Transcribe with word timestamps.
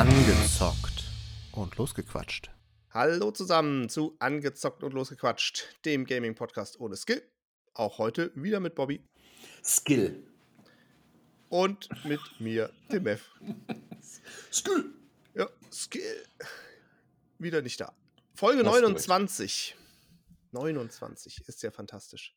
Angezockt 0.00 1.04
und 1.52 1.76
losgequatscht. 1.76 2.50
Hallo 2.88 3.32
zusammen 3.32 3.90
zu 3.90 4.16
Angezockt 4.18 4.82
und 4.82 4.94
losgequatscht, 4.94 5.76
dem 5.84 6.06
Gaming-Podcast 6.06 6.80
ohne 6.80 6.96
Skill. 6.96 7.22
Auch 7.74 7.98
heute 7.98 8.32
wieder 8.34 8.60
mit 8.60 8.74
Bobby 8.74 9.06
Skill. 9.62 10.26
und 11.50 11.90
mit 12.06 12.18
mir, 12.38 12.70
dem 12.90 13.08
F. 13.08 13.28
Skill. 14.50 14.86
Ja, 15.34 15.50
Skill. 15.70 16.24
Wieder 17.38 17.60
nicht 17.60 17.78
da. 17.78 17.94
Folge 18.32 18.62
du 18.62 18.70
29. 18.70 19.76
29 20.52 21.42
ist 21.46 21.62
ja 21.62 21.70
fantastisch. 21.70 22.34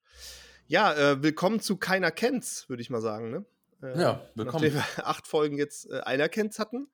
Ja, 0.67 0.93
äh, 0.95 1.23
willkommen 1.23 1.61
zu 1.61 1.77
Keiner 1.77 2.11
kennt's, 2.11 2.67
würde 2.67 2.81
ich 2.81 2.89
mal 2.89 2.99
sagen. 2.99 3.31
Ne? 3.31 3.45
Äh, 3.81 4.01
Ja, 4.01 4.29
willkommen. 4.35 4.65
Nachdem 4.65 4.73
wir 4.73 4.85
acht 5.07 5.27
Folgen 5.27 5.57
jetzt 5.57 5.89
äh, 5.89 6.01
einer 6.01 6.27
kennt's 6.27 6.59
hatten. 6.59 6.89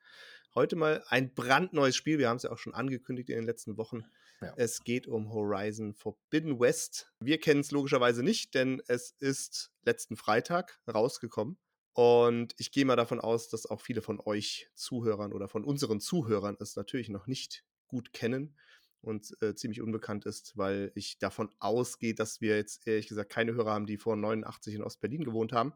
Heute 0.55 0.75
mal 0.75 1.03
ein 1.07 1.33
brandneues 1.33 1.95
Spiel. 1.95 2.17
Wir 2.17 2.27
haben 2.27 2.37
es 2.37 2.43
ja 2.43 2.51
auch 2.51 2.57
schon 2.57 2.73
angekündigt 2.73 3.29
in 3.29 3.35
den 3.35 3.45
letzten 3.45 3.77
Wochen. 3.77 4.03
Ja. 4.41 4.53
Es 4.57 4.83
geht 4.83 5.05
um 5.05 5.31
Horizon 5.31 5.93
Forbidden 5.93 6.59
West. 6.59 7.11
Wir 7.19 7.39
kennen 7.39 7.59
es 7.59 7.71
logischerweise 7.71 8.23
nicht, 8.23 8.55
denn 8.55 8.81
es 8.87 9.11
ist 9.19 9.71
letzten 9.83 10.15
Freitag 10.15 10.79
rausgekommen. 10.91 11.59
Und 11.93 12.55
ich 12.57 12.71
gehe 12.71 12.85
mal 12.85 12.95
davon 12.95 13.19
aus, 13.19 13.49
dass 13.49 13.65
auch 13.67 13.81
viele 13.81 14.01
von 14.01 14.19
euch 14.19 14.69
Zuhörern 14.73 15.33
oder 15.33 15.47
von 15.47 15.63
unseren 15.63 15.99
Zuhörern 15.99 16.57
es 16.59 16.75
natürlich 16.75 17.09
noch 17.09 17.27
nicht 17.27 17.63
gut 17.87 18.13
kennen 18.13 18.55
und 19.01 19.35
äh, 19.41 19.55
ziemlich 19.55 19.81
unbekannt 19.81 20.25
ist, 20.25 20.57
weil 20.57 20.91
ich 20.95 21.19
davon 21.19 21.49
ausgehe, 21.59 22.15
dass 22.15 22.41
wir 22.41 22.55
jetzt 22.55 22.87
ehrlich 22.87 23.07
gesagt 23.07 23.31
keine 23.31 23.53
Hörer 23.53 23.71
haben, 23.71 23.85
die 23.85 23.97
vor 23.97 24.15
89 24.15 24.75
in 24.75 24.83
Ostberlin 24.83 25.23
gewohnt 25.23 25.51
haben. 25.51 25.73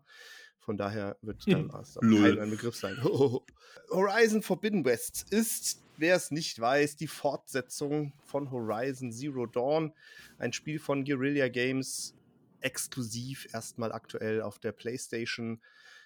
Von 0.65 0.77
daher 0.77 1.17
wird 1.21 1.45
dann 1.47 1.67
das 1.67 1.97
auch 1.97 2.01
Lol. 2.01 2.35
kein 2.35 2.43
ein 2.43 2.49
Begriff 2.49 2.75
sein. 2.75 2.97
Horizon 3.89 4.41
Forbidden 4.41 4.85
West 4.85 5.25
ist, 5.29 5.83
wer 5.97 6.15
es 6.15 6.31
nicht 6.31 6.59
weiß, 6.59 6.95
die 6.95 7.07
Fortsetzung 7.07 8.13
von 8.23 8.49
Horizon 8.49 9.11
Zero 9.11 9.45
Dawn. 9.45 9.93
Ein 10.37 10.53
Spiel 10.53 10.79
von 10.79 11.03
Guerrilla 11.03 11.49
Games, 11.49 12.15
exklusiv 12.61 13.47
erstmal 13.53 13.91
aktuell 13.91 14.41
auf 14.41 14.57
der 14.57 14.71
PlayStation. 14.71 15.61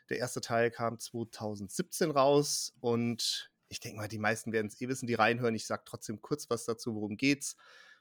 Der 0.09 0.17
erste 0.17 0.41
Teil 0.41 0.71
kam 0.71 0.97
2017 0.97 2.09
raus 2.09 2.73
und 2.79 3.51
ich 3.69 3.79
denke 3.79 3.97
mal, 3.97 4.07
die 4.07 4.17
meisten 4.17 4.53
werden 4.53 4.67
es 4.67 4.81
eh 4.81 4.87
wissen, 4.87 5.07
die 5.07 5.13
reinhören. 5.13 5.53
Ich 5.53 5.67
sage 5.67 5.83
trotzdem 5.85 6.21
kurz 6.21 6.49
was 6.49 6.65
dazu, 6.65 6.95
worum 6.95 7.17
geht's. 7.17 7.57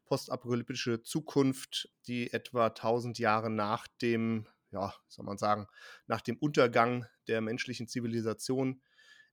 Postapokalyptische 0.06 1.02
Zukunft, 1.02 1.90
die 2.06 2.32
etwa 2.32 2.68
1000 2.68 3.18
Jahre 3.18 3.50
nach 3.50 3.88
dem, 4.00 4.46
ja, 4.70 4.94
soll 5.08 5.24
man 5.24 5.38
sagen, 5.38 5.66
nach 6.06 6.20
dem 6.20 6.36
Untergang 6.38 7.06
der 7.28 7.40
menschlichen 7.40 7.88
Zivilisation 7.88 8.82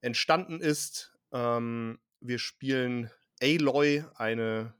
entstanden 0.01 0.59
ist. 0.59 1.15
Ähm, 1.31 1.99
wir 2.19 2.39
spielen 2.39 3.09
Aloy, 3.41 4.05
eine 4.15 4.75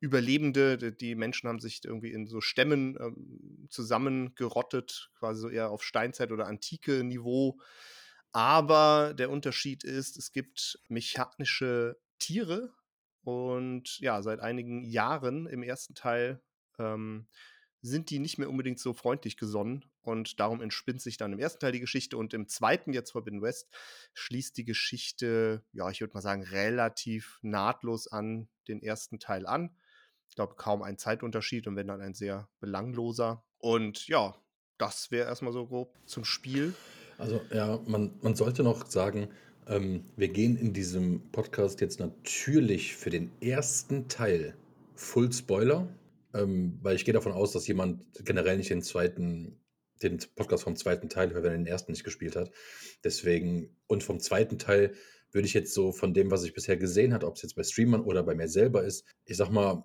Überlebende. 0.00 0.92
Die- 0.92 1.14
Menschen 1.14 1.48
haben 1.48 1.60
sich 1.60 1.80
irgendwie 1.84 2.12
in 2.12 2.26
so 2.26 2.40
Stämmen 2.40 2.96
ähm, 3.00 3.66
zusammengerottet, 3.70 5.10
quasi 5.18 5.40
so 5.40 5.48
eher 5.48 5.70
auf 5.70 5.82
Steinzeit- 5.82 6.32
oder 6.32 6.46
antike 6.46 7.04
Niveau. 7.04 7.58
Aber 8.32 9.14
der 9.14 9.30
Unterschied 9.30 9.84
ist, 9.84 10.16
es 10.18 10.32
gibt 10.32 10.78
mechanische 10.88 11.96
Tiere 12.18 12.74
und 13.22 13.98
ja, 14.00 14.22
seit 14.22 14.40
einigen 14.40 14.84
Jahren 14.84 15.46
im 15.46 15.62
ersten 15.62 15.94
Teil 15.94 16.42
ähm, 16.78 17.28
sind 17.84 18.08
die 18.08 18.18
nicht 18.18 18.38
mehr 18.38 18.48
unbedingt 18.48 18.78
so 18.78 18.94
freundlich 18.94 19.36
gesonnen 19.36 19.84
und 20.00 20.40
darum 20.40 20.62
entspinnt 20.62 21.02
sich 21.02 21.18
dann 21.18 21.34
im 21.34 21.38
ersten 21.38 21.60
Teil 21.60 21.72
die 21.72 21.80
Geschichte 21.80 22.16
und 22.16 22.32
im 22.32 22.48
zweiten, 22.48 22.94
jetzt 22.94 23.10
Forbidden 23.10 23.42
West, 23.42 23.68
schließt 24.14 24.56
die 24.56 24.64
Geschichte, 24.64 25.62
ja, 25.72 25.90
ich 25.90 26.00
würde 26.00 26.14
mal 26.14 26.22
sagen, 26.22 26.42
relativ 26.44 27.38
nahtlos 27.42 28.08
an 28.08 28.48
den 28.68 28.82
ersten 28.82 29.18
Teil 29.18 29.46
an. 29.46 29.76
Ich 30.30 30.34
glaube, 30.34 30.54
kaum 30.56 30.82
ein 30.82 30.96
Zeitunterschied 30.96 31.66
und 31.66 31.76
wenn 31.76 31.86
dann 31.86 32.00
ein 32.00 32.14
sehr 32.14 32.48
belangloser. 32.58 33.44
Und 33.58 34.08
ja, 34.08 34.34
das 34.78 35.10
wäre 35.10 35.28
erstmal 35.28 35.52
so 35.52 35.66
grob 35.66 35.94
zum 36.06 36.24
Spiel. 36.24 36.72
Also 37.18 37.42
ja, 37.52 37.78
man, 37.86 38.18
man 38.22 38.34
sollte 38.34 38.62
noch 38.62 38.86
sagen, 38.86 39.28
ähm, 39.66 40.06
wir 40.16 40.28
gehen 40.28 40.56
in 40.56 40.72
diesem 40.72 41.20
Podcast 41.32 41.82
jetzt 41.82 42.00
natürlich 42.00 42.96
für 42.96 43.10
den 43.10 43.30
ersten 43.42 44.08
Teil 44.08 44.56
Full 44.94 45.32
Spoiler, 45.34 45.86
ähm, 46.34 46.78
weil 46.82 46.96
ich 46.96 47.04
gehe 47.04 47.14
davon 47.14 47.32
aus, 47.32 47.52
dass 47.52 47.66
jemand 47.66 48.04
generell 48.24 48.56
nicht 48.56 48.70
den 48.70 48.82
zweiten, 48.82 49.60
den 50.02 50.18
Podcast 50.34 50.64
vom 50.64 50.76
zweiten 50.76 51.08
Teil 51.08 51.32
hört, 51.32 51.44
wenn 51.44 51.52
er 51.52 51.58
den 51.58 51.66
ersten 51.66 51.92
nicht 51.92 52.04
gespielt 52.04 52.36
hat. 52.36 52.50
Deswegen, 53.04 53.76
und 53.86 54.02
vom 54.02 54.20
zweiten 54.20 54.58
Teil 54.58 54.94
würde 55.30 55.46
ich 55.46 55.54
jetzt 55.54 55.74
so 55.74 55.92
von 55.92 56.14
dem, 56.14 56.30
was 56.30 56.44
ich 56.44 56.54
bisher 56.54 56.76
gesehen 56.76 57.14
habe, 57.14 57.26
ob 57.26 57.36
es 57.36 57.42
jetzt 57.42 57.56
bei 57.56 57.62
Streamern 57.62 58.02
oder 58.02 58.22
bei 58.22 58.34
mir 58.34 58.48
selber 58.48 58.84
ist, 58.84 59.04
ich 59.24 59.36
sag 59.36 59.50
mal, 59.50 59.84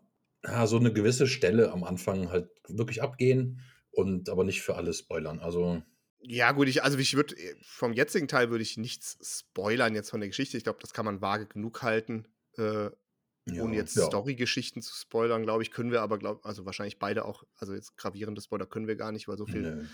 so 0.66 0.78
eine 0.78 0.94
gewisse 0.94 1.28
Stelle 1.28 1.72
am 1.72 1.84
Anfang 1.84 2.30
halt 2.30 2.50
wirklich 2.68 3.02
abgehen 3.02 3.62
und 3.92 4.30
aber 4.30 4.44
nicht 4.44 4.62
für 4.62 4.76
alles 4.76 5.00
spoilern. 5.00 5.40
Also 5.40 5.81
Ja, 6.22 6.52
gut, 6.54 6.70
ich, 6.70 6.84
also 6.84 6.98
ich 6.98 7.16
würde 7.16 7.36
vom 7.62 7.94
jetzigen 7.94 8.28
Teil 8.28 8.50
würde 8.50 8.62
ich 8.62 8.78
nichts 8.78 9.18
spoilern 9.22 9.96
jetzt 9.96 10.10
von 10.10 10.22
der 10.22 10.30
Geschichte. 10.30 10.58
Ich 10.58 10.64
glaube, 10.64 10.80
das 10.81 10.94
kann 10.94 11.06
man 11.06 11.22
vage 11.22 11.48
genug 11.48 11.81
halten. 11.81 12.26
Äh, 12.58 12.90
Ja, 13.45 13.63
ohne 13.63 13.75
jetzt 13.75 13.95
ja. 13.95 14.05
Story-Geschichten 14.05 14.81
zu 14.81 14.94
spoilern, 14.95 15.44
glaube 15.44 15.63
ich, 15.63 15.72
können 15.72 15.91
wir 15.91 16.01
aber, 16.01 16.17
glaub, 16.19 16.45
also 16.45 16.66
wahrscheinlich 16.66 17.00
beide 17.00 17.25
auch, 17.25 17.44
also 17.55 17.73
jetzt 17.73 17.97
gravierende 17.97 18.41
Spoiler 18.41 18.66
können 18.66 18.88
wir 18.88 18.95
gar 18.95 19.11
nicht, 19.11 19.27
weil 19.27 19.38
so 19.38 19.45
viel 19.45 19.63
Nö. 19.63 19.85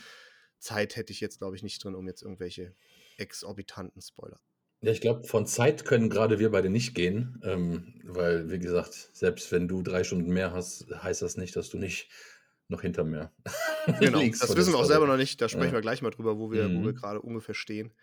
Zeit 0.59 0.95
hätte 0.95 1.13
ich 1.13 1.21
jetzt, 1.21 1.39
glaube 1.39 1.55
ich, 1.55 1.63
nicht 1.63 1.83
drin, 1.83 1.95
um 1.95 2.07
jetzt 2.07 2.21
irgendwelche 2.23 2.75
exorbitanten 3.17 4.01
Spoiler. 4.01 4.39
Ja, 4.81 4.91
ich 4.91 5.01
glaube, 5.01 5.23
von 5.27 5.47
Zeit 5.47 5.85
können 5.85 6.09
gerade 6.09 6.37
wir 6.37 6.51
beide 6.51 6.69
nicht 6.69 6.93
gehen, 6.95 7.41
ähm, 7.43 8.01
weil, 8.03 8.51
wie 8.51 8.59
gesagt, 8.59 8.93
selbst 9.13 9.51
wenn 9.51 9.67
du 9.67 9.81
drei 9.81 10.03
Stunden 10.03 10.31
mehr 10.31 10.51
hast, 10.51 10.85
heißt 10.91 11.21
das 11.21 11.37
nicht, 11.37 11.55
dass 11.55 11.69
du 11.69 11.77
nicht 11.77 12.09
noch 12.67 12.81
hinter 12.81 13.03
mir 13.03 13.31
Genau, 13.99 14.29
das 14.39 14.55
wissen 14.55 14.73
wir 14.73 14.79
auch 14.79 14.83
selber 14.85 15.07
noch 15.07 15.17
nicht. 15.17 15.39
Da 15.41 15.47
sprechen 15.47 15.73
Ja. 15.73 15.73
wir 15.73 15.81
gleich 15.81 16.01
mal 16.01 16.09
drüber, 16.09 16.37
wo 16.37 16.51
wir, 16.51 16.73
wo 16.73 16.83
wir 16.83 16.91
Mhm. 16.91 16.93
gerade 16.93 17.21
ungefähr 17.21 17.55
stehen. 17.55 17.93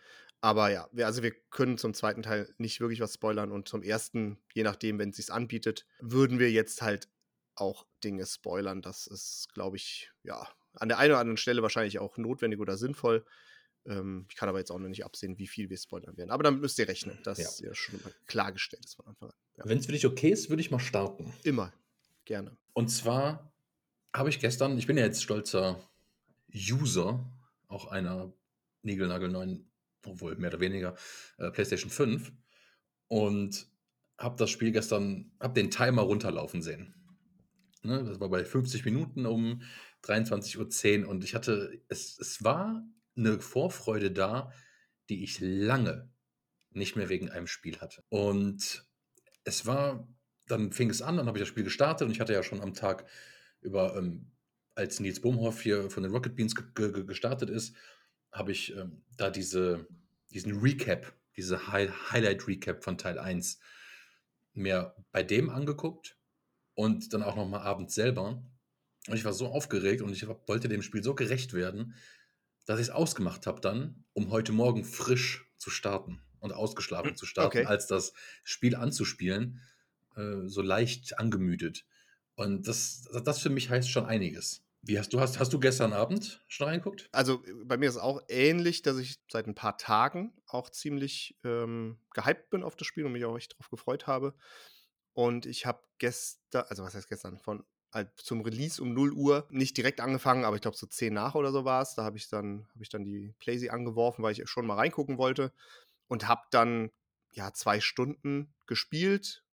Aber 0.42 0.70
ja, 0.70 0.88
wir, 0.92 1.06
also 1.06 1.22
wir 1.22 1.30
können 1.50 1.78
zum 1.78 1.94
zweiten 1.94 2.22
Teil 2.22 2.52
nicht 2.58 2.80
wirklich 2.80 3.00
was 3.00 3.14
spoilern 3.14 3.52
und 3.52 3.68
zum 3.68 3.82
ersten, 3.82 4.38
je 4.52 4.64
nachdem, 4.64 4.98
wenn 4.98 5.10
es 5.10 5.16
sich 5.16 5.32
anbietet, 5.32 5.86
würden 6.00 6.40
wir 6.40 6.50
jetzt 6.50 6.82
halt 6.82 7.08
auch 7.54 7.86
Dinge 8.02 8.26
spoilern. 8.26 8.82
Das 8.82 9.06
ist, 9.06 9.48
glaube 9.54 9.76
ich, 9.76 10.10
ja, 10.24 10.48
an 10.74 10.88
der 10.88 10.98
einen 10.98 11.12
oder 11.12 11.20
anderen 11.20 11.36
Stelle 11.36 11.62
wahrscheinlich 11.62 12.00
auch 12.00 12.16
notwendig 12.16 12.58
oder 12.58 12.76
sinnvoll. 12.76 13.24
Ähm, 13.86 14.26
ich 14.28 14.34
kann 14.34 14.48
aber 14.48 14.58
jetzt 14.58 14.72
auch 14.72 14.80
noch 14.80 14.88
nicht 14.88 15.04
absehen, 15.04 15.38
wie 15.38 15.46
viel 15.46 15.70
wir 15.70 15.76
spoilern 15.76 16.16
werden. 16.16 16.30
Aber 16.30 16.42
damit 16.42 16.60
müsst 16.60 16.78
ihr 16.80 16.88
rechnen, 16.88 17.20
dass 17.22 17.38
Ja. 17.38 17.68
ja 17.68 17.74
schon 17.74 18.02
mal 18.02 18.12
klargestellt 18.26 18.84
ist 18.84 18.94
von 18.96 19.06
Anfang 19.06 19.30
an. 19.30 19.36
Ja. 19.58 19.64
Wenn 19.66 19.78
es 19.78 19.86
für 19.86 19.92
dich 19.92 20.06
okay 20.06 20.30
ist, 20.30 20.48
würde 20.48 20.60
ich 20.60 20.72
mal 20.72 20.80
starten. 20.80 21.32
Immer. 21.44 21.72
Gerne. 22.24 22.56
Und 22.72 22.88
zwar 22.88 23.52
habe 24.12 24.28
ich 24.28 24.40
gestern, 24.40 24.76
ich 24.76 24.88
bin 24.88 24.96
ja 24.96 25.04
jetzt 25.04 25.22
stolzer 25.22 25.88
User, 26.52 27.24
auch 27.68 27.86
einer 27.86 28.32
niegelnagelneuen, 28.82 29.71
obwohl 30.06 30.36
mehr 30.36 30.50
oder 30.50 30.60
weniger, 30.60 30.94
äh, 31.38 31.50
PlayStation 31.50 31.90
5 31.90 32.32
und 33.08 33.66
habe 34.18 34.36
das 34.36 34.50
Spiel 34.50 34.72
gestern, 34.72 35.32
habe 35.40 35.54
den 35.54 35.70
Timer 35.70 36.02
runterlaufen 36.02 36.62
sehen. 36.62 36.94
Ne, 37.82 38.04
das 38.04 38.20
war 38.20 38.28
bei 38.28 38.44
50 38.44 38.84
Minuten 38.84 39.26
um 39.26 39.62
23.10 40.04 41.02
Uhr 41.02 41.08
und 41.08 41.24
ich 41.24 41.34
hatte, 41.34 41.82
es, 41.88 42.18
es 42.18 42.44
war 42.44 42.86
eine 43.16 43.40
Vorfreude 43.40 44.12
da, 44.12 44.52
die 45.08 45.24
ich 45.24 45.40
lange 45.40 46.10
nicht 46.70 46.96
mehr 46.96 47.08
wegen 47.08 47.30
einem 47.30 47.48
Spiel 47.48 47.80
hatte. 47.80 48.04
Und 48.08 48.86
es 49.44 49.66
war, 49.66 50.08
dann 50.46 50.72
fing 50.72 50.90
es 50.90 51.02
an, 51.02 51.16
dann 51.16 51.26
habe 51.26 51.38
ich 51.38 51.42
das 51.42 51.48
Spiel 51.48 51.64
gestartet 51.64 52.06
und 52.06 52.12
ich 52.12 52.20
hatte 52.20 52.32
ja 52.32 52.42
schon 52.42 52.60
am 52.60 52.74
Tag 52.74 53.06
über, 53.60 53.96
ähm, 53.96 54.30
als 54.74 55.00
Nils 55.00 55.20
Bohmhoff 55.20 55.60
hier 55.60 55.90
von 55.90 56.02
den 56.02 56.12
Rocket 56.12 56.34
Beans 56.36 56.54
ge 56.54 56.64
ge 56.74 57.04
gestartet 57.04 57.50
ist, 57.50 57.74
habe 58.32 58.52
ich 58.52 58.74
ähm, 58.76 59.02
da 59.16 59.30
diese, 59.30 59.86
diesen 60.30 60.58
Recap, 60.60 61.12
diese 61.36 61.68
Hi 61.68 61.88
Highlight-Recap 61.88 62.82
von 62.82 62.98
Teil 62.98 63.18
1 63.18 63.58
mir 64.54 64.94
bei 65.12 65.22
dem 65.22 65.50
angeguckt 65.50 66.16
und 66.74 67.12
dann 67.12 67.22
auch 67.22 67.36
nochmal 67.36 67.60
abends 67.60 67.94
selber. 67.94 68.42
Und 69.08 69.16
ich 69.16 69.24
war 69.24 69.32
so 69.32 69.48
aufgeregt 69.48 70.02
und 70.02 70.12
ich 70.12 70.26
wollte 70.26 70.68
dem 70.68 70.82
Spiel 70.82 71.02
so 71.02 71.14
gerecht 71.14 71.52
werden, 71.52 71.94
dass 72.66 72.78
ich 72.78 72.86
es 72.88 72.90
ausgemacht 72.90 73.46
habe 73.46 73.60
dann, 73.60 74.04
um 74.12 74.30
heute 74.30 74.52
Morgen 74.52 74.84
frisch 74.84 75.50
zu 75.58 75.70
starten 75.70 76.20
und 76.38 76.52
ausgeschlafen 76.52 77.16
zu 77.16 77.26
starten, 77.26 77.58
Okay. 77.58 77.66
als 77.66 77.86
das 77.86 78.12
Spiel 78.44 78.76
anzuspielen, 78.76 79.60
äh, 80.16 80.46
so 80.46 80.62
leicht 80.62 81.18
angemüdet. 81.18 81.84
Und 82.34 82.68
das, 82.68 83.08
das 83.24 83.40
für 83.40 83.50
mich 83.50 83.70
heißt 83.70 83.90
schon 83.90 84.06
einiges. 84.06 84.62
Wie 84.84 84.98
hast 84.98 85.12
du 85.12 85.20
hast, 85.20 85.38
hast 85.38 85.52
du 85.52 85.60
gestern 85.60 85.92
Abend 85.92 86.42
schon 86.48 86.68
reingeguckt? 86.68 87.08
Also 87.12 87.42
äh, 87.44 87.52
bei 87.64 87.76
mir 87.76 87.88
ist 87.88 87.96
es 87.96 88.00
auch 88.00 88.20
ähnlich, 88.28 88.82
dass 88.82 88.98
ich 88.98 89.20
seit 89.30 89.46
ein 89.46 89.54
paar 89.54 89.78
Tagen 89.78 90.32
auch 90.46 90.70
ziemlich 90.70 91.38
ähm, 91.44 91.98
gehypt 92.14 92.50
bin 92.50 92.64
auf 92.64 92.74
das 92.74 92.86
Spiel 92.88 93.06
und 93.06 93.12
mich 93.12 93.24
auch 93.24 93.36
echt 93.36 93.56
drauf 93.56 93.70
gefreut 93.70 94.06
habe. 94.06 94.34
Und 95.14 95.46
ich 95.46 95.66
habe 95.66 95.82
gestern, 95.98 96.64
also 96.68 96.82
was 96.82 96.94
heißt 96.94 97.08
gestern, 97.08 97.38
von 97.38 97.64
zum 98.16 98.40
Release 98.40 98.82
um 98.82 98.94
0 98.94 99.12
Uhr 99.12 99.46
nicht 99.50 99.76
direkt 99.76 100.00
angefangen, 100.00 100.44
aber 100.44 100.56
ich 100.56 100.62
glaube 100.62 100.78
so 100.78 100.86
10 100.86 101.12
nach 101.12 101.34
oder 101.34 101.52
so 101.52 101.64
war 101.64 101.82
es. 101.82 101.94
Da 101.94 102.04
habe 102.04 102.16
ich 102.16 102.28
dann, 102.28 102.66
habe 102.72 102.82
ich 102.82 102.88
dann 102.88 103.04
die 103.04 103.34
Playsee 103.38 103.68
angeworfen, 103.68 104.22
weil 104.22 104.32
ich 104.32 104.48
schon 104.48 104.66
mal 104.66 104.76
reingucken 104.76 105.18
wollte 105.18 105.52
und 106.08 106.26
habe 106.26 106.42
dann 106.50 106.90
ja, 107.32 107.52
zwei 107.52 107.80
Stunden 107.80 108.54
gespielt 108.66 109.44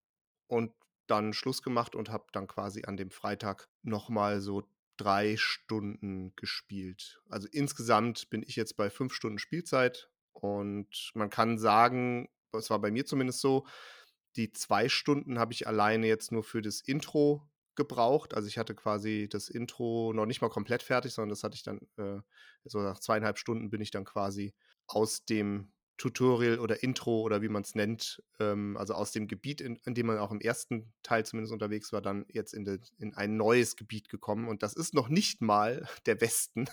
und 0.48 0.74
dann 1.08 1.34
Schluss 1.34 1.64
gemacht 1.64 1.96
und 1.96 2.10
habe 2.10 2.28
dann 2.32 2.48
quasi 2.48 2.84
an 2.86 2.98
dem 2.98 3.12
Freitag 3.12 3.70
nochmal 3.82 4.42
so 4.42 4.64
drei 5.00 5.38
Stunden 5.38 6.36
gespielt. 6.36 7.22
Also 7.30 7.48
insgesamt 7.52 8.30
bin 8.30 8.44
ich 8.44 8.56
jetzt 8.56 8.76
bei 8.78 8.90
fünf 8.90 9.14
Stunden 9.14 9.40
Spielzeit 9.40 10.10
und 10.34 11.12
man 11.14 11.30
kann 11.30 11.58
sagen, 11.58 12.30
das 12.52 12.70
war 12.70 12.80
bei 12.80 12.92
mir 12.92 13.06
zumindest 13.06 13.42
so, 13.42 13.66
die 14.36 14.52
zwei 14.52 14.90
Stunden 14.90 15.40
habe 15.40 15.54
ich 15.54 15.68
alleine 15.68 16.08
jetzt 16.08 16.32
nur 16.32 16.44
für 16.44 16.62
das 16.62 16.82
Intro 16.82 17.50
gebraucht. 17.76 18.34
Also 18.34 18.48
ich 18.48 18.58
hatte 18.58 18.76
quasi 18.76 19.28
das 19.30 19.50
Intro 19.50 20.12
noch 20.14 20.26
nicht 20.26 20.42
mal 20.42 20.50
komplett 20.50 20.84
fertig, 20.84 21.14
sondern 21.14 21.30
das 21.30 21.44
hatte 21.44 21.56
ich 21.56 21.64
dann, 21.64 21.80
äh, 21.98 22.22
so 22.66 22.80
nach 22.80 23.00
zweieinhalb 23.00 23.38
Stunden 23.38 23.70
bin 23.70 23.82
ich 23.82 23.92
dann 23.92 24.06
quasi 24.06 24.54
aus 24.88 25.26
dem 25.26 25.72
Tutorial 26.00 26.60
oder 26.60 26.82
Intro 26.82 27.22
oder 27.22 27.42
wie 27.42 27.50
man 27.50 27.62
es 27.62 27.76
nennt, 27.76 28.24
ähm, 28.40 28.78
also 28.78 28.94
aus 28.94 29.12
dem 29.12 29.28
Gebiet, 29.28 29.60
in, 29.62 29.76
in, 29.86 29.94
dem 29.94 30.08
man 30.08 30.18
auch 30.18 30.32
im 30.32 30.40
ersten 30.40 30.92
Teil 31.04 31.26
zumindest 31.26 31.54
unterwegs 31.54 31.92
war, 31.92 32.02
dann 32.02 32.26
jetzt 32.30 32.54
in, 32.54 32.64
de, 32.64 32.80
in 32.98 33.14
ein 33.14 33.36
neues 33.36 33.76
Gebiet 33.76 34.10
gekommen. 34.10 34.48
Und 34.48 34.64
das 34.64 34.74
ist 34.74 34.94
noch 34.94 35.10
nicht 35.10 35.42
mal 35.42 35.88
der 36.08 36.20
Westen, 36.22 36.68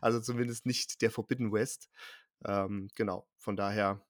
also 0.00 0.20
zumindest 0.20 0.64
nicht 0.64 1.02
der 1.02 1.10
Forbidden 1.10 1.52
West. 1.52 1.90
Ähm, 2.44 2.88
genau, 2.94 3.26
von 3.36 3.56
daher 3.56 4.00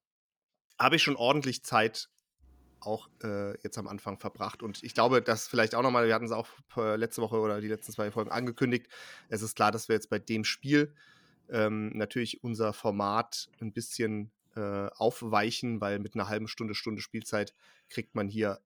habe 0.78 0.96
ich 0.96 1.02
schon 1.02 1.16
ordentlich 1.16 1.64
Zeit 1.64 2.10
auch 2.80 3.08
äh, 3.22 3.58
jetzt 3.62 3.78
am 3.78 3.88
Anfang 3.88 4.18
verbracht. 4.18 4.62
Und 4.62 4.82
ich 4.82 4.92
glaube, 4.92 5.22
das 5.22 5.46
vielleicht 5.46 5.74
auch 5.74 5.82
nochmal, 5.82 6.06
wir 6.06 6.14
hatten 6.14 6.26
es 6.26 6.32
auch 6.32 6.48
letzte 6.76 7.22
Woche 7.22 7.38
oder 7.38 7.60
die 7.60 7.68
letzten 7.68 7.92
zwei 7.92 8.10
Folgen 8.10 8.30
angekündigt. 8.30 8.88
Es 9.28 9.40
ist 9.40 9.54
klar, 9.54 9.72
dass 9.72 9.88
wir 9.88 9.94
jetzt 9.94 10.10
bei 10.10 10.18
dem 10.18 10.44
Spiel 10.44 10.92
ähm, 11.48 11.90
natürlich 11.96 12.42
unser 12.42 12.72
Format 12.72 13.48
ein 13.60 13.72
bisschen 13.72 14.32
äh, 14.56 14.88
aufweichen, 14.94 15.80
weil 15.80 15.98
mit 15.98 16.14
einer 16.14 16.28
halben 16.28 16.48
Stunde, 16.48 16.74
Stunde 16.74 17.02
Spielzeit 17.02 17.54
kriegt 17.88 18.14
man 18.14 18.28
hier, 18.28 18.60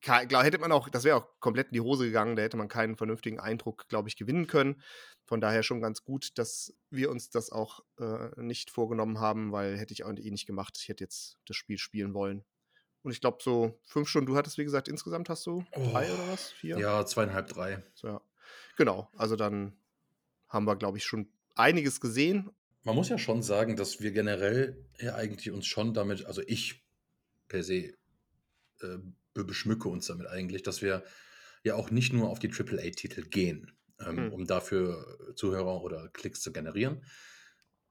glaub, 0.00 0.42
hätte 0.42 0.58
man 0.58 0.72
auch, 0.72 0.88
das 0.88 1.04
wäre 1.04 1.16
auch 1.16 1.26
komplett 1.40 1.68
in 1.68 1.74
die 1.74 1.80
Hose 1.80 2.06
gegangen, 2.06 2.36
da 2.36 2.42
hätte 2.42 2.56
man 2.56 2.68
keinen 2.68 2.96
vernünftigen 2.96 3.40
Eindruck, 3.40 3.88
glaube 3.88 4.08
ich, 4.08 4.16
gewinnen 4.16 4.46
können. 4.46 4.82
Von 5.24 5.40
daher 5.40 5.62
schon 5.62 5.80
ganz 5.80 6.04
gut, 6.04 6.38
dass 6.38 6.74
wir 6.90 7.10
uns 7.10 7.30
das 7.30 7.50
auch 7.50 7.80
äh, 7.98 8.40
nicht 8.40 8.70
vorgenommen 8.70 9.18
haben, 9.18 9.52
weil 9.52 9.76
hätte 9.76 9.92
ich 9.92 10.04
auch 10.04 10.12
eh 10.12 10.30
nicht 10.30 10.46
gemacht. 10.46 10.78
Ich 10.80 10.88
hätte 10.88 11.04
jetzt 11.04 11.38
das 11.46 11.56
Spiel 11.56 11.78
spielen 11.78 12.14
wollen. 12.14 12.44
Und 13.02 13.12
ich 13.12 13.20
glaube, 13.20 13.38
so 13.40 13.78
fünf 13.84 14.08
Stunden, 14.08 14.26
du 14.26 14.36
hattest, 14.36 14.58
wie 14.58 14.64
gesagt, 14.64 14.88
insgesamt 14.88 15.28
hast 15.28 15.46
du 15.46 15.64
oh, 15.72 15.90
drei 15.90 16.12
oder 16.12 16.28
was? 16.28 16.50
Vier? 16.50 16.78
Ja, 16.78 17.04
zweieinhalb, 17.06 17.48
drei. 17.48 17.82
So, 17.94 18.08
ja. 18.08 18.20
Genau, 18.76 19.08
also 19.16 19.36
dann 19.36 19.76
haben 20.48 20.66
wir, 20.66 20.76
glaube 20.76 20.98
ich, 20.98 21.04
schon 21.04 21.28
einiges 21.54 22.00
gesehen 22.00 22.50
man 22.86 22.94
muss 22.94 23.08
ja 23.08 23.18
schon 23.18 23.42
sagen, 23.42 23.74
dass 23.74 24.00
wir 24.00 24.12
generell 24.12 24.86
ja 25.00 25.16
eigentlich 25.16 25.50
uns 25.50 25.66
schon 25.66 25.92
damit, 25.92 26.24
also 26.24 26.40
ich 26.46 26.84
per 27.48 27.64
se 27.64 27.94
äh, 28.80 28.98
beschmücke 29.34 29.88
uns 29.88 30.06
damit 30.06 30.28
eigentlich, 30.28 30.62
dass 30.62 30.82
wir 30.82 31.02
ja 31.64 31.74
auch 31.74 31.90
nicht 31.90 32.12
nur 32.12 32.30
auf 32.30 32.38
die 32.38 32.48
AAA-Titel 32.48 33.22
gehen, 33.22 33.72
ähm, 33.98 34.16
hm. 34.16 34.32
um 34.32 34.46
dafür 34.46 35.34
Zuhörer 35.34 35.82
oder 35.82 36.08
Klicks 36.10 36.40
zu 36.42 36.52
generieren, 36.52 37.04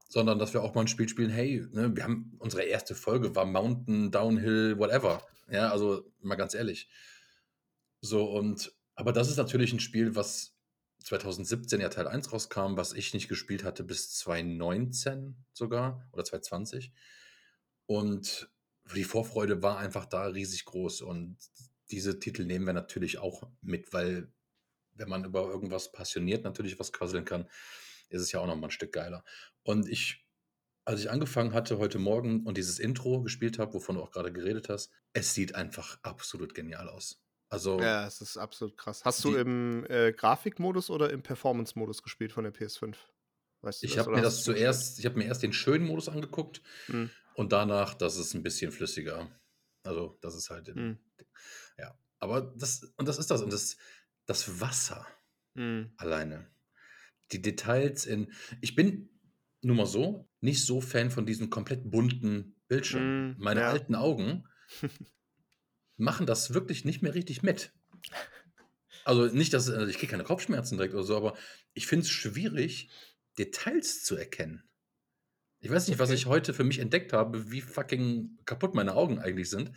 sondern 0.07 0.39
dass 0.39 0.53
wir 0.53 0.63
auch 0.63 0.75
mal 0.75 0.81
ein 0.81 0.87
Spiel 0.87 1.09
spielen, 1.09 1.29
hey, 1.29 1.67
ne, 1.71 1.93
wir 1.93 2.05
haben 2.05 2.33
unsere 2.39 2.63
erste 2.63 2.95
Folge 2.95 3.35
war 3.35 3.45
Mountain, 3.45 4.11
Downhill, 4.11 4.79
whatever. 4.79 5.21
Ja, 5.51 5.71
also 5.71 6.09
mal 6.21 6.35
ganz 6.35 6.53
ehrlich. 6.53 6.87
So 7.99 8.31
und 8.31 8.73
aber 8.95 9.11
das 9.11 9.29
ist 9.29 9.37
natürlich 9.37 9.73
ein 9.73 9.81
Spiel, 9.81 10.15
was 10.15 10.54
2017 11.05 11.81
ja 11.81 11.89
Teil 11.89 12.07
1 12.07 12.33
rauskam, 12.33 12.77
was 12.77 12.93
ich 12.93 13.13
nicht 13.13 13.27
gespielt 13.27 13.63
hatte 13.63 13.83
bis 13.83 14.11
2019 14.15 15.35
sogar 15.53 16.07
oder 16.11 16.23
2020. 16.23 16.91
Und 17.85 18.49
die 18.95 19.03
Vorfreude 19.03 19.61
war 19.61 19.77
einfach 19.77 20.05
da 20.05 20.25
riesig 20.25 20.65
groß. 20.65 21.01
Und 21.01 21.37
diese 21.91 22.17
Titel 22.17 22.45
nehmen 22.45 22.65
wir 22.65 22.73
natürlich 22.73 23.19
auch 23.19 23.47
mit, 23.61 23.93
weil 23.93 24.31
wenn 24.93 25.09
man 25.09 25.25
über 25.25 25.47
irgendwas 25.47 25.91
passioniert 25.91 26.43
natürlich 26.43 26.79
was 26.79 26.91
quasseln 26.91 27.25
kann, 27.25 27.47
ist 28.09 28.21
es 28.21 28.31
ja 28.31 28.39
auch 28.39 28.47
nochmal 28.47 28.69
ein 28.69 28.71
Stück 28.71 28.91
geiler. 28.91 29.23
Und 29.61 29.87
ich, 29.87 30.25
als 30.85 31.01
ich 31.01 31.11
angefangen 31.11 31.53
hatte 31.53 31.77
heute 31.77 31.99
Morgen 31.99 32.47
und 32.47 32.57
dieses 32.57 32.79
Intro 32.79 33.21
gespielt 33.21 33.59
habe, 33.59 33.75
wovon 33.75 33.95
du 33.95 34.01
auch 34.01 34.11
gerade 34.11 34.33
geredet 34.33 34.69
hast, 34.69 34.91
es 35.13 35.35
sieht 35.35 35.53
einfach 35.53 35.99
absolut 36.01 36.55
genial 36.55 36.89
aus. 36.89 37.24
Also, 37.55 37.79
ja, 37.79 38.05
es 38.05 38.19
ist 38.19 38.35
absolut 38.35 38.75
krass. 38.75 39.05
Hast 39.05 39.23
du 39.23 39.33
im 39.33 39.85
äh, 39.87 40.11
Grafikmodus 40.11 40.89
oder 40.89 41.09
im 41.09 41.23
Performance-Modus 41.23 42.03
gespielt 42.03 42.33
von 42.33 42.43
der 42.43 42.53
PS5? 42.53 42.95
Weißt 43.61 43.81
du 43.81 43.87
ich 43.87 43.97
habe 43.97 44.11
mir 44.11 44.21
das 44.21 44.43
zuerst, 44.43 44.99
ich 44.99 45.05
habe 45.05 45.17
mir 45.17 45.23
erst 45.23 45.41
den 45.41 45.53
schönen 45.53 45.87
Modus 45.87 46.09
angeguckt 46.09 46.61
mhm. 46.89 47.09
und 47.35 47.53
danach, 47.53 47.93
das 47.93 48.17
ist 48.17 48.33
ein 48.33 48.43
bisschen 48.43 48.73
flüssiger. 48.73 49.31
Also, 49.83 50.17
das 50.19 50.35
ist 50.35 50.49
halt, 50.49 50.67
in, 50.67 50.75
mhm. 50.75 50.99
ja. 51.77 51.97
Aber 52.19 52.41
das, 52.41 52.93
und 52.97 53.07
das 53.07 53.19
ist 53.19 53.31
das, 53.31 53.41
und 53.41 53.53
das, 53.53 53.77
das 54.25 54.59
Wasser 54.59 55.07
mhm. 55.53 55.93
alleine. 55.95 56.51
Die 57.31 57.41
Details 57.41 58.05
in, 58.05 58.33
ich 58.59 58.75
bin 58.75 59.09
nur 59.61 59.77
mal 59.77 59.85
so, 59.85 60.29
nicht 60.41 60.65
so 60.65 60.81
Fan 60.81 61.09
von 61.09 61.25
diesen 61.25 61.49
komplett 61.49 61.89
bunten 61.89 62.57
Bildschirmen. 62.67 63.29
Mhm, 63.29 63.35
Meine 63.37 63.61
ja. 63.61 63.69
alten 63.69 63.95
Augen 63.95 64.43
machen 65.97 66.25
das 66.25 66.53
wirklich 66.53 66.85
nicht 66.85 67.01
mehr 67.01 67.13
richtig 67.13 67.43
mit. 67.43 67.71
Also 69.03 69.27
nicht, 69.27 69.53
dass 69.53 69.69
also 69.69 69.87
ich 69.87 69.97
kriege 69.97 70.11
keine 70.11 70.23
Kopfschmerzen 70.23 70.77
direkt 70.77 70.93
oder 70.93 71.03
so, 71.03 71.15
aber 71.15 71.35
ich 71.73 71.87
finde 71.87 72.05
es 72.05 72.09
schwierig, 72.09 72.89
Details 73.37 74.03
zu 74.03 74.15
erkennen. 74.15 74.63
Ich 75.59 75.69
weiß 75.69 75.87
nicht, 75.87 75.99
was 75.99 76.11
ich 76.11 76.25
heute 76.25 76.53
für 76.53 76.63
mich 76.63 76.79
entdeckt 76.79 77.13
habe, 77.13 77.51
wie 77.51 77.61
fucking 77.61 78.37
kaputt 78.45 78.75
meine 78.75 78.95
Augen 78.95 79.19
eigentlich 79.19 79.49
sind. 79.49 79.71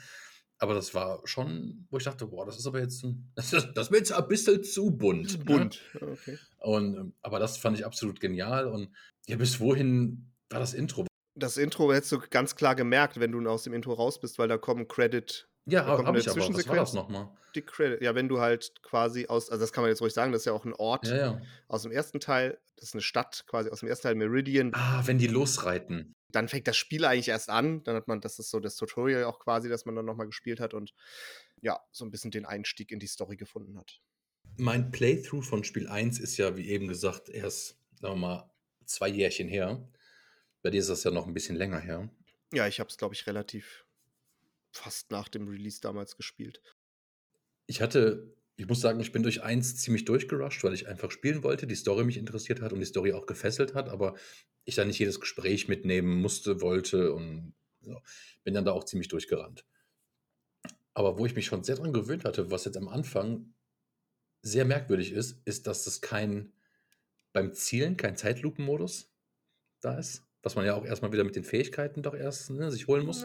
Aber 0.60 0.74
das 0.74 0.92
war 0.92 1.20
schon, 1.24 1.86
wo 1.90 1.98
ich 1.98 2.04
dachte, 2.04 2.26
boah, 2.26 2.44
das 2.44 2.58
ist 2.58 2.66
aber 2.66 2.80
jetzt 2.80 3.04
ein, 3.04 3.30
das, 3.36 3.52
ist, 3.52 3.68
das 3.74 3.90
wird 3.90 4.00
jetzt 4.00 4.12
ein 4.12 4.26
bisschen 4.26 4.64
zu 4.64 4.90
bunt. 4.90 5.38
Ne? 5.38 5.44
Bunt, 5.44 5.80
ne? 5.94 6.08
okay. 6.08 6.38
Und, 6.58 6.96
ähm, 6.96 7.14
aber 7.22 7.38
das 7.38 7.58
fand 7.58 7.78
ich 7.78 7.86
absolut 7.86 8.20
genial. 8.20 8.66
Und 8.66 8.94
ja, 9.26 9.36
bis 9.36 9.60
wohin 9.60 10.32
war 10.50 10.58
das 10.58 10.74
Intro? 10.74 11.06
Das 11.34 11.56
Intro 11.56 11.92
hättest 11.92 12.12
du 12.12 12.18
ganz 12.30 12.56
klar 12.56 12.74
gemerkt, 12.74 13.20
wenn 13.20 13.30
du 13.30 13.48
aus 13.48 13.62
dem 13.62 13.72
Intro 13.72 13.92
raus 13.92 14.20
bist, 14.20 14.38
weil 14.38 14.48
da 14.48 14.58
kommen 14.58 14.88
Credit 14.88 15.47
ja, 15.68 15.84
habe 15.84 16.04
hab 16.04 16.16
ich 16.16 16.28
aber. 16.28 16.40
Was 16.40 16.68
war 16.68 16.76
das 16.76 16.92
nochmal? 16.92 17.28
Die 17.54 17.62
Credit. 17.62 18.00
Ja, 18.02 18.14
wenn 18.14 18.28
du 18.28 18.40
halt 18.40 18.82
quasi 18.82 19.26
aus, 19.26 19.50
also 19.50 19.62
das 19.62 19.72
kann 19.72 19.82
man 19.82 19.90
jetzt 19.90 20.00
ruhig 20.00 20.12
sagen, 20.12 20.32
das 20.32 20.42
ist 20.42 20.46
ja 20.46 20.52
auch 20.52 20.64
ein 20.64 20.74
Ort 20.74 21.06
ja, 21.06 21.16
ja. 21.16 21.42
aus 21.68 21.82
dem 21.82 21.92
ersten 21.92 22.20
Teil, 22.20 22.58
das 22.76 22.88
ist 22.88 22.94
eine 22.94 23.02
Stadt 23.02 23.44
quasi 23.46 23.70
aus 23.70 23.80
dem 23.80 23.88
ersten 23.88 24.04
Teil, 24.04 24.14
Meridian. 24.14 24.72
Ah, 24.74 25.02
wenn 25.06 25.18
die 25.18 25.26
losreiten. 25.26 26.14
Dann 26.30 26.48
fängt 26.48 26.68
das 26.68 26.76
Spiel 26.76 27.04
eigentlich 27.04 27.28
erst 27.28 27.48
an, 27.48 27.82
dann 27.84 27.96
hat 27.96 28.06
man, 28.06 28.20
das 28.20 28.38
ist 28.38 28.50
so 28.50 28.60
das 28.60 28.76
Tutorial 28.76 29.24
auch 29.24 29.38
quasi, 29.38 29.68
das 29.68 29.86
man 29.86 29.94
dann 29.94 30.04
nochmal 30.04 30.26
gespielt 30.26 30.60
hat 30.60 30.74
und 30.74 30.92
ja, 31.62 31.80
so 31.90 32.04
ein 32.04 32.10
bisschen 32.10 32.30
den 32.30 32.44
Einstieg 32.44 32.90
in 32.92 32.98
die 32.98 33.06
Story 33.06 33.36
gefunden 33.36 33.78
hat. 33.78 34.00
Mein 34.56 34.90
Playthrough 34.90 35.46
von 35.46 35.64
Spiel 35.64 35.88
1 35.88 36.18
ist 36.18 36.36
ja, 36.36 36.56
wie 36.56 36.68
eben 36.68 36.88
gesagt, 36.88 37.28
erst, 37.28 37.78
sagen 38.00 38.14
wir 38.14 38.16
mal, 38.16 38.50
zwei 38.84 39.08
Jährchen 39.08 39.48
her. 39.48 39.88
Bei 40.62 40.70
dir 40.70 40.80
ist 40.80 40.90
das 40.90 41.04
ja 41.04 41.10
noch 41.10 41.26
ein 41.26 41.34
bisschen 41.34 41.56
länger 41.56 41.78
her. 41.78 42.10
Ja, 42.52 42.66
ich 42.66 42.80
habe 42.80 42.88
es, 42.88 42.96
glaube 42.96 43.14
ich, 43.14 43.26
relativ 43.26 43.86
fast 44.70 45.10
nach 45.10 45.28
dem 45.28 45.48
Release 45.48 45.80
damals 45.80 46.16
gespielt. 46.16 46.62
Ich 47.66 47.80
hatte, 47.80 48.34
ich 48.56 48.66
muss 48.66 48.80
sagen, 48.80 49.00
ich 49.00 49.12
bin 49.12 49.22
durch 49.22 49.42
eins 49.42 49.76
ziemlich 49.76 50.04
durchgerusht, 50.04 50.64
weil 50.64 50.74
ich 50.74 50.88
einfach 50.88 51.10
spielen 51.10 51.42
wollte, 51.42 51.66
die 51.66 51.74
Story 51.74 52.04
mich 52.04 52.16
interessiert 52.16 52.60
hat 52.60 52.72
und 52.72 52.80
die 52.80 52.86
Story 52.86 53.12
auch 53.12 53.26
gefesselt 53.26 53.74
hat, 53.74 53.88
aber 53.88 54.14
ich 54.64 54.74
dann 54.74 54.88
nicht 54.88 54.98
jedes 54.98 55.20
Gespräch 55.20 55.68
mitnehmen 55.68 56.20
musste, 56.20 56.60
wollte 56.60 57.12
und 57.12 57.54
so. 57.80 58.00
bin 58.44 58.54
dann 58.54 58.64
da 58.64 58.72
auch 58.72 58.84
ziemlich 58.84 59.08
durchgerannt. 59.08 59.64
Aber 60.94 61.18
wo 61.18 61.26
ich 61.26 61.34
mich 61.34 61.46
schon 61.46 61.62
sehr 61.62 61.76
dran 61.76 61.92
gewöhnt 61.92 62.24
hatte, 62.24 62.50
was 62.50 62.64
jetzt 62.64 62.76
am 62.76 62.88
Anfang 62.88 63.54
sehr 64.42 64.64
merkwürdig 64.64 65.12
ist, 65.12 65.40
ist, 65.44 65.66
dass 65.66 65.86
es 65.86 66.00
kein 66.00 66.52
beim 67.32 67.52
Zielen 67.52 67.96
kein 67.96 68.16
Zeitlupenmodus 68.16 69.12
da 69.80 69.98
ist, 69.98 70.26
was 70.42 70.56
man 70.56 70.66
ja 70.66 70.74
auch 70.74 70.84
erstmal 70.84 71.12
wieder 71.12 71.24
mit 71.24 71.36
den 71.36 71.44
Fähigkeiten 71.44 72.02
doch 72.02 72.14
erst 72.14 72.50
ne, 72.50 72.70
sich 72.70 72.86
holen 72.88 73.06
muss. 73.06 73.24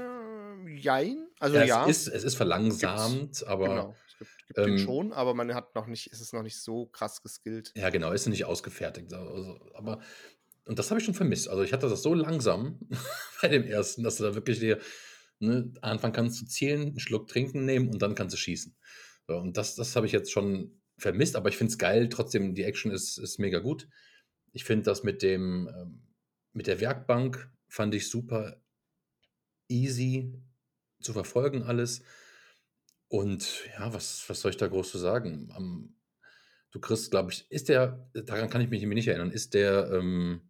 Jein. 0.68 1.28
Also 1.44 1.58
ja. 1.58 1.66
ja. 1.66 1.90
Es, 1.90 2.08
ist, 2.08 2.14
es 2.14 2.24
ist 2.24 2.36
verlangsamt, 2.36 3.20
Gibt's, 3.20 3.44
aber. 3.44 3.68
Genau. 3.68 3.96
Es 4.08 4.18
gibt, 4.18 4.32
gibt 4.48 4.60
ähm, 4.60 4.78
schon, 4.78 5.12
aber 5.12 5.34
man 5.34 5.54
hat 5.54 5.76
noch 5.76 5.88
nicht, 5.88 6.10
es 6.14 6.22
ist 6.22 6.34
noch 6.34 6.42
nicht 6.42 6.58
so 6.62 6.86
krass 6.86 7.22
geskillt. 7.22 7.74
Ja, 7.76 7.90
genau, 7.90 8.14
ist 8.14 8.28
nicht 8.28 8.46
ausgefertigt. 8.46 9.14
Also, 9.14 9.60
aber. 9.74 10.00
Und 10.64 10.80
das 10.80 10.90
habe 10.90 11.02
ich 11.02 11.06
schon 11.06 11.14
vermisst. 11.14 11.50
Also 11.50 11.64
ich 11.64 11.74
hatte 11.74 11.90
das 11.90 12.02
so 12.02 12.14
langsam 12.14 12.80
bei 13.42 13.50
dem 13.50 13.66
ersten, 13.66 14.04
dass 14.04 14.16
du 14.16 14.24
da 14.24 14.36
wirklich 14.36 14.60
dir 14.60 14.80
ne, 15.40 15.70
anfangen 15.82 16.14
kannst 16.14 16.38
zu 16.38 16.46
zählen, 16.46 16.82
einen 16.82 17.00
Schluck 17.00 17.28
trinken 17.28 17.66
nehmen 17.66 17.90
und 17.90 18.02
dann 18.02 18.16
kannst 18.16 18.34
du 18.34 18.38
schießen. 18.38 18.74
So, 19.28 19.36
und 19.36 19.58
das, 19.58 19.76
das 19.76 19.98
habe 19.98 20.06
ich 20.06 20.14
jetzt 20.14 20.32
schon 20.32 20.80
vermisst, 20.98 21.36
aber 21.36 21.50
ich 21.50 21.58
finde 21.58 21.72
es 21.72 21.78
geil. 21.78 22.08
Trotzdem, 22.08 22.56
die 22.56 22.64
Action 22.64 22.90
ist, 22.90 23.18
ist 23.18 23.38
mega 23.38 23.60
gut. 23.60 23.90
Ich 24.54 24.64
finde 24.64 24.84
das 24.84 25.04
mit 25.04 25.22
dem, 25.22 25.70
ähm, 25.76 26.08
mit 26.54 26.68
der 26.68 26.80
Werkbank 26.80 27.52
fand 27.68 27.94
ich 27.96 28.10
super 28.10 28.62
easy 29.68 30.32
zu 31.04 31.14
verfolgen 31.14 31.64
alles. 31.64 32.02
Und 33.08 33.66
ja, 33.78 33.94
was, 33.94 34.28
was 34.28 34.42
soll 34.42 34.52
ich 34.52 34.58
da 34.58 34.68
groß 34.68 34.90
zu 34.90 34.98
sagen? 34.98 35.52
Am, 35.54 35.96
du 36.72 36.80
kriegst, 36.80 37.12
glaube 37.12 37.32
ich, 37.32 37.50
ist 37.52 37.70
der, 37.70 38.10
daran 38.14 38.50
kann 38.50 38.62
ich 38.62 38.70
mich 38.70 38.84
nicht 38.84 39.08
erinnern, 39.08 39.32
ist 39.32 39.54
der, 39.54 39.92
ähm, 39.92 40.50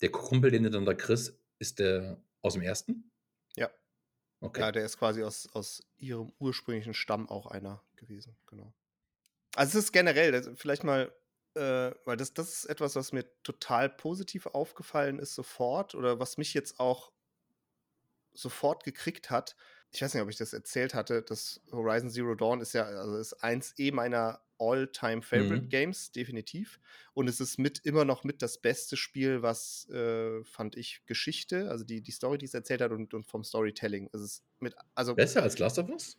der 0.00 0.10
Kumpel, 0.10 0.50
den 0.50 0.62
du 0.62 0.70
dann 0.70 0.84
da 0.84 0.94
kriegst, 0.94 1.38
ist 1.58 1.78
der 1.78 2.22
aus 2.40 2.54
dem 2.54 2.62
ersten? 2.62 3.10
Ja. 3.56 3.70
Okay. 4.40 4.60
Ja, 4.60 4.72
der 4.72 4.84
ist 4.84 4.98
quasi 4.98 5.22
aus, 5.22 5.48
aus 5.52 5.82
ihrem 5.98 6.32
ursprünglichen 6.38 6.94
Stamm 6.94 7.28
auch 7.28 7.46
einer 7.46 7.82
gewesen, 7.96 8.36
genau. 8.46 8.72
Also 9.54 9.78
es 9.78 9.86
ist 9.86 9.92
generell, 9.92 10.56
vielleicht 10.56 10.82
mal, 10.84 11.12
äh, 11.54 11.92
weil 12.04 12.16
das, 12.16 12.32
das 12.32 12.52
ist 12.52 12.64
etwas, 12.66 12.96
was 12.96 13.12
mir 13.12 13.24
total 13.42 13.90
positiv 13.90 14.46
aufgefallen 14.46 15.18
ist 15.18 15.34
sofort 15.34 15.94
oder 15.94 16.18
was 16.18 16.38
mich 16.38 16.54
jetzt 16.54 16.80
auch 16.80 17.12
sofort 18.34 18.84
gekriegt 18.84 19.30
hat. 19.30 19.56
Ich 19.92 20.00
weiß 20.02 20.14
nicht, 20.14 20.22
ob 20.22 20.30
ich 20.30 20.36
das 20.36 20.52
erzählt 20.52 20.94
hatte, 20.94 21.22
das 21.22 21.60
Horizon 21.70 22.10
Zero 22.10 22.34
Dawn 22.34 22.60
ist 22.60 22.72
ja, 22.72 22.84
also 22.84 23.16
ist 23.16 23.34
eins 23.42 23.74
eh 23.78 23.90
meiner 23.90 24.40
All-Time-Favorite 24.58 25.64
Mhm. 25.64 25.68
Games, 25.68 26.12
definitiv. 26.12 26.80
Und 27.14 27.28
es 27.28 27.40
ist 27.40 27.58
mit 27.58 27.80
immer 27.84 28.04
noch 28.04 28.24
mit 28.24 28.42
das 28.42 28.60
beste 28.62 28.96
Spiel, 28.96 29.42
was 29.42 29.88
äh, 29.90 30.42
fand 30.44 30.76
ich 30.76 31.04
Geschichte, 31.06 31.68
also 31.70 31.84
die, 31.84 32.00
die 32.00 32.12
Story, 32.12 32.38
die 32.38 32.46
es 32.46 32.54
erzählt 32.54 32.80
hat 32.80 32.92
und, 32.92 33.12
und 33.12 33.26
vom 33.26 33.44
Storytelling. 33.44 34.08
Es 34.12 34.20
ist 34.20 34.44
mit, 34.60 34.74
also 34.94 35.16
Besser 35.16 35.42
als 35.42 35.58
Last 35.58 35.78
of 35.78 35.88
Us? 35.88 36.18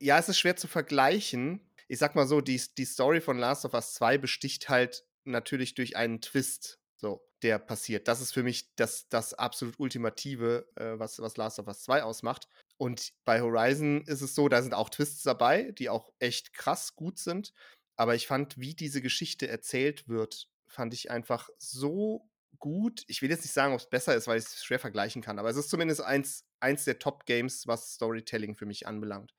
ja, 0.00 0.18
es 0.18 0.28
ist 0.28 0.38
schwer 0.38 0.56
zu 0.56 0.68
vergleichen. 0.68 1.60
Ich 1.88 1.98
sag 1.98 2.14
mal 2.14 2.26
so, 2.26 2.40
die, 2.40 2.60
die 2.76 2.84
Story 2.84 3.20
von 3.20 3.38
Last 3.38 3.64
of 3.64 3.74
Us 3.74 3.94
2 3.94 4.18
besticht 4.18 4.68
halt 4.68 5.04
natürlich 5.24 5.74
durch 5.74 5.96
einen 5.96 6.20
Twist, 6.20 6.80
so, 7.02 7.28
der 7.42 7.58
passiert. 7.58 8.06
Das 8.06 8.20
ist 8.20 8.32
für 8.32 8.44
mich 8.44 8.74
das, 8.76 9.08
das 9.08 9.34
absolut 9.34 9.78
Ultimative, 9.80 10.68
äh, 10.76 10.98
was, 11.00 11.18
was 11.18 11.36
Last 11.36 11.58
of 11.58 11.66
Us 11.66 11.82
2 11.82 12.04
ausmacht. 12.04 12.48
Und 12.78 13.12
bei 13.24 13.42
Horizon 13.42 14.02
ist 14.06 14.22
es 14.22 14.36
so, 14.36 14.48
da 14.48 14.62
sind 14.62 14.72
auch 14.72 14.88
Twists 14.88 15.24
dabei, 15.24 15.72
die 15.72 15.90
auch 15.90 16.12
echt 16.20 16.54
krass 16.54 16.94
gut 16.94 17.18
sind. 17.18 17.52
Aber 17.96 18.14
ich 18.14 18.28
fand, 18.28 18.58
wie 18.58 18.74
diese 18.74 19.02
Geschichte 19.02 19.48
erzählt 19.48 20.08
wird, 20.08 20.48
fand 20.68 20.94
ich 20.94 21.10
einfach 21.10 21.50
so 21.58 22.30
gut. 22.58 23.02
Ich 23.08 23.20
will 23.20 23.30
jetzt 23.30 23.42
nicht 23.42 23.52
sagen, 23.52 23.74
ob 23.74 23.80
es 23.80 23.90
besser 23.90 24.14
ist, 24.14 24.28
weil 24.28 24.38
ich 24.38 24.44
es 24.44 24.64
schwer 24.64 24.78
vergleichen 24.78 25.20
kann, 25.20 25.40
aber 25.40 25.50
es 25.50 25.56
ist 25.56 25.70
zumindest 25.70 26.02
eins, 26.02 26.46
eins 26.60 26.84
der 26.84 27.00
Top-Games, 27.00 27.66
was 27.66 27.94
Storytelling 27.94 28.54
für 28.54 28.66
mich 28.66 28.86
anbelangt. 28.86 29.34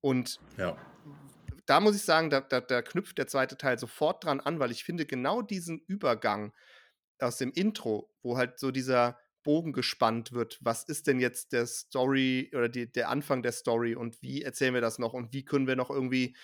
Und 0.00 0.38
Ja. 0.56 0.76
da 1.66 1.80
muss 1.80 1.96
ich 1.96 2.02
sagen, 2.02 2.30
da, 2.30 2.40
da, 2.40 2.60
da 2.60 2.82
knüpft 2.82 3.18
der 3.18 3.26
zweite 3.26 3.56
Teil 3.56 3.78
sofort 3.80 4.24
dran 4.24 4.38
an, 4.38 4.60
weil 4.60 4.70
ich 4.70 4.84
finde, 4.84 5.06
genau 5.06 5.42
diesen 5.42 5.80
Übergang 5.80 6.52
aus 7.18 7.38
dem 7.38 7.52
Intro, 7.52 8.10
wo 8.22 8.36
halt 8.36 8.58
so 8.58 8.70
dieser 8.70 9.18
Bogen 9.42 9.72
gespannt 9.72 10.32
wird, 10.32 10.58
was 10.62 10.84
ist 10.84 11.06
denn 11.06 11.20
jetzt 11.20 11.52
der 11.52 11.66
Story 11.66 12.50
oder 12.54 12.68
die, 12.68 12.90
der 12.90 13.10
Anfang 13.10 13.42
der 13.42 13.52
Story 13.52 13.94
und 13.94 14.20
wie 14.22 14.42
erzählen 14.42 14.74
wir 14.74 14.80
das 14.80 14.98
noch 14.98 15.12
und 15.12 15.32
wie 15.32 15.44
können 15.44 15.66
wir 15.66 15.76
noch 15.76 15.90
irgendwie, 15.90 16.34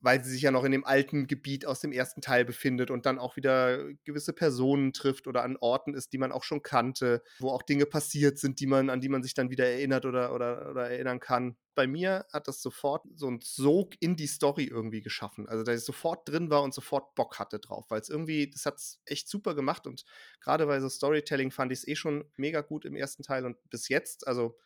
weil 0.00 0.24
sie 0.24 0.30
sich 0.30 0.42
ja 0.42 0.50
noch 0.50 0.64
in 0.64 0.72
dem 0.72 0.84
alten 0.84 1.26
Gebiet 1.26 1.66
aus 1.66 1.80
dem 1.80 1.92
ersten 1.92 2.20
Teil 2.20 2.44
befindet 2.44 2.90
und 2.90 3.06
dann 3.06 3.18
auch 3.18 3.36
wieder 3.36 3.92
gewisse 4.04 4.32
Personen 4.32 4.92
trifft 4.92 5.26
oder 5.26 5.42
an 5.42 5.56
Orten 5.60 5.94
ist, 5.94 6.12
die 6.12 6.18
man 6.18 6.32
auch 6.32 6.42
schon 6.42 6.62
kannte, 6.62 7.22
wo 7.38 7.50
auch 7.50 7.62
Dinge 7.62 7.86
passiert 7.86 8.38
sind, 8.38 8.60
die 8.60 8.66
man, 8.66 8.88
an 8.88 9.00
die 9.00 9.08
man 9.08 9.22
sich 9.22 9.34
dann 9.34 9.50
wieder 9.50 9.66
erinnert 9.66 10.06
oder, 10.06 10.34
oder, 10.34 10.70
oder 10.70 10.90
erinnern 10.90 11.20
kann. 11.20 11.56
Bei 11.74 11.86
mir 11.86 12.26
hat 12.32 12.48
das 12.48 12.62
sofort 12.62 13.04
so 13.14 13.26
einen 13.26 13.40
Sog 13.40 13.94
in 14.00 14.16
die 14.16 14.26
Story 14.26 14.64
irgendwie 14.64 15.02
geschaffen. 15.02 15.48
Also, 15.48 15.62
dass 15.62 15.80
ich 15.80 15.84
sofort 15.84 16.28
drin 16.28 16.50
war 16.50 16.62
und 16.62 16.74
sofort 16.74 17.14
Bock 17.14 17.38
hatte 17.38 17.58
drauf, 17.58 17.86
weil 17.90 18.00
es 18.00 18.08
irgendwie, 18.08 18.50
das 18.50 18.66
hat 18.66 18.76
es 18.76 19.00
echt 19.04 19.28
super 19.28 19.54
gemacht 19.54 19.86
und 19.86 20.04
gerade 20.40 20.66
bei 20.66 20.80
so 20.80 20.88
Storytelling 20.88 21.50
fand 21.50 21.72
ich 21.72 21.80
es 21.80 21.88
eh 21.88 21.94
schon 21.94 22.24
mega 22.36 22.62
gut 22.62 22.84
im 22.84 22.96
ersten 22.96 23.22
Teil 23.22 23.44
und 23.44 23.56
bis 23.70 23.88
jetzt, 23.88 24.26
also 24.26 24.56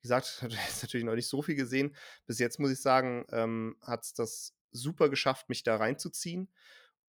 wie 0.00 0.08
gesagt, 0.08 0.42
ist 0.68 0.82
natürlich 0.82 1.04
noch 1.04 1.14
nicht 1.14 1.28
so 1.28 1.42
viel 1.42 1.54
gesehen. 1.54 1.94
Bis 2.26 2.38
jetzt 2.38 2.58
muss 2.58 2.70
ich 2.70 2.80
sagen, 2.80 3.26
ähm, 3.30 3.76
hat 3.82 4.04
es 4.04 4.14
das 4.14 4.54
super 4.72 5.08
geschafft, 5.08 5.48
mich 5.48 5.62
da 5.62 5.76
reinzuziehen. 5.76 6.48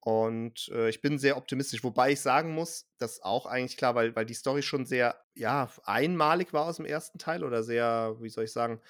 Und 0.03 0.70
äh, 0.74 0.89
ich 0.89 1.01
bin 1.01 1.20
sehr 1.20 1.38
optimistisch, 1.38 1.84
wobei 1.84 2.12
ich 2.13 2.22
sagen 2.22 2.56
muss, 2.56 2.88
das 2.98 3.22
auch 3.22 3.46
eigentlich 3.46 3.77
klar, 3.77 3.94
weil, 3.94 4.15
weil 4.15 4.25
die 4.25 4.34
Story 4.34 4.63
schon 4.63 4.86
sehr, 4.86 5.15
ja, 5.36 5.70
einmalig 5.84 6.53
war 6.53 6.65
aus 6.65 6.77
dem 6.77 6.86
ersten 6.86 7.20
Teil 7.20 7.44
oder 7.44 7.62
sehr, 7.62 8.15
wie 8.20 8.30
soll 8.30 8.46
ich 8.46 8.51
sagen, 8.51 8.82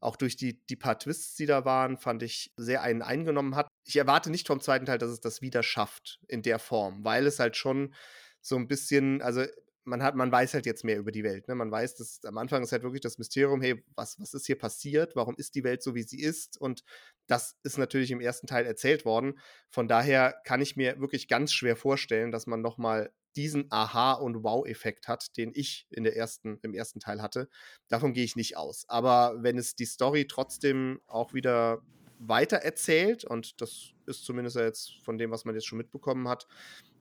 auch 0.00 0.16
durch 0.16 0.36
die, 0.36 0.64
die 0.66 0.76
paar 0.76 0.98
Twists, 0.98 1.34
die 1.34 1.46
da 1.46 1.64
waren, 1.66 1.98
fand 1.98 2.22
ich 2.22 2.54
sehr 2.56 2.82
einen 2.82 3.02
eingenommen 3.02 3.54
hat. 3.54 3.68
Ich 3.84 3.96
erwarte 3.96 4.30
nicht 4.30 4.46
vom 4.46 4.60
zweiten 4.60 4.86
Teil, 4.86 4.98
dass 4.98 5.10
es 5.10 5.20
das 5.20 5.42
wieder 5.42 5.62
schafft 5.62 6.20
in 6.26 6.42
der 6.42 6.58
Form, 6.58 7.04
weil 7.04 7.26
es 7.26 7.38
halt 7.38 7.56
schon 7.56 7.94
so 8.40 8.56
ein 8.56 8.68
bisschen, 8.68 9.20
also 9.20 9.44
man 9.86 10.02
hat, 10.02 10.16
man 10.16 10.30
weiß 10.30 10.54
halt 10.54 10.66
jetzt 10.66 10.84
mehr 10.84 10.98
über 10.98 11.12
die 11.12 11.22
Welt. 11.22 11.48
Ne? 11.48 11.54
Man 11.54 11.70
weiß, 11.70 11.94
dass 11.94 12.20
am 12.24 12.36
Anfang 12.38 12.62
ist 12.62 12.72
halt 12.72 12.82
wirklich 12.82 13.00
das 13.00 13.18
Mysterium, 13.18 13.62
hey, 13.62 13.82
was, 13.94 14.20
was 14.20 14.34
ist 14.34 14.46
hier 14.46 14.58
passiert? 14.58 15.14
Warum 15.14 15.36
ist 15.36 15.54
die 15.54 15.64
Welt 15.64 15.82
so, 15.82 15.94
wie 15.94 16.02
sie 16.02 16.20
ist? 16.20 16.60
Und 16.60 16.84
das 17.26 17.56
ist 17.62 17.78
natürlich 17.78 18.10
im 18.10 18.20
ersten 18.20 18.46
Teil 18.46 18.66
erzählt 18.66 19.04
worden. 19.04 19.38
Von 19.70 19.88
daher 19.88 20.34
kann 20.44 20.60
ich 20.60 20.76
mir 20.76 21.00
wirklich 21.00 21.28
ganz 21.28 21.52
schwer 21.52 21.76
vorstellen, 21.76 22.32
dass 22.32 22.46
man 22.46 22.60
nochmal 22.60 23.12
diesen 23.36 23.66
Aha- 23.70 24.14
und 24.14 24.42
Wow-Effekt 24.42 25.08
hat, 25.08 25.36
den 25.36 25.52
ich 25.54 25.86
in 25.90 26.04
der 26.04 26.16
ersten, 26.16 26.58
im 26.62 26.74
ersten 26.74 27.00
Teil 27.00 27.22
hatte. 27.22 27.48
Davon 27.88 28.12
gehe 28.12 28.24
ich 28.24 28.34
nicht 28.34 28.56
aus. 28.56 28.88
Aber 28.88 29.36
wenn 29.38 29.58
es 29.58 29.76
die 29.76 29.84
Story 29.84 30.26
trotzdem 30.26 31.00
auch 31.06 31.32
wieder 31.32 31.82
weiter 32.18 32.56
erzählt, 32.56 33.24
und 33.24 33.60
das 33.60 33.92
ist 34.06 34.24
zumindest 34.24 34.56
jetzt 34.56 34.92
von 35.04 35.18
dem, 35.18 35.30
was 35.30 35.44
man 35.44 35.54
jetzt 35.54 35.66
schon 35.66 35.78
mitbekommen 35.78 36.28
hat, 36.28 36.48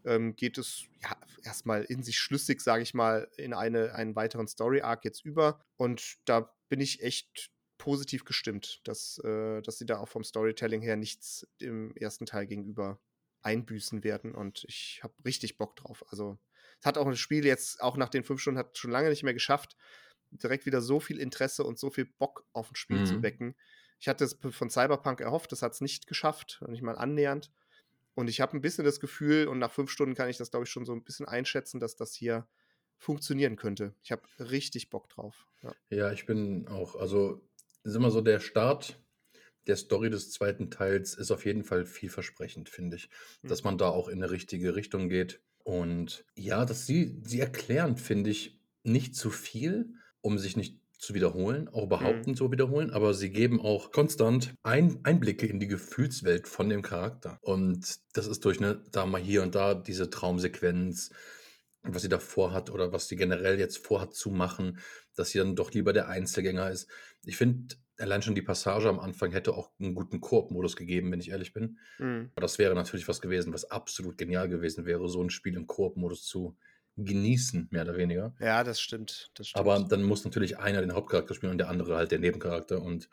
ähm, 0.06 0.36
geht 0.36 0.58
es 0.58 0.86
ja 1.02 1.18
erstmal 1.44 1.84
in 1.84 2.04
sich 2.04 2.18
schlüssig, 2.18 2.62
sage 2.62 2.84
ich 2.84 2.94
mal, 2.94 3.30
in 3.38 3.54
eine, 3.54 3.94
einen 3.94 4.16
weiteren 4.16 4.48
Story-Arc 4.48 5.06
jetzt 5.06 5.26
über. 5.26 5.60
Und 5.78 6.18
da 6.26 6.54
bin 6.70 6.80
ich 6.82 7.04
echt 7.04 7.52
positiv 7.78 8.26
gestimmt, 8.26 8.82
dass, 8.86 9.20
äh, 9.24 9.62
dass 9.62 9.78
sie 9.78 9.86
da 9.86 10.00
auch 10.00 10.10
vom 10.10 10.24
Storytelling 10.24 10.82
her 10.82 10.96
nichts 10.96 11.48
im 11.60 11.96
ersten 11.96 12.26
Teil 12.26 12.48
gegenüber 12.48 13.00
einbüßen 13.42 14.04
werden. 14.04 14.34
Und 14.34 14.66
ich 14.68 15.02
habe 15.04 15.14
richtig 15.26 15.58
Bock 15.58 15.76
drauf. 15.76 16.04
Also, 16.10 16.38
es 16.80 16.86
hat 16.86 16.98
auch 16.98 17.10
das 17.10 17.20
Spiel 17.20 17.46
jetzt, 17.46 17.82
auch 17.82 17.98
nach 17.98 18.10
den 18.10 18.24
fünf 18.24 18.42
Stunden, 18.42 18.58
hat 18.58 18.78
schon 18.78 18.92
lange 18.92 19.10
nicht 19.10 19.24
mehr 19.24 19.34
geschafft, 19.34 19.76
direkt 20.32 20.66
wieder 20.66 20.82
so 20.82 21.00
viel 21.00 21.20
Interesse 21.20 21.64
und 21.64 21.80
so 21.80 21.90
viel 21.90 22.06
Bock 22.06 22.46
auf 22.54 22.72
ein 22.72 22.76
Spiel 22.76 23.04
zu 23.06 23.18
Mhm. 23.18 23.24
wecken. 23.24 23.56
Ich 24.00 24.08
hatte 24.08 24.26
es 24.26 24.38
von 24.52 24.70
Cyberpunk 24.70 25.22
erhofft, 25.22 25.52
das 25.52 25.62
hat 25.62 25.74
es 25.74 25.82
nicht 25.82 26.08
geschafft, 26.08 26.62
nicht 26.68 26.82
mal 26.82 26.98
annähernd. 26.98 27.52
Und 28.16 28.30
ich 28.30 28.42
habe 28.42 28.58
ein 28.58 28.62
bisschen 28.62 28.86
das 28.86 29.00
Gefühl, 29.00 29.48
und 29.48 29.60
nach 29.60 29.72
fünf 29.72 29.92
Stunden 29.92 30.16
kann 30.16 30.30
ich 30.30 30.38
das, 30.38 30.52
glaube 30.52 30.66
ich, 30.66 30.72
schon 30.72 30.86
so 30.86 30.94
ein 30.94 31.04
bisschen 31.04 31.28
einschätzen, 31.28 31.80
dass 31.80 31.96
das 31.96 32.14
hier 32.14 32.48
funktionieren 32.98 33.58
könnte. 33.58 33.94
Ich 34.02 34.12
habe 34.12 34.24
richtig 34.40 34.90
Bock 34.90 35.10
drauf. 35.10 35.48
Ja. 35.62 35.74
Ja, 35.90 36.12
ich 36.12 36.26
bin 36.26 36.68
auch, 36.68 36.96
also 36.96 37.48
ist 37.84 37.96
immer 37.96 38.10
so 38.10 38.22
der 38.22 38.40
Start 38.40 39.00
der 39.68 39.76
Story 39.78 40.10
des 40.10 40.32
zweiten 40.32 40.70
Teils 40.70 41.16
ist 41.16 41.32
auf 41.32 41.46
jeden 41.46 41.64
Fall 41.64 41.86
vielversprechend, 41.86 42.70
finde 42.70 42.98
ich. 42.98 43.10
Hm. 43.42 43.50
Dass 43.50 43.64
man 43.64 43.78
da 43.78 43.90
auch 43.90 44.08
in 44.08 44.22
eine 44.22 44.32
richtige 44.32 44.76
Richtung 44.76 45.10
geht. 45.10 45.42
Und 45.64 46.26
ja, 46.36 46.66
dass 46.66 46.86
sie, 46.86 47.20
sie 47.24 47.40
erklären, 47.40 47.98
finde 47.98 48.30
ich, 48.30 48.60
nicht 48.84 49.16
zu 49.16 49.32
viel, 49.32 49.96
um 50.22 50.38
sich 50.38 50.56
nicht 50.56 50.80
zu 51.06 51.14
wiederholen, 51.14 51.68
auch 51.70 51.84
überhaupt 51.84 52.26
Mhm. 52.26 52.32
nicht 52.32 52.38
zu 52.38 52.52
wiederholen, 52.52 52.92
aber 52.92 53.14
sie 53.14 53.30
geben 53.32 53.62
auch 53.62 53.92
konstant 53.92 54.54
ein, 54.64 55.00
Einblicke 55.04 55.46
in 55.48 55.60
die 55.60 55.68
Gefühlswelt 55.68 56.48
von 56.48 56.70
dem 56.70 56.82
Charakter. 56.82 57.38
Und 57.42 57.98
das 58.14 58.28
ist 58.28 58.44
durch 58.46 58.60
eine, 58.60 58.84
da 58.92 59.06
mal 59.06 59.22
hier 59.22 59.44
und 59.44 59.56
da 59.56 59.74
diese 59.76 60.10
Traumsequenz, 60.10 61.12
was 61.84 62.02
sie 62.02 62.10
davor 62.10 62.52
hat 62.52 62.70
oder 62.72 62.92
was 62.92 63.08
sie 63.08 63.16
generell 63.16 63.60
jetzt 63.60 63.78
vorhat 63.86 64.14
zu 64.16 64.32
machen, 64.32 64.80
dass 65.16 65.30
sie 65.30 65.38
dann 65.40 65.56
doch 65.56 65.72
lieber 65.72 65.94
der 65.94 66.08
Einzelgänger 66.10 66.70
ist. 66.72 66.90
Ich 67.24 67.38
finde, 67.38 67.76
allein 67.98 68.22
schon 68.24 68.36
die 68.36 68.42
Passage 68.42 68.90
am 68.90 69.00
Anfang 69.00 69.32
hätte 69.32 69.54
auch 69.54 69.72
einen 69.80 69.96
guten 69.96 70.20
Koop-Modus 70.20 70.76
gegeben, 70.76 71.12
wenn 71.12 71.20
ich 71.20 71.30
ehrlich 71.30 71.54
bin. 71.54 71.78
Mhm. 72.00 72.32
Aber 72.36 72.42
das 72.42 72.58
wäre 72.58 72.74
natürlich 72.76 73.08
was 73.08 73.22
gewesen, 73.22 73.54
was 73.54 73.70
absolut 73.72 74.18
genial 74.18 74.50
gewesen 74.50 74.86
wäre, 74.86 75.08
so 75.08 75.22
ein 75.24 75.30
Spiel 75.30 75.56
im 75.56 75.68
Koop-Modus 75.68 76.24
zu 76.26 76.58
genießen, 76.98 77.68
mehr 77.72 77.84
oder 77.84 77.98
weniger. 77.98 78.34
Ja, 78.40 78.64
das 78.64 78.80
stimmt. 78.80 79.32
Das 79.36 79.50
stimmt. 79.50 79.60
Aber 79.60 79.80
dann 79.84 80.04
muss 80.04 80.24
natürlich 80.24 80.58
einer 80.58 80.82
den 80.82 80.94
Hauptcharakter 80.94 81.34
spielen 81.34 81.52
und 81.52 81.58
der 81.58 81.70
andere 81.70 81.96
halt 81.96 82.12
den 82.12 82.22
Nebencharakter 82.22 82.82
und 82.82 83.10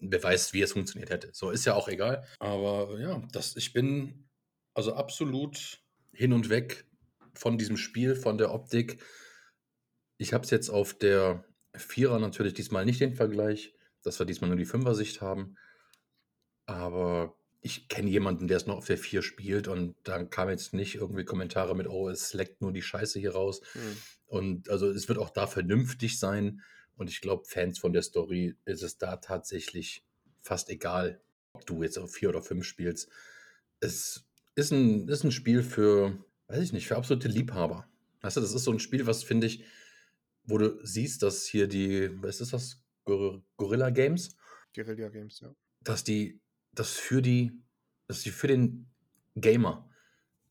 wer 0.00 0.22
weiß, 0.22 0.52
wie 0.52 0.62
es 0.62 0.72
funktioniert 0.72 1.10
hätte. 1.10 1.30
So 1.32 1.50
ist 1.50 1.64
ja 1.64 1.74
auch 1.74 1.88
egal. 1.88 2.24
Aber 2.38 2.98
ja, 3.00 3.20
das, 3.32 3.56
ich 3.56 3.72
bin 3.72 4.28
also 4.74 4.94
absolut 4.94 5.80
hin 6.12 6.32
und 6.32 6.48
weg 6.48 6.86
von 7.34 7.58
diesem 7.58 7.76
Spiel, 7.76 8.14
von 8.14 8.38
der 8.38 8.52
Optik. 8.52 9.02
Ich 10.18 10.32
habe 10.32 10.44
es 10.44 10.50
jetzt 10.50 10.68
auf 10.68 10.94
der 10.94 11.44
Vierer 11.74 12.18
natürlich 12.18 12.54
diesmal 12.54 12.84
nicht 12.84 13.00
den 13.00 13.14
Vergleich, 13.14 13.74
dass 14.02 14.18
wir 14.18 14.26
diesmal 14.26 14.48
nur 14.48 14.58
die 14.58 14.64
Fünfer-Sicht 14.64 15.20
haben. 15.20 15.56
Aber 16.66 17.37
ich 17.60 17.88
kenne 17.88 18.10
jemanden, 18.10 18.46
der 18.46 18.56
es 18.56 18.66
noch 18.66 18.76
auf 18.76 18.86
der 18.86 18.98
4 18.98 19.22
spielt 19.22 19.68
und 19.68 19.96
da 20.04 20.22
kamen 20.24 20.52
jetzt 20.52 20.74
nicht 20.74 20.94
irgendwie 20.94 21.24
Kommentare 21.24 21.74
mit, 21.74 21.88
oh, 21.88 22.08
es 22.08 22.32
leckt 22.32 22.60
nur 22.60 22.72
die 22.72 22.82
Scheiße 22.82 23.18
hier 23.18 23.32
raus. 23.32 23.60
Mhm. 23.74 23.96
Und 24.26 24.70
also 24.70 24.88
es 24.88 25.08
wird 25.08 25.18
auch 25.18 25.30
da 25.30 25.46
vernünftig 25.46 26.18
sein. 26.18 26.62
Und 26.96 27.10
ich 27.10 27.20
glaube, 27.20 27.44
Fans 27.46 27.78
von 27.78 27.92
der 27.92 28.02
Story 28.02 28.56
ist 28.64 28.82
es 28.82 28.98
da 28.98 29.16
tatsächlich 29.16 30.04
fast 30.40 30.68
egal, 30.70 31.20
ob 31.52 31.66
du 31.66 31.82
jetzt 31.82 31.98
auf 31.98 32.12
4 32.12 32.28
oder 32.28 32.42
5 32.42 32.64
spielst. 32.64 33.08
Es 33.80 34.24
ist 34.54 34.72
ein, 34.72 35.08
ist 35.08 35.24
ein 35.24 35.32
Spiel 35.32 35.62
für, 35.62 36.16
weiß 36.48 36.62
ich 36.62 36.72
nicht, 36.72 36.86
für 36.86 36.96
absolute 36.96 37.28
Liebhaber. 37.28 37.88
Weißt 38.20 38.36
du, 38.36 38.40
das 38.40 38.54
ist 38.54 38.64
so 38.64 38.72
ein 38.72 38.80
Spiel, 38.80 39.06
was 39.06 39.22
finde 39.22 39.46
ich, 39.46 39.64
wo 40.44 40.58
du 40.58 40.78
siehst, 40.84 41.22
dass 41.22 41.46
hier 41.46 41.68
die, 41.68 42.10
was 42.22 42.40
ist 42.40 42.52
das, 42.52 42.82
Gor 43.04 43.42
Gorilla 43.56 43.90
Games, 43.90 44.36
Guerilla 44.74 45.08
Games, 45.08 45.40
ja. 45.40 45.54
dass 45.82 46.04
die 46.04 46.40
das 46.78 46.94
für 46.94 47.22
die, 47.22 47.52
dass 48.06 48.22
die 48.22 48.30
für 48.30 48.48
den 48.48 48.88
Gamer 49.34 49.88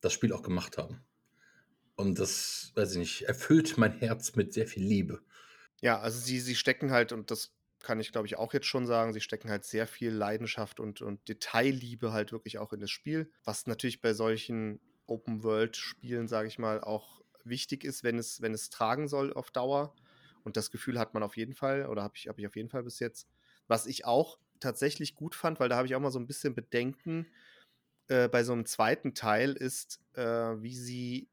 das 0.00 0.12
Spiel 0.12 0.32
auch 0.32 0.42
gemacht 0.42 0.78
haben. 0.78 1.04
Und 1.96 2.18
das, 2.18 2.72
weiß 2.76 2.92
ich 2.92 2.98
nicht, 2.98 3.22
erfüllt 3.22 3.76
mein 3.76 3.92
Herz 3.92 4.36
mit 4.36 4.52
sehr 4.52 4.66
viel 4.66 4.84
Liebe. 4.84 5.20
Ja, 5.80 5.98
also 5.98 6.18
sie, 6.18 6.40
sie 6.40 6.54
stecken 6.54 6.92
halt, 6.92 7.12
und 7.12 7.30
das 7.30 7.54
kann 7.80 8.00
ich 8.00 8.12
glaube 8.12 8.26
ich 8.26 8.36
auch 8.36 8.52
jetzt 8.52 8.66
schon 8.66 8.86
sagen, 8.86 9.12
sie 9.12 9.20
stecken 9.20 9.50
halt 9.50 9.64
sehr 9.64 9.86
viel 9.86 10.10
Leidenschaft 10.10 10.80
und, 10.80 11.00
und 11.00 11.28
Detailliebe 11.28 12.12
halt 12.12 12.32
wirklich 12.32 12.58
auch 12.58 12.72
in 12.72 12.80
das 12.80 12.90
Spiel, 12.90 13.30
was 13.44 13.66
natürlich 13.66 14.00
bei 14.00 14.14
solchen 14.14 14.80
Open-World-Spielen, 15.06 16.28
sage 16.28 16.48
ich 16.48 16.58
mal, 16.58 16.80
auch 16.80 17.22
wichtig 17.44 17.84
ist, 17.84 18.04
wenn 18.04 18.18
es, 18.18 18.42
wenn 18.42 18.52
es 18.52 18.70
tragen 18.70 19.08
soll 19.08 19.32
auf 19.32 19.50
Dauer. 19.50 19.94
Und 20.44 20.56
das 20.56 20.70
Gefühl 20.70 20.98
hat 20.98 21.14
man 21.14 21.22
auf 21.22 21.36
jeden 21.36 21.54
Fall, 21.54 21.86
oder 21.86 22.02
habe 22.02 22.14
ich, 22.16 22.28
hab 22.28 22.38
ich 22.38 22.46
auf 22.46 22.56
jeden 22.56 22.68
Fall 22.68 22.82
bis 22.82 22.98
jetzt. 23.00 23.28
Was 23.66 23.86
ich 23.86 24.04
auch 24.04 24.38
tatsächlich 24.60 25.14
gut 25.14 25.34
fand, 25.34 25.60
weil 25.60 25.68
da 25.68 25.76
habe 25.76 25.86
ich 25.86 25.94
auch 25.94 26.00
mal 26.00 26.10
so 26.10 26.18
ein 26.18 26.26
bisschen 26.26 26.54
Bedenken 26.54 27.26
äh, 28.08 28.28
bei 28.28 28.42
so 28.44 28.52
einem 28.52 28.66
zweiten 28.66 29.14
Teil, 29.14 29.52
ist, 29.52 30.00
äh, 30.14 30.22
wie 30.22 30.74
sie 30.74 31.30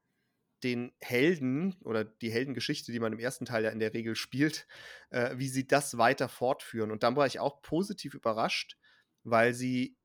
den 0.63 0.91
Helden 0.99 1.75
oder 1.83 2.03
die 2.03 2.31
Heldengeschichte, 2.31 2.91
die 2.91 2.99
man 2.99 3.13
im 3.13 3.19
ersten 3.19 3.45
Teil 3.45 3.63
ja 3.63 3.69
in 3.69 3.79
der 3.79 3.93
Regel 3.93 4.15
spielt, 4.15 4.67
äh, 5.09 5.37
wie 5.37 5.47
sie 5.47 5.67
das 5.67 5.97
weiter 5.97 6.27
fortführen. 6.27 6.91
Und 6.91 7.03
dann 7.03 7.15
war 7.15 7.27
ich 7.27 7.39
auch 7.39 7.61
positiv 7.61 8.13
überrascht, 8.15 8.77
weil 9.23 9.53
sie, 9.53 9.95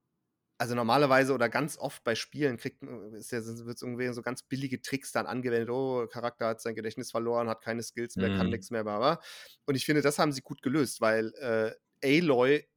also 0.58 0.74
normalerweise 0.74 1.32
oder 1.32 1.48
ganz 1.48 1.78
oft 1.78 2.04
bei 2.04 2.14
Spielen 2.14 2.58
kriegt 2.58 2.82
ist 3.14 3.32
ja, 3.32 3.40
wird 3.64 3.80
irgendwie 3.80 4.12
so 4.12 4.20
ganz 4.22 4.42
billige 4.42 4.82
Tricks 4.82 5.12
dann 5.12 5.26
angewendet. 5.26 5.70
Oh, 5.70 6.06
Charakter 6.06 6.48
hat 6.48 6.60
sein 6.60 6.74
Gedächtnis 6.74 7.10
verloren, 7.10 7.48
hat 7.48 7.62
keine 7.62 7.82
Skills 7.82 8.16
mehr, 8.16 8.28
mhm. 8.28 8.36
kann 8.36 8.50
nichts 8.50 8.70
mehr, 8.70 8.84
bla, 8.84 9.18
Und 9.64 9.76
ich 9.76 9.86
finde, 9.86 10.02
das 10.02 10.18
haben 10.18 10.32
sie 10.32 10.42
gut 10.42 10.60
gelöst, 10.60 11.00
weil 11.00 11.32
äh, 11.36 11.72
Aloy 12.04 12.68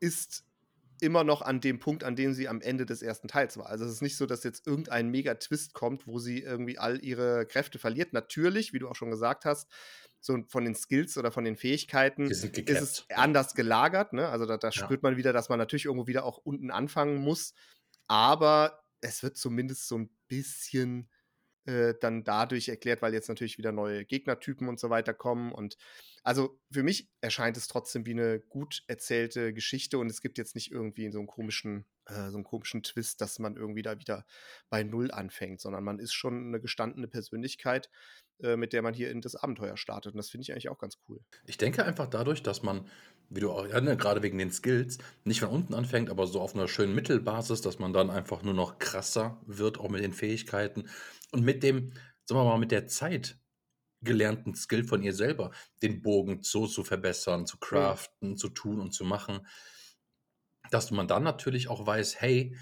ist 0.00 0.44
immer 1.00 1.24
noch 1.24 1.42
an 1.42 1.60
dem 1.60 1.78
Punkt, 1.78 2.04
an 2.04 2.16
dem 2.16 2.32
sie 2.32 2.48
am 2.48 2.60
Ende 2.60 2.86
des 2.86 3.02
ersten 3.02 3.28
Teils 3.28 3.56
war. 3.56 3.66
Also 3.66 3.84
es 3.84 3.92
ist 3.92 4.02
nicht 4.02 4.16
so, 4.16 4.26
dass 4.26 4.44
jetzt 4.44 4.66
irgendein 4.66 5.10
Mega-Twist 5.10 5.74
kommt, 5.74 6.06
wo 6.06 6.18
sie 6.18 6.40
irgendwie 6.40 6.78
all 6.78 7.04
ihre 7.04 7.46
Kräfte 7.46 7.78
verliert. 7.78 8.12
Natürlich, 8.12 8.72
wie 8.72 8.78
du 8.78 8.88
auch 8.88 8.96
schon 8.96 9.10
gesagt 9.10 9.44
hast, 9.44 9.68
so 10.20 10.38
von 10.48 10.64
den 10.64 10.74
Skills 10.74 11.18
oder 11.18 11.30
von 11.30 11.44
den 11.44 11.56
Fähigkeiten 11.56 12.30
ist 12.30 12.44
es 12.66 13.06
anders 13.14 13.54
gelagert. 13.54 14.12
Ne? 14.12 14.28
Also 14.28 14.46
da, 14.46 14.56
da 14.56 14.68
ja. 14.68 14.72
spürt 14.72 15.02
man 15.02 15.16
wieder, 15.16 15.32
dass 15.32 15.48
man 15.48 15.58
natürlich 15.58 15.84
irgendwo 15.84 16.06
wieder 16.06 16.24
auch 16.24 16.38
unten 16.38 16.70
anfangen 16.70 17.18
muss. 17.18 17.52
Aber 18.06 18.82
es 19.00 19.22
wird 19.22 19.36
zumindest 19.36 19.86
so 19.86 19.98
ein 19.98 20.10
bisschen 20.28 21.10
äh, 21.66 21.94
dann 22.00 22.24
dadurch 22.24 22.68
erklärt, 22.68 23.02
weil 23.02 23.14
jetzt 23.14 23.28
natürlich 23.28 23.58
wieder 23.58 23.72
neue 23.72 24.04
Gegnertypen 24.04 24.68
und 24.68 24.78
so 24.78 24.90
weiter 24.90 25.14
kommen. 25.14 25.52
Und 25.52 25.76
also 26.22 26.60
für 26.70 26.82
mich 26.82 27.08
erscheint 27.20 27.56
es 27.56 27.68
trotzdem 27.68 28.06
wie 28.06 28.12
eine 28.12 28.40
gut 28.40 28.82
erzählte 28.86 29.52
Geschichte 29.52 29.98
und 29.98 30.10
es 30.10 30.20
gibt 30.20 30.38
jetzt 30.38 30.54
nicht 30.54 30.70
irgendwie 30.70 31.10
so 31.10 31.18
einen 31.18 31.26
komischen, 31.26 31.86
äh, 32.06 32.30
so 32.30 32.36
einen 32.36 32.44
komischen 32.44 32.82
Twist, 32.82 33.20
dass 33.20 33.38
man 33.38 33.56
irgendwie 33.56 33.82
da 33.82 33.98
wieder 33.98 34.26
bei 34.68 34.82
Null 34.82 35.10
anfängt, 35.10 35.60
sondern 35.60 35.84
man 35.84 35.98
ist 35.98 36.12
schon 36.12 36.48
eine 36.48 36.60
gestandene 36.60 37.08
Persönlichkeit, 37.08 37.88
äh, 38.42 38.56
mit 38.56 38.72
der 38.72 38.82
man 38.82 38.94
hier 38.94 39.10
in 39.10 39.20
das 39.20 39.34
Abenteuer 39.34 39.76
startet. 39.76 40.12
Und 40.12 40.18
das 40.18 40.30
finde 40.30 40.42
ich 40.42 40.52
eigentlich 40.52 40.68
auch 40.68 40.78
ganz 40.78 40.98
cool. 41.08 41.20
Ich 41.46 41.56
denke 41.56 41.84
einfach 41.84 42.08
dadurch, 42.08 42.42
dass 42.42 42.62
man 42.62 42.88
wie 43.30 43.40
du 43.40 43.50
auch, 43.50 43.66
ja, 43.66 43.80
ne, 43.80 43.96
gerade 43.96 44.22
wegen 44.22 44.38
den 44.38 44.50
Skills, 44.50 44.98
nicht 45.24 45.40
von 45.40 45.48
unten 45.48 45.74
anfängt, 45.74 46.10
aber 46.10 46.26
so 46.26 46.40
auf 46.40 46.54
einer 46.54 46.68
schönen 46.68 46.94
Mittelbasis, 46.94 47.60
dass 47.62 47.78
man 47.78 47.92
dann 47.92 48.10
einfach 48.10 48.42
nur 48.42 48.54
noch 48.54 48.78
krasser 48.78 49.40
wird, 49.46 49.78
auch 49.78 49.88
mit 49.88 50.02
den 50.02 50.12
Fähigkeiten 50.12 50.84
und 51.34 51.44
mit 51.44 51.62
dem, 51.62 51.92
sagen 52.24 52.40
wir 52.40 52.44
mal, 52.44 52.58
mit 52.58 52.70
der 52.70 52.86
Zeit 52.86 53.38
gelernten 54.00 54.54
Skill 54.54 54.84
von 54.84 55.02
ihr 55.02 55.12
selber, 55.12 55.50
den 55.82 56.00
Bogen 56.00 56.42
so 56.42 56.66
zu 56.66 56.84
verbessern, 56.84 57.46
zu 57.46 57.58
craften, 57.58 58.30
ja. 58.30 58.36
zu 58.36 58.48
tun 58.50 58.80
und 58.80 58.92
zu 58.92 59.04
machen, 59.04 59.46
dass 60.70 60.90
man 60.90 61.08
dann 61.08 61.24
natürlich 61.24 61.68
auch 61.68 61.86
weiß, 61.86 62.20
hey, 62.20 62.56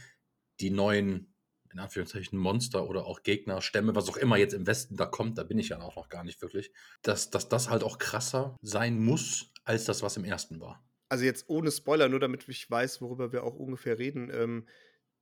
die 0.60 0.70
neuen, 0.70 1.34
in 1.72 1.78
Anführungszeichen, 1.78 2.38
Monster 2.38 2.88
oder 2.88 3.06
auch 3.06 3.22
Gegner, 3.22 3.60
Stämme, 3.60 3.94
was 3.94 4.08
auch 4.08 4.16
immer 4.16 4.36
jetzt 4.36 4.54
im 4.54 4.66
Westen 4.66 4.96
da 4.96 5.06
kommt, 5.06 5.38
da 5.38 5.42
bin 5.42 5.58
ich 5.58 5.70
ja 5.70 5.80
auch 5.80 5.96
noch 5.96 6.08
gar 6.08 6.24
nicht 6.24 6.40
wirklich, 6.42 6.72
dass, 7.02 7.30
dass 7.30 7.48
das 7.48 7.70
halt 7.70 7.82
auch 7.82 7.98
krasser 7.98 8.56
sein 8.62 9.02
muss, 9.02 9.52
als 9.64 9.84
das, 9.84 10.02
was 10.02 10.16
im 10.16 10.24
ersten 10.24 10.60
war. 10.60 10.84
Also 11.08 11.24
jetzt 11.24 11.48
ohne 11.48 11.70
Spoiler, 11.70 12.08
nur 12.08 12.20
damit 12.20 12.48
ich 12.48 12.70
weiß, 12.70 13.02
worüber 13.02 13.32
wir 13.32 13.44
auch 13.44 13.54
ungefähr 13.54 13.98
reden. 13.98 14.30
Ähm, 14.32 14.66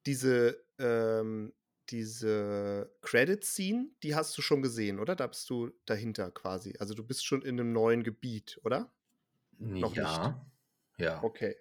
diese, 0.07 0.65
ähm, 0.79 1.53
diese 1.91 2.95
Credit-Scene, 3.03 3.91
die 4.03 4.15
hast 4.15 4.37
du 4.37 4.43
schon 4.43 4.63
gesehen, 4.63 4.99
oder? 4.99 5.17
Da 5.17 5.27
bist 5.27 5.49
du 5.51 5.71
dahinter 5.87 6.31
quasi. 6.31 6.75
Also 6.79 6.95
du 6.95 7.05
bist 7.05 7.25
schon 7.25 7.43
in 7.43 7.59
einem 7.59 7.73
neuen 7.73 8.03
Gebiet, 8.03 8.61
oder? 8.65 8.93
Noch 9.59 9.95
ja. 9.95 10.29
Nicht. 10.29 11.07
Ja. 11.07 11.23
Okay. 11.23 11.57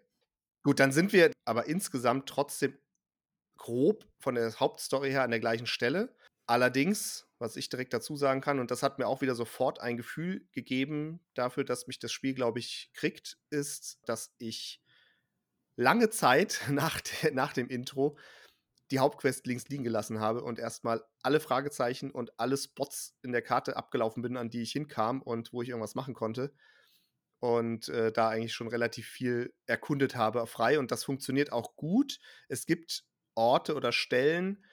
Gut, 0.64 0.80
dann 0.80 0.92
sind 0.92 1.14
wir 1.14 1.32
aber 1.46 1.68
insgesamt 1.68 2.28
trotzdem 2.28 2.78
grob 3.58 4.06
von 4.20 4.36
der 4.36 4.54
Hauptstory 4.60 5.12
her 5.12 5.24
an 5.24 5.32
der 5.32 5.40
gleichen 5.40 5.68
Stelle. 5.68 6.16
Allerdings, 6.48 7.28
was 7.38 7.56
ich 7.56 7.70
direkt 7.70 7.94
dazu 7.94 8.16
sagen 8.16 8.42
kann, 8.42 8.60
und 8.60 8.72
das 8.72 8.82
hat 8.84 8.98
mir 8.98 9.08
auch 9.08 9.22
wieder 9.22 9.36
sofort 9.36 9.80
ein 9.82 9.98
Gefühl 9.98 10.48
gegeben 10.52 11.20
dafür, 11.36 11.64
dass 11.64 11.88
mich 11.88 12.00
das 12.00 12.12
Spiel, 12.12 12.34
glaube 12.34 12.60
ich, 12.60 12.92
kriegt, 12.94 13.38
ist, 13.50 14.00
dass 14.06 14.34
ich 14.38 14.82
lange 15.76 16.10
Zeit 16.10 16.62
nach, 16.70 17.02
de 17.02 17.32
nach 17.32 17.54
dem 17.54 17.70
Intro 17.70 18.18
die 18.92 19.00
Hauptquest 19.00 19.46
links 19.46 19.68
liegen 19.68 19.84
gelassen 19.84 20.20
habe 20.20 20.44
und 20.44 20.60
erstmal 20.60 21.04
alle 21.22 21.40
Fragezeichen 21.40 22.12
und 22.12 22.40
alle 22.40 22.58
Spots 22.58 23.16
in 23.22 23.32
der 23.32 23.42
Karte 23.42 23.78
abgelaufen 23.78 24.24
bin, 24.24 24.38
an 24.38 24.50
die 24.50 24.62
ich 24.62 24.72
hinkam 24.72 25.22
und 25.22 25.54
wo 25.54 25.62
ich 25.62 25.70
irgendwas 25.70 25.96
machen 25.96 26.14
konnte. 26.14 26.54
Und 27.40 27.88
äh, 27.90 28.12
da 28.12 28.30
eigentlich 28.30 28.54
schon 28.54 28.68
relativ 28.68 29.08
viel 29.08 29.54
erkundet 29.66 30.16
habe 30.16 30.46
frei. 30.48 30.80
Und 30.80 30.92
das 30.92 31.04
funktioniert 31.04 31.52
auch 31.52 31.76
gut. 31.76 32.20
Es 32.50 32.66
gibt 32.66 33.06
Orte 33.36 33.76
oder 33.76 33.92
Stellen, 33.92 34.66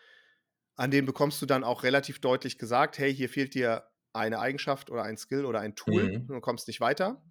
an 0.75 0.91
denen 0.91 1.07
bekommst 1.07 1.41
du 1.41 1.47
dann 1.47 1.65
auch 1.65 1.85
relativ 1.85 2.21
deutlich 2.21 2.59
gesagt, 2.59 2.99
hey, 2.99 3.15
hier 3.15 3.29
fehlt 3.29 3.55
dir 3.55 3.89
eine 4.13 4.41
Eigenschaft 4.41 4.91
oder 4.91 5.03
ein 5.03 5.17
Skill 5.17 5.45
oder 5.45 5.61
ein 5.61 5.77
Tool, 5.77 6.19
mhm. 6.19 6.27
du 6.27 6.41
kommst 6.41 6.67
nicht 6.69 6.81
weiter. 6.81 7.23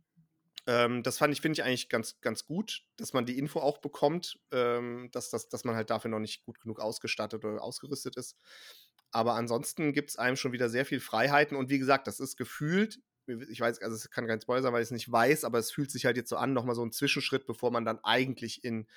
Ähm, 0.67 1.03
das 1.03 1.17
fand 1.17 1.33
ich, 1.33 1.41
finde 1.41 1.59
ich 1.59 1.63
eigentlich 1.63 1.89
ganz, 1.89 2.19
ganz 2.21 2.45
gut, 2.45 2.83
dass 2.97 3.13
man 3.13 3.25
die 3.25 3.37
Info 3.37 3.59
auch 3.59 3.77
bekommt, 3.77 4.39
ähm, 4.51 5.09
dass, 5.11 5.29
dass, 5.29 5.49
dass 5.49 5.63
man 5.63 5.75
halt 5.75 5.89
dafür 5.89 6.09
noch 6.09 6.19
nicht 6.19 6.43
gut 6.43 6.59
genug 6.59 6.79
ausgestattet 6.79 7.45
oder 7.45 7.61
ausgerüstet 7.61 8.15
ist. 8.17 8.35
Aber 9.11 9.35
ansonsten 9.35 9.93
gibt 9.93 10.09
es 10.09 10.17
einem 10.17 10.35
schon 10.35 10.51
wieder 10.51 10.69
sehr 10.69 10.85
viel 10.85 10.99
Freiheiten 10.99 11.55
und 11.55 11.69
wie 11.69 11.79
gesagt, 11.79 12.07
das 12.07 12.19
ist 12.19 12.35
gefühlt, 12.35 12.99
ich 13.27 13.59
weiß, 13.59 13.81
also 13.81 13.95
es 13.95 14.09
kann 14.09 14.27
kein 14.27 14.41
Spoiler 14.41 14.61
sein, 14.61 14.73
weil 14.73 14.81
ich 14.81 14.87
es 14.87 14.91
nicht 14.91 15.11
weiß, 15.11 15.45
aber 15.45 15.57
es 15.57 15.71
fühlt 15.71 15.91
sich 15.91 16.05
halt 16.05 16.17
jetzt 16.17 16.29
so 16.29 16.37
an, 16.37 16.53
nochmal 16.53 16.75
so 16.75 16.83
ein 16.83 16.91
Zwischenschritt, 16.91 17.45
bevor 17.45 17.71
man 17.71 17.85
dann 17.85 18.03
eigentlich 18.03 18.63
in 18.63 18.87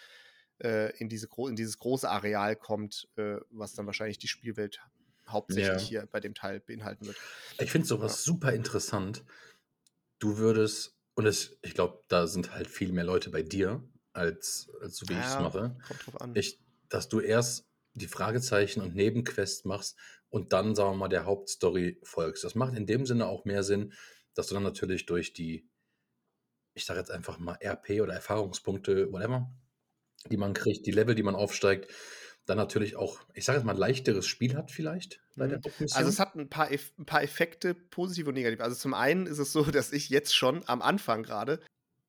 äh, 0.63 0.97
in, 0.99 1.09
diese 1.09 1.29
in 1.37 1.57
dieses 1.57 1.79
große 1.79 2.09
Areal 2.09 2.57
kommt, 2.57 3.09
äh, 3.17 3.37
was 3.51 3.75
dann 3.75 3.87
wahrscheinlich 3.87 4.19
die 4.19 4.29
Spielwelt 4.29 4.81
hauptsächlich 5.29 5.83
ja. 5.83 6.01
hier 6.01 6.09
bei 6.11 6.21
dem 6.21 6.35
Teil 6.35 6.61
beinhalten 6.61 7.07
wird. 7.07 7.17
Ich 7.61 7.71
finde 7.71 7.87
sowas 7.87 8.13
ja. 8.13 8.33
super 8.33 8.53
interessant. 8.53 9.25
Du 10.19 10.39
würdest, 10.39 10.98
und 11.19 11.27
es, 11.27 11.59
ich 11.63 11.75
glaube, 11.75 12.05
da 12.07 12.29
sind 12.29 12.55
halt 12.55 12.69
viel 12.69 12.93
mehr 12.93 13.03
Leute 13.03 13.31
bei 13.31 13.43
dir, 13.43 13.83
als, 14.13 14.71
als 14.81 14.99
so 14.99 15.09
wie 15.09 15.15
ja, 15.15 15.19
ich 15.19 15.27
es 15.27 15.41
mache. 15.41 15.77
Kommt 15.89 16.07
drauf 16.07 16.21
an. 16.21 16.37
Ich, 16.37 16.61
dass 16.89 17.09
du 17.09 17.19
erst 17.19 17.67
die 17.95 18.07
Fragezeichen 18.07 18.81
und 18.83 18.95
Nebenquests 18.95 19.65
machst 19.65 19.99
und 20.29 20.53
dann, 20.53 20.77
sagen 20.77 20.93
wir 20.93 20.97
mal, 20.97 21.09
der 21.09 21.25
Hauptstory 21.25 21.99
folgst. 22.05 22.45
Das 22.45 22.55
macht 22.55 22.77
in 22.77 22.87
dem 22.87 23.05
Sinne 23.05 23.27
auch 23.27 23.45
mehr 23.45 23.65
Sinn, 23.65 23.93
dass 24.35 24.47
du 24.47 24.55
dann 24.55 24.63
natürlich 24.63 25.07
durch 25.07 25.33
die, 25.33 25.69
ich 26.75 26.85
sage 26.85 27.01
jetzt 27.01 27.11
einfach 27.11 27.41
mal 27.41 27.59
RP 27.61 28.01
oder 28.01 28.15
Erfahrungspunkte, 28.15 29.11
whatever, 29.11 29.51
die 30.31 30.37
man 30.37 30.55
kriegt, 30.55 30.87
die 30.87 30.93
Level, 30.93 31.17
die 31.17 31.25
man 31.25 31.35
aufsteigt, 31.35 31.93
dann 32.49 32.57
natürlich 32.57 32.97
auch, 32.97 33.21
ich 33.35 33.45
sage 33.45 33.59
jetzt 33.59 33.67
mal, 33.67 33.73
ein 33.73 33.79
leichteres 33.79 34.27
Spiel 34.27 34.57
hat 34.57 34.71
vielleicht 34.71 35.21
bei 35.37 35.47
der 35.47 35.59
mhm. 35.59 35.87
Also 35.93 36.09
es 36.09 36.19
hat 36.19 36.35
ein 36.35 36.49
paar, 36.49 36.69
ein 36.69 37.05
paar 37.05 37.23
Effekte, 37.23 37.75
positiv 37.75 38.27
und 38.27 38.35
negativ. 38.35 38.61
Also 38.61 38.75
zum 38.75 38.95
einen 38.95 39.27
ist 39.27 39.39
es 39.39 39.53
so, 39.53 39.63
dass 39.71 39.93
ich 39.93 40.09
jetzt 40.09 40.35
schon 40.35 40.67
am 40.67 40.81
Anfang 40.81 41.23
gerade 41.23 41.61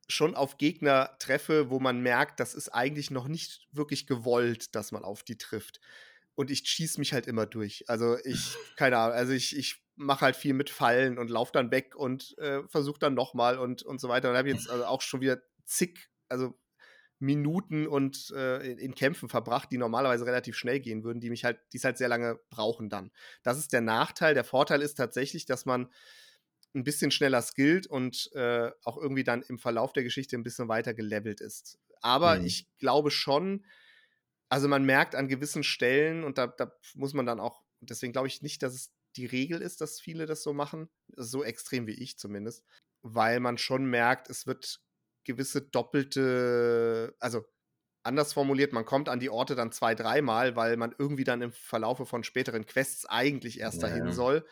schon 0.07 0.35
auf 0.35 0.57
Gegner 0.57 1.15
treffe, 1.19 1.69
wo 1.69 1.79
man 1.79 2.01
merkt, 2.01 2.39
das 2.39 2.55
ist 2.55 2.69
eigentlich 2.69 3.11
noch 3.11 3.27
nicht 3.27 3.67
wirklich 3.71 4.07
gewollt, 4.07 4.75
dass 4.75 4.91
man 4.91 5.03
auf 5.03 5.23
die 5.23 5.37
trifft. 5.37 5.81
Und 6.35 6.49
ich 6.49 6.59
schieße 6.65 6.99
mich 6.99 7.11
halt 7.11 7.27
immer 7.27 7.45
durch. 7.45 7.83
Also 7.87 8.17
ich, 8.23 8.55
keine 8.77 8.97
Ahnung, 8.97 9.15
also 9.15 9.33
ich, 9.33 9.57
ich 9.57 9.83
mache 9.97 10.21
halt 10.21 10.37
viel 10.37 10.53
mit 10.53 10.69
Fallen 10.69 11.19
und 11.19 11.29
laufe 11.29 11.51
dann 11.51 11.69
weg 11.69 11.95
und 11.97 12.37
äh, 12.37 12.63
versuche 12.69 12.99
dann 12.99 13.13
nochmal 13.13 13.59
und, 13.59 13.83
und 13.83 13.99
so 13.99 14.07
weiter. 14.07 14.31
Und 14.31 14.37
habe 14.37 14.49
jetzt 14.49 14.69
also 14.69 14.85
auch 14.85 15.01
schon 15.01 15.19
wieder 15.19 15.41
zig, 15.65 16.09
also 16.29 16.57
Minuten 17.19 17.85
und 17.85 18.31
äh, 18.35 18.71
in, 18.71 18.95
Kämpfen 18.95 19.27
verbracht, 19.27 19.71
die 19.71 19.77
normalerweise 19.77 20.25
relativ 20.25 20.55
schnell 20.55 20.79
gehen 20.79 21.03
würden, 21.03 21.19
die 21.19 21.29
mich 21.29 21.43
halt, 21.43 21.59
die 21.73 21.77
es 21.77 21.83
halt 21.83 21.97
sehr 21.97 22.07
lange 22.07 22.39
brauchen 22.49 22.89
dann. 22.89 23.11
Das 23.43 23.57
ist 23.57 23.73
der 23.73 23.81
Nachteil. 23.81 24.33
Der 24.33 24.45
Vorteil 24.45 24.81
ist 24.81 24.95
tatsächlich, 24.95 25.45
dass 25.45 25.65
man 25.65 25.89
ein 26.73 26.83
bisschen 26.83 27.11
schneller 27.11 27.41
skillt 27.41 27.87
und 27.87 28.31
äh, 28.33 28.71
auch 28.83 28.97
irgendwie 28.97 29.23
dann 29.23 29.41
im 29.41 29.59
Verlauf 29.59 29.91
der 29.91 30.03
Geschichte 30.03 30.37
ein 30.37 30.43
bisschen 30.43 30.69
weiter 30.69 30.93
gelevelt 30.93 31.41
ist. 31.41 31.77
Aber 32.01 32.39
mhm. 32.39 32.45
ich 32.45 32.67
glaube 32.77 33.11
schon, 33.11 33.65
also 34.47 34.67
man 34.67 34.85
merkt 34.85 35.15
an 35.15 35.27
gewissen 35.27 35.63
Stellen, 35.63 36.23
und 36.23 36.37
da, 36.37 36.47
da 36.47 36.71
muss 36.95 37.13
man 37.13 37.25
dann 37.25 37.39
auch, 37.39 37.63
deswegen 37.81 38.13
glaube 38.13 38.27
ich 38.27 38.41
nicht, 38.41 38.63
dass 38.63 38.73
es 38.73 38.91
die 39.15 39.25
Regel 39.25 39.61
ist, 39.61 39.81
dass 39.81 39.99
viele 39.99 40.25
das 40.25 40.43
so 40.43 40.53
machen, 40.53 40.89
so 41.15 41.43
extrem 41.43 41.87
wie 41.87 42.01
ich 42.01 42.17
zumindest, 42.17 42.63
weil 43.01 43.39
man 43.39 43.57
schon 43.57 43.85
merkt, 43.85 44.29
es 44.29 44.47
wird 44.47 44.81
gewisse 45.23 45.61
doppelte, 45.61 47.15
also 47.19 47.45
anders 48.03 48.33
formuliert, 48.33 48.73
man 48.73 48.85
kommt 48.85 49.09
an 49.09 49.19
die 49.19 49.29
Orte 49.29 49.55
dann 49.55 49.71
zwei, 49.71 49.95
dreimal, 49.95 50.55
weil 50.55 50.77
man 50.77 50.95
irgendwie 50.97 51.23
dann 51.25 51.41
im 51.41 51.51
Verlaufe 51.51 52.05
von 52.05 52.23
späteren 52.23 52.65
Quests 52.65 53.05
eigentlich 53.05 53.59
erst 53.59 53.83
dahin 53.83 54.11
soll. 54.11 54.45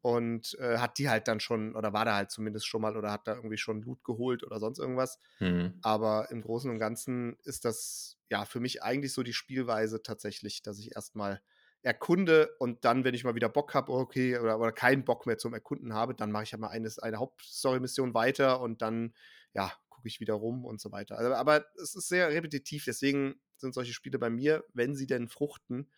und 0.00 0.56
äh, 0.60 0.78
hat 0.78 0.98
die 0.98 1.08
halt 1.08 1.28
dann 1.28 1.40
schon, 1.40 1.74
oder 1.74 1.92
war 1.92 2.04
da 2.04 2.14
halt 2.14 2.30
zumindest 2.30 2.66
schon 2.66 2.82
mal, 2.82 2.96
oder 2.96 3.10
hat 3.10 3.26
da 3.26 3.34
irgendwie 3.34 3.58
schon 3.58 3.82
Loot 3.82 4.04
geholt 4.04 4.44
oder 4.44 4.60
sonst 4.60 4.78
irgendwas. 4.78 5.18
Mhm. 5.40 5.78
Aber 5.82 6.30
im 6.30 6.42
Großen 6.42 6.70
und 6.70 6.78
Ganzen 6.78 7.36
ist 7.44 7.64
das 7.64 8.16
ja 8.30 8.44
für 8.44 8.60
mich 8.60 8.82
eigentlich 8.82 9.12
so 9.12 9.22
die 9.22 9.32
Spielweise 9.32 10.02
tatsächlich, 10.02 10.62
dass 10.62 10.78
ich 10.78 10.94
erstmal 10.94 11.42
erkunde 11.82 12.54
und 12.58 12.84
dann, 12.84 13.04
wenn 13.04 13.14
ich 13.14 13.24
mal 13.24 13.34
wieder 13.34 13.48
Bock 13.48 13.74
habe, 13.74 13.92
okay, 13.92 14.38
oder, 14.38 14.58
oder 14.58 14.72
keinen 14.72 15.04
Bock 15.04 15.26
mehr 15.26 15.38
zum 15.38 15.54
Erkunden 15.54 15.94
habe, 15.94 16.14
dann 16.14 16.32
mache 16.32 16.44
ich 16.44 16.52
halt 16.52 16.60
mal 16.60 16.68
eine, 16.68 16.90
eine 17.02 17.18
Hauptstory-Mission 17.18 18.14
weiter 18.14 18.60
und 18.60 18.82
dann, 18.82 19.14
ja, 19.54 19.72
gucke 19.98 20.08
ich 20.08 20.20
wieder 20.20 20.34
rum 20.34 20.64
und 20.64 20.80
so 20.80 20.92
weiter. 20.92 21.18
Also, 21.18 21.34
aber 21.34 21.66
es 21.82 21.96
ist 21.96 22.08
sehr 22.08 22.28
repetitiv, 22.30 22.84
deswegen 22.84 23.34
sind 23.56 23.74
solche 23.74 23.92
Spiele 23.92 24.18
bei 24.20 24.30
mir, 24.30 24.64
wenn 24.72 24.94
sie 24.94 25.08
denn 25.08 25.26
fruchten, 25.26 25.90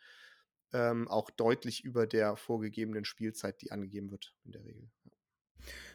ähm, 0.73 1.07
auch 1.07 1.29
deutlich 1.29 1.85
über 1.85 2.07
der 2.07 2.37
vorgegebenen 2.37 3.05
Spielzeit, 3.05 3.61
die 3.61 3.73
angegeben 3.73 4.11
wird 4.11 4.33
in 4.45 4.53
der 4.53 4.65
Regel. 4.65 4.89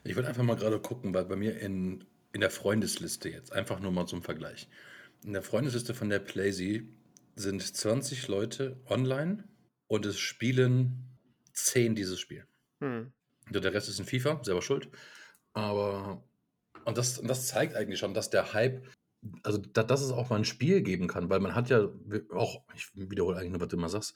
Ich 0.03 0.15
würde 0.15 0.27
einfach 0.27 0.43
mal 0.43 0.55
gerade 0.55 0.79
gucken, 0.79 1.15
weil 1.15 1.25
bei 1.25 1.35
mir 1.35 1.59
in, 1.59 2.05
in 2.31 2.41
der 2.41 2.51
Freundesliste 2.51 3.29
jetzt, 3.29 3.51
einfach 3.51 3.79
nur 3.79 3.91
mal 3.91 4.05
zum 4.05 4.21
Vergleich. 4.21 4.69
In 5.23 5.33
der 5.33 5.41
Freundesliste 5.41 5.95
von 5.95 6.09
der 6.09 6.19
Playsee 6.19 6.87
sind 7.35 7.63
20 7.63 8.27
Leute 8.27 8.79
online 8.85 9.45
und 9.87 10.05
es 10.05 10.19
spielen 10.19 11.17
10 11.53 11.95
dieses 11.95 12.19
Spiel. 12.19 12.45
Hm. 12.81 13.11
Der 13.49 13.73
Rest 13.73 13.89
ist 13.89 13.99
in 13.99 14.05
FIFA, 14.05 14.43
selber 14.43 14.61
schuld. 14.61 14.89
Aber, 15.53 16.23
und 16.85 16.97
das, 16.97 17.17
und 17.17 17.27
das 17.27 17.47
zeigt 17.47 17.75
eigentlich 17.75 17.99
schon, 17.99 18.13
dass 18.13 18.29
der 18.29 18.53
Hype, 18.53 18.85
also 19.43 19.57
da, 19.57 19.83
dass 19.83 20.01
es 20.01 20.11
auch 20.11 20.29
mal 20.29 20.37
ein 20.37 20.45
Spiel 20.45 20.81
geben 20.81 21.07
kann, 21.07 21.29
weil 21.29 21.39
man 21.39 21.55
hat 21.55 21.69
ja 21.69 21.89
auch, 22.31 22.63
ich 22.75 22.89
wiederhole 22.95 23.37
eigentlich 23.37 23.51
nur, 23.51 23.61
was 23.61 23.67
du 23.67 23.77
immer 23.77 23.89
sagst, 23.89 24.15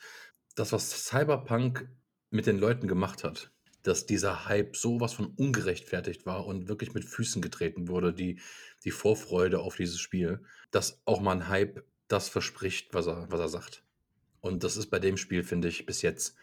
das, 0.55 0.71
was 0.71 1.05
Cyberpunk 1.05 1.89
mit 2.29 2.45
den 2.45 2.59
Leuten 2.59 2.87
gemacht 2.87 3.23
hat, 3.23 3.51
dass 3.83 4.05
dieser 4.05 4.45
Hype 4.45 4.75
sowas 4.75 5.13
von 5.13 5.27
ungerechtfertigt 5.27 6.25
war 6.25 6.45
und 6.45 6.67
wirklich 6.67 6.93
mit 6.93 7.05
Füßen 7.05 7.41
getreten 7.41 7.87
wurde, 7.87 8.13
die, 8.13 8.39
die 8.83 8.91
Vorfreude 8.91 9.59
auf 9.59 9.75
dieses 9.75 9.99
Spiel, 9.99 10.43
dass 10.71 11.01
auch 11.05 11.21
mal 11.21 11.31
ein 11.31 11.47
Hype 11.47 11.83
das 12.07 12.29
verspricht, 12.29 12.93
was 12.93 13.07
er, 13.07 13.27
was 13.31 13.39
er 13.39 13.49
sagt. 13.49 13.83
Und 14.41 14.63
das 14.63 14.77
ist 14.77 14.87
bei 14.87 14.99
dem 14.99 15.17
Spiel, 15.17 15.43
finde 15.43 15.67
ich, 15.67 15.85
bis 15.85 16.01
jetzt 16.01 16.35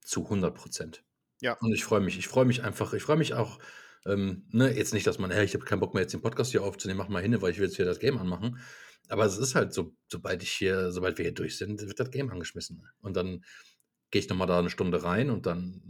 zu 0.00 0.24
100 0.24 0.54
Prozent. 0.54 1.04
Ja. 1.40 1.56
Und 1.60 1.72
ich 1.72 1.84
freue 1.84 2.00
mich. 2.00 2.18
Ich 2.18 2.28
freue 2.28 2.44
mich 2.44 2.62
einfach. 2.62 2.92
Ich 2.94 3.02
freue 3.02 3.16
mich 3.16 3.34
auch, 3.34 3.58
ähm, 4.06 4.44
ne, 4.50 4.74
jetzt 4.76 4.92
nicht, 4.94 5.06
dass 5.06 5.18
man, 5.18 5.30
hey, 5.30 5.44
ich 5.44 5.54
habe 5.54 5.64
keinen 5.64 5.80
Bock 5.80 5.94
mehr, 5.94 6.02
jetzt 6.02 6.12
den 6.12 6.20
Podcast 6.22 6.50
hier 6.50 6.62
aufzunehmen, 6.62 6.98
mach 6.98 7.08
mal 7.08 7.22
hin, 7.22 7.40
weil 7.40 7.50
ich 7.50 7.58
will 7.58 7.66
jetzt 7.66 7.76
hier 7.76 7.84
das 7.84 7.98
Game 7.98 8.18
anmachen. 8.18 8.58
Aber 9.08 9.24
es 9.24 9.38
ist 9.38 9.54
halt 9.54 9.72
so, 9.72 9.94
sobald 10.08 10.42
ich 10.42 10.50
hier, 10.50 10.90
sobald 10.90 11.18
wir 11.18 11.24
hier 11.24 11.34
durch 11.34 11.58
sind, 11.58 11.80
wird 11.80 12.00
das 12.00 12.10
Game 12.10 12.30
angeschmissen. 12.30 12.86
Und 13.00 13.16
dann 13.16 13.44
gehe 14.10 14.20
ich 14.20 14.28
nochmal 14.28 14.46
da 14.46 14.58
eine 14.58 14.70
Stunde 14.70 15.02
rein 15.02 15.30
und 15.30 15.46
dann 15.46 15.82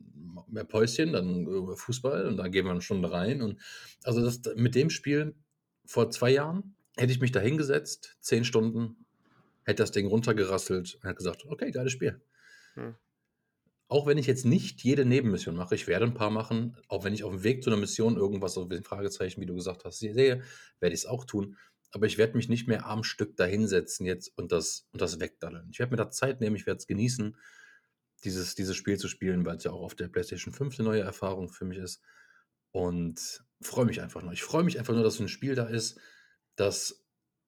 mehr 0.49 0.65
Päuschen, 0.65 1.13
dann 1.13 1.47
äh, 1.47 1.77
Fußball 1.77 2.27
und 2.27 2.37
dann 2.39 2.51
gehen 2.51 2.65
wir 2.65 2.73
eine 2.73 2.81
Stunde 2.81 3.11
rein. 3.11 3.43
Und 3.43 3.61
also 4.03 4.25
das, 4.25 4.41
mit 4.57 4.75
dem 4.75 4.91
Spiel 4.91 5.35
vor 5.85 6.11
zwei 6.11 6.31
Jahren 6.31 6.77
hätte 6.97 7.13
ich 7.13 7.21
mich 7.21 7.33
da 7.33 7.41
hingesetzt, 7.41 8.17
zehn 8.21 8.45
Stunden, 8.45 9.05
hätte 9.65 9.83
das 9.83 9.93
Ding 9.93 10.07
runtergerasselt 10.07 10.95
und 10.95 11.05
hätte 11.05 11.17
gesagt, 11.17 11.45
okay, 11.47 11.71
geiles 11.71 11.93
Spiel. 11.93 12.21
Hm. 12.75 12.95
Auch 13.89 14.07
wenn 14.07 14.19
ich 14.19 14.27
jetzt 14.27 14.47
nicht 14.47 14.83
jede 14.83 15.05
Nebenmission 15.05 15.57
mache, 15.57 15.75
ich 15.75 15.87
werde 15.87 16.07
ein 16.07 16.15
paar 16.15 16.31
machen, 16.31 16.77
auch 16.89 17.05
wenn 17.05 17.13
ich 17.13 17.23
auf 17.23 17.33
dem 17.33 17.45
Weg 17.45 17.63
zu 17.63 17.71
einer 17.71 17.79
Mission 17.79 18.17
irgendwas 18.17 18.57
auf 18.57 18.69
den 18.69 18.83
Fragezeichen, 18.83 19.41
wie 19.41 19.47
du 19.47 19.55
gesagt 19.55 19.85
hast, 19.85 19.99
sehe, 19.99 20.43
werde 20.81 20.95
ich 20.95 21.01
es 21.01 21.07
auch 21.07 21.25
tun. 21.25 21.57
Aber 21.91 22.07
ich 22.07 22.19
werde 22.19 22.37
mich 22.37 22.49
nicht 22.49 22.67
mehr 22.67 22.87
am 22.87 23.05
Stück 23.05 23.37
da 23.37 23.45
hinsetzen 23.45 24.07
jetzt 24.07 24.37
und 24.37 24.53
das, 24.53 24.89
und 24.93 25.01
das 25.01 25.21
wegdallen. 25.21 25.69
Ich 25.71 25.79
werde 25.79 25.93
mir 25.93 25.99
da 25.99 26.11
Zeit 26.11 26.41
nehmen, 26.41 26.57
ich 26.57 26.67
werde 26.67 26.79
es 26.79 26.87
genießen, 26.87 27.37
dieses, 28.25 28.55
dieses 28.55 28.75
Spiel 28.75 28.99
zu 28.99 29.07
spielen, 29.07 29.45
weil 29.45 29.57
es 29.57 29.65
ja 29.65 29.71
auch 29.71 29.83
auf 29.83 29.95
der 29.95 30.09
PlayStation 30.09 30.53
5 30.53 30.79
eine 30.79 30.89
neue 30.89 31.03
Erfahrung 31.03 31.51
für 31.51 31.67
mich 31.67 31.79
ist. 31.79 32.01
Und 32.73 33.45
freue 33.61 33.85
mich 33.85 34.01
einfach 34.01 34.23
nur. 34.23 34.33
Ich 34.33 34.43
freue 34.43 34.65
mich 34.65 34.79
einfach 34.79 34.95
nur, 34.95 35.05
dass 35.05 35.17
so 35.17 35.23
ein 35.23 35.29
Spiel 35.29 35.55
da 35.55 35.67
ist, 35.67 36.01
das 36.57 37.05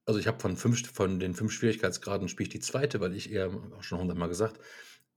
also 0.07 0.21
ich 0.21 0.29
habe 0.29 0.39
von, 0.39 0.57
von 0.57 1.19
den 1.19 1.35
fünf 1.35 1.53
Schwierigkeitsgraden 1.53 2.29
spiele 2.29 2.47
ich 2.47 2.53
die 2.53 2.61
zweite, 2.61 3.01
weil 3.01 3.15
ich 3.15 3.33
eher, 3.33 3.51
auch 3.77 3.83
schon 3.83 3.99
hundertmal 3.99 4.29
gesagt, 4.29 4.61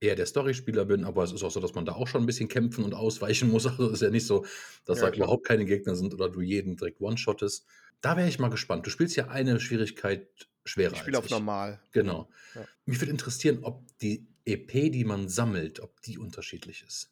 eher 0.01 0.15
der 0.15 0.25
Storyspieler 0.25 0.85
bin, 0.85 1.03
aber 1.03 1.23
es 1.23 1.31
ist 1.31 1.43
auch 1.43 1.51
so, 1.51 1.59
dass 1.59 1.73
man 1.73 1.85
da 1.85 1.93
auch 1.93 2.07
schon 2.07 2.23
ein 2.23 2.25
bisschen 2.25 2.47
kämpfen 2.47 2.83
und 2.83 2.93
ausweichen 2.93 3.49
muss. 3.49 3.65
Also 3.69 3.87
es 3.87 3.93
ist 3.93 4.01
ja 4.01 4.09
nicht 4.09 4.25
so, 4.25 4.45
dass 4.85 4.99
Ja, 4.99 5.05
da 5.05 5.11
klar. 5.11 5.25
überhaupt 5.27 5.45
keine 5.45 5.65
Gegner 5.65 5.95
sind 5.95 6.13
oder 6.13 6.29
du 6.29 6.41
jeden 6.41 6.75
direkt 6.77 7.01
one-shottest. 7.01 7.65
Da 8.01 8.15
wäre 8.15 8.27
ich 8.29 8.39
mal 8.39 8.49
gespannt. 8.49 8.85
Du 8.85 8.89
spielst 8.89 9.15
ja 9.17 9.27
eine 9.27 9.59
Schwierigkeit 9.59 10.27
schwerer 10.65 10.93
Ich 10.93 10.99
spiele 10.99 11.17
auf 11.17 11.25
ich. 11.25 11.31
normal. 11.31 11.81
Genau. 11.91 12.29
Ja. 12.55 12.65
Mich 12.85 12.99
würde 13.01 13.11
interessieren, 13.11 13.59
ob 13.63 13.85
die 13.99 14.27
EP, 14.45 14.71
die 14.91 15.03
man 15.03 15.27
sammelt, 15.27 15.79
ob 15.81 16.01
die 16.01 16.17
unterschiedlich 16.17 16.83
ist. 16.87 17.11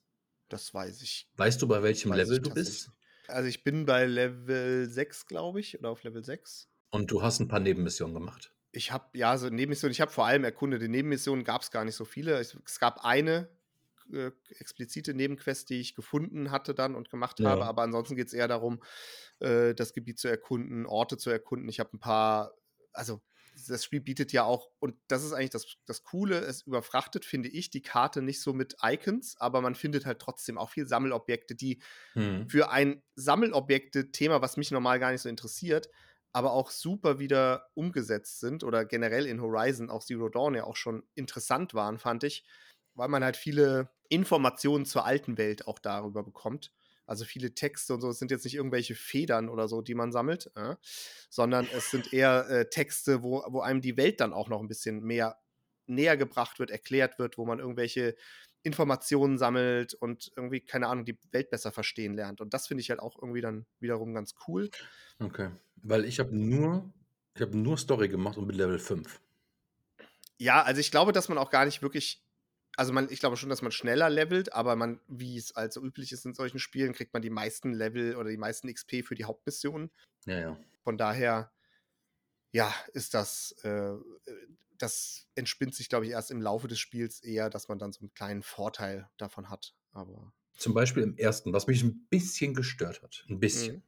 Das 0.50 0.74
weiß 0.74 1.02
ich. 1.02 1.30
Weißt 1.36 1.62
du, 1.62 1.68
bei 1.68 1.84
welchem 1.84 2.14
Level 2.14 2.40
du 2.40 2.54
bist? 2.54 2.92
Also 3.28 3.50
ich 3.50 3.64
bin 3.66 3.86
bei 3.86 4.06
Level 4.06 4.90
6, 4.90 5.26
glaube 5.26 5.60
ich, 5.60 5.78
oder 5.78 5.90
auf 5.90 6.04
Level 6.04 6.24
6. 6.24 6.70
Und 6.92 7.12
du 7.12 7.22
hast 7.22 7.42
ein 7.42 7.50
paar 7.50 7.60
Nebenmissionen 7.60 8.14
gemacht. 8.14 8.54
Ich 8.78 8.92
habe, 8.92 9.06
ja, 9.18 9.38
so 9.38 9.50
Nebenmissionen, 9.50 9.92
ich 9.92 10.02
habe 10.02 10.12
vor 10.12 10.26
allem 10.28 10.44
erkundet, 10.44 10.84
in 10.84 10.92
Nebenmissionen 10.92 11.44
gab 11.44 11.62
es 11.64 11.72
gar 11.72 11.84
nicht 11.84 11.96
so 11.96 12.06
viele. 12.06 12.38
Es, 12.38 12.56
es 12.66 12.80
gab 12.80 13.04
eine 13.04 13.50
äh, 14.14 14.32
explizite 14.60 15.16
Nebenquest, 15.16 15.70
die 15.70 15.80
ich 15.80 15.96
gefunden 15.96 16.52
hatte 16.52 16.76
dann 16.76 16.94
und 16.96 17.10
gemacht 17.10 17.40
Ja. 17.40 17.44
habe, 17.44 17.66
aber 17.66 17.82
ansonsten 17.82 18.16
geht 18.16 18.28
es 18.28 18.34
eher 18.34 18.48
darum, 18.48 18.84
äh, 19.40 19.74
das 19.74 19.94
Gebiet 19.94 20.20
zu 20.20 20.28
erkunden, 20.28 20.86
Orte 20.86 21.18
zu 21.18 21.32
erkunden. 21.32 21.68
Ich 21.70 21.80
habe 21.80 21.96
ein 21.98 22.00
paar, 22.00 22.54
also 22.94 23.22
das 23.68 23.84
Spiel 23.84 24.02
bietet 24.02 24.32
ja 24.32 24.44
auch, 24.44 24.70
und 24.80 24.96
das 25.08 25.24
ist 25.24 25.34
eigentlich 25.34 25.50
das, 25.50 25.78
das 25.88 26.04
Coole, 26.04 26.38
es 26.40 26.62
überfrachtet, 26.62 27.26
finde 27.26 27.50
ich, 27.50 27.72
die 27.72 27.82
Karte 27.82 28.22
nicht 28.22 28.42
so 28.42 28.54
mit 28.54 28.76
Icons, 28.84 29.38
aber 29.40 29.62
man 29.62 29.74
findet 29.74 30.06
halt 30.06 30.20
trotzdem 30.20 30.60
auch 30.60 30.70
viel 30.70 30.88
Sammelobjekte, 30.88 31.56
die 31.56 31.82
Hm. 32.16 32.48
für 32.48 32.70
ein 32.72 33.04
Sammelobjekte-Thema, 33.16 34.42
was 34.42 34.58
mich 34.58 34.72
normal 34.72 35.00
gar 35.00 35.12
nicht 35.12 35.22
so 35.22 35.30
interessiert, 35.30 35.90
aber 36.38 36.52
auch 36.52 36.70
super 36.70 37.18
wieder 37.18 37.72
umgesetzt 37.74 38.40
sind 38.40 38.64
oder 38.64 38.86
generell 38.86 39.26
in 39.26 39.42
Horizon, 39.42 39.90
auch 39.90 40.04
Zero 40.04 40.30
Dawn 40.30 40.54
ja 40.54 40.66
auch 40.66 40.76
schon 40.76 41.02
interessant 41.16 41.74
waren, 41.74 41.98
fand 41.98 42.24
ich, 42.24 42.46
weil 42.94 43.08
man 43.08 43.24
halt 43.24 43.38
viele 43.38 43.90
Informationen 44.08 44.86
zur 44.86 45.04
alten 45.04 45.40
Welt 45.40 45.68
auch 45.68 45.80
darüber 45.80 46.22
bekommt. 46.24 46.72
Also 47.08 47.26
viele 47.26 47.56
Texte 47.56 47.96
und 47.96 48.02
so, 48.02 48.10
es 48.12 48.20
sind 48.20 48.30
jetzt 48.30 48.44
nicht 48.44 48.54
irgendwelche 48.54 48.94
Federn 48.94 49.50
oder 49.50 49.68
so, 49.68 49.82
die 49.82 49.96
man 49.96 50.12
sammelt, 50.12 50.52
äh, 50.54 50.76
sondern 51.32 51.68
es 51.76 51.90
sind 51.90 52.14
eher 52.14 52.48
äh, 52.52 52.70
Texte, 52.70 53.24
wo, 53.24 53.44
wo 53.48 53.62
einem 53.62 53.82
die 53.82 53.98
Welt 53.98 54.20
dann 54.20 54.32
auch 54.32 54.48
noch 54.48 54.62
ein 54.62 54.68
bisschen 54.68 55.02
mehr 55.04 55.40
näher 55.88 56.18
gebracht 56.18 56.60
wird, 56.60 56.70
erklärt 56.70 57.18
wird, 57.18 57.40
wo 57.40 57.48
man 57.48 57.58
irgendwelche 57.58 58.16
Informationen 58.68 59.38
sammelt 59.38 59.94
und 59.96 60.32
irgendwie, 60.36 60.60
keine 60.60 60.88
Ahnung, 60.88 61.06
die 61.06 61.18
Welt 61.32 61.50
besser 61.50 61.72
verstehen 61.72 62.14
lernt. 62.14 62.42
Und 62.42 62.54
das 62.54 62.68
finde 62.68 62.82
ich 62.82 62.90
halt 62.90 63.00
auch 63.00 63.18
irgendwie 63.20 63.42
dann 63.42 63.66
wiederum 63.80 64.14
ganz 64.14 64.36
cool. 64.48 64.70
Okay. 65.20 65.50
Weil 65.78 66.06
ich 66.06 66.20
habe 66.20 66.36
nur, 66.36 66.94
ich 67.34 67.42
habe 67.42 67.58
nur 67.58 67.78
Story 67.78 68.10
gemacht 68.10 68.38
und 68.38 68.48
bin 68.48 68.58
Level 68.58 68.78
5. 68.78 69.22
Ja, 70.38 70.62
also 70.62 70.80
ich 70.80 70.92
glaube, 70.92 71.14
dass 71.14 71.30
man 71.30 71.38
auch 71.38 71.50
gar 71.50 71.66
nicht 71.66 71.82
wirklich, 71.82 72.24
also 72.76 72.94
man, 72.94 73.08
ich 73.10 73.20
glaube 73.20 73.38
schon, 73.38 73.50
dass 73.50 73.64
man 73.64 73.72
schneller 73.72 74.10
levelt, 74.10 74.54
aber 74.54 74.76
man, 74.76 75.00
wie 75.08 75.38
es 75.38 75.56
also 75.56 75.82
üblich 75.82 76.12
ist 76.12 76.26
in 76.26 76.36
solchen 76.36 76.60
Spielen, 76.60 76.94
kriegt 76.94 77.14
man 77.14 77.24
die 77.24 77.32
meisten 77.32 77.74
Level 77.74 78.16
oder 78.16 78.30
die 78.30 78.38
meisten 78.38 78.72
XP 78.72 79.04
für 79.04 79.16
die 79.16 79.26
Hauptmissionen. 79.26 79.90
Ja, 80.26 80.40
ja. 80.40 80.58
Von 80.84 80.98
daher, 80.98 81.52
ja, 82.52 82.74
ist 82.94 83.14
das, 83.14 83.54
äh, 83.64 83.94
das 84.78 85.28
entspinnt 85.36 85.76
sich, 85.76 85.90
glaube 85.90 86.06
ich, 86.06 86.12
erst 86.12 86.32
im 86.32 86.42
Laufe 86.42 86.68
des 86.68 86.80
Spiels 86.80 87.22
eher, 87.22 87.50
dass 87.50 87.68
man 87.68 87.80
dann 87.80 87.92
so 87.94 88.02
einen 88.02 88.14
kleinen 88.14 88.44
Vorteil 88.44 89.10
davon 89.18 89.50
hat. 89.50 89.76
Aber 89.92 90.34
Zum 90.54 90.74
Beispiel 90.74 91.04
im 91.04 91.16
ersten, 91.18 91.54
was 91.54 91.68
mich 91.68 91.84
ein 91.84 92.08
bisschen 92.10 92.54
gestört 92.54 93.02
hat, 93.02 93.26
ein 93.30 93.40
bisschen, 93.40 93.84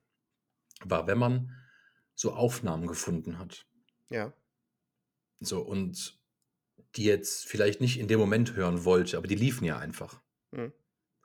Mhm. 0.82 0.89
war, 0.89 1.08
wenn 1.08 1.17
man 1.17 1.56
so 2.15 2.34
Aufnahmen 2.34 2.88
gefunden 2.88 3.38
hat. 3.39 3.65
ja, 4.10 4.34
So, 5.39 5.62
und 5.62 6.19
die 6.95 7.04
jetzt 7.06 7.45
vielleicht 7.45 7.82
nicht 7.82 7.99
in 7.99 8.08
dem 8.08 8.19
Moment 8.19 8.56
hören 8.56 8.84
wollte, 8.84 9.17
aber 9.17 9.28
die 9.28 9.36
liefen 9.36 9.65
ja 9.65 9.78
einfach. 9.78 10.21
Mhm. 10.52 10.73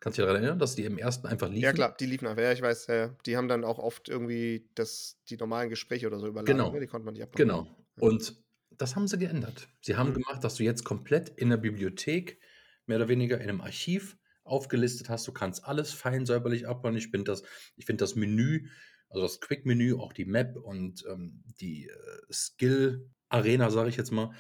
Kannst 0.01 0.19
du 0.19 0.23
dich 0.23 0.27
daran 0.29 0.43
erinnern, 0.43 0.59
dass 0.59 0.75
die 0.75 0.85
im 0.85 0.99
ersten 0.99 1.27
einfach 1.27 1.49
liefen? 1.49 1.63
ja 1.63 1.73
klar, 1.73 1.97
die 1.99 2.05
liefen 2.07 2.27
einfach. 2.29 2.43
Ja, 2.43 2.53
ich 2.53 2.61
weiß, 2.61 2.87
die 3.25 3.37
haben 3.37 3.49
dann 3.49 3.65
auch 3.65 3.79
oft 3.79 4.09
irgendwie 4.11 4.69
das, 4.75 5.19
die 5.31 5.37
normalen 5.39 5.71
Gespräche 5.71 6.07
oder 6.07 6.19
so 6.21 6.27
überladen. 6.27 6.57
Genau. 6.57 6.73
Ne? 6.73 6.81
Die 6.81 6.87
konnte 6.87 7.07
man 7.07 7.15
nicht 7.15 7.23
abmachen. 7.23 7.39
Genau. 7.47 7.87
Und 7.99 8.44
das 8.79 8.97
haben 8.97 9.09
sie 9.09 9.19
geändert. 9.19 9.69
Sie 9.81 9.97
haben 9.97 10.11
Mhm. 10.11 10.15
gemacht, 10.15 10.45
dass 10.45 10.57
du 10.57 10.63
jetzt 10.65 10.85
komplett 10.85 11.29
in 11.31 11.51
der 11.51 11.57
Bibliothek, 11.59 12.41
mehr 12.87 12.99
oder 12.99 13.09
weniger 13.09 13.37
in 13.41 13.49
einem 13.49 13.61
Archiv 13.61 14.17
aufgelistet 14.45 15.09
hast. 15.09 15.27
Du 15.27 15.33
kannst 15.33 15.65
alles 15.65 15.93
fein 15.93 16.27
säuberlich 16.27 16.69
abbauen. 16.69 16.97
Ich 16.97 17.09
finde 17.09 17.25
das, 17.33 17.43
ich 17.77 17.87
finde 17.87 18.03
das 18.05 18.15
Menü, 18.15 18.69
also 19.09 19.23
das 19.23 19.41
Quick-Menü, 19.41 19.95
auch 19.97 20.13
die 20.13 20.25
Map 20.27 20.57
und 20.57 21.05
ähm, 21.09 21.43
die 21.61 21.89
äh, 21.89 21.93
Skill-Arena, 22.33 23.71
sage 23.71 23.89
ich 23.89 23.97
jetzt 23.97 24.11
mal, 24.13 24.35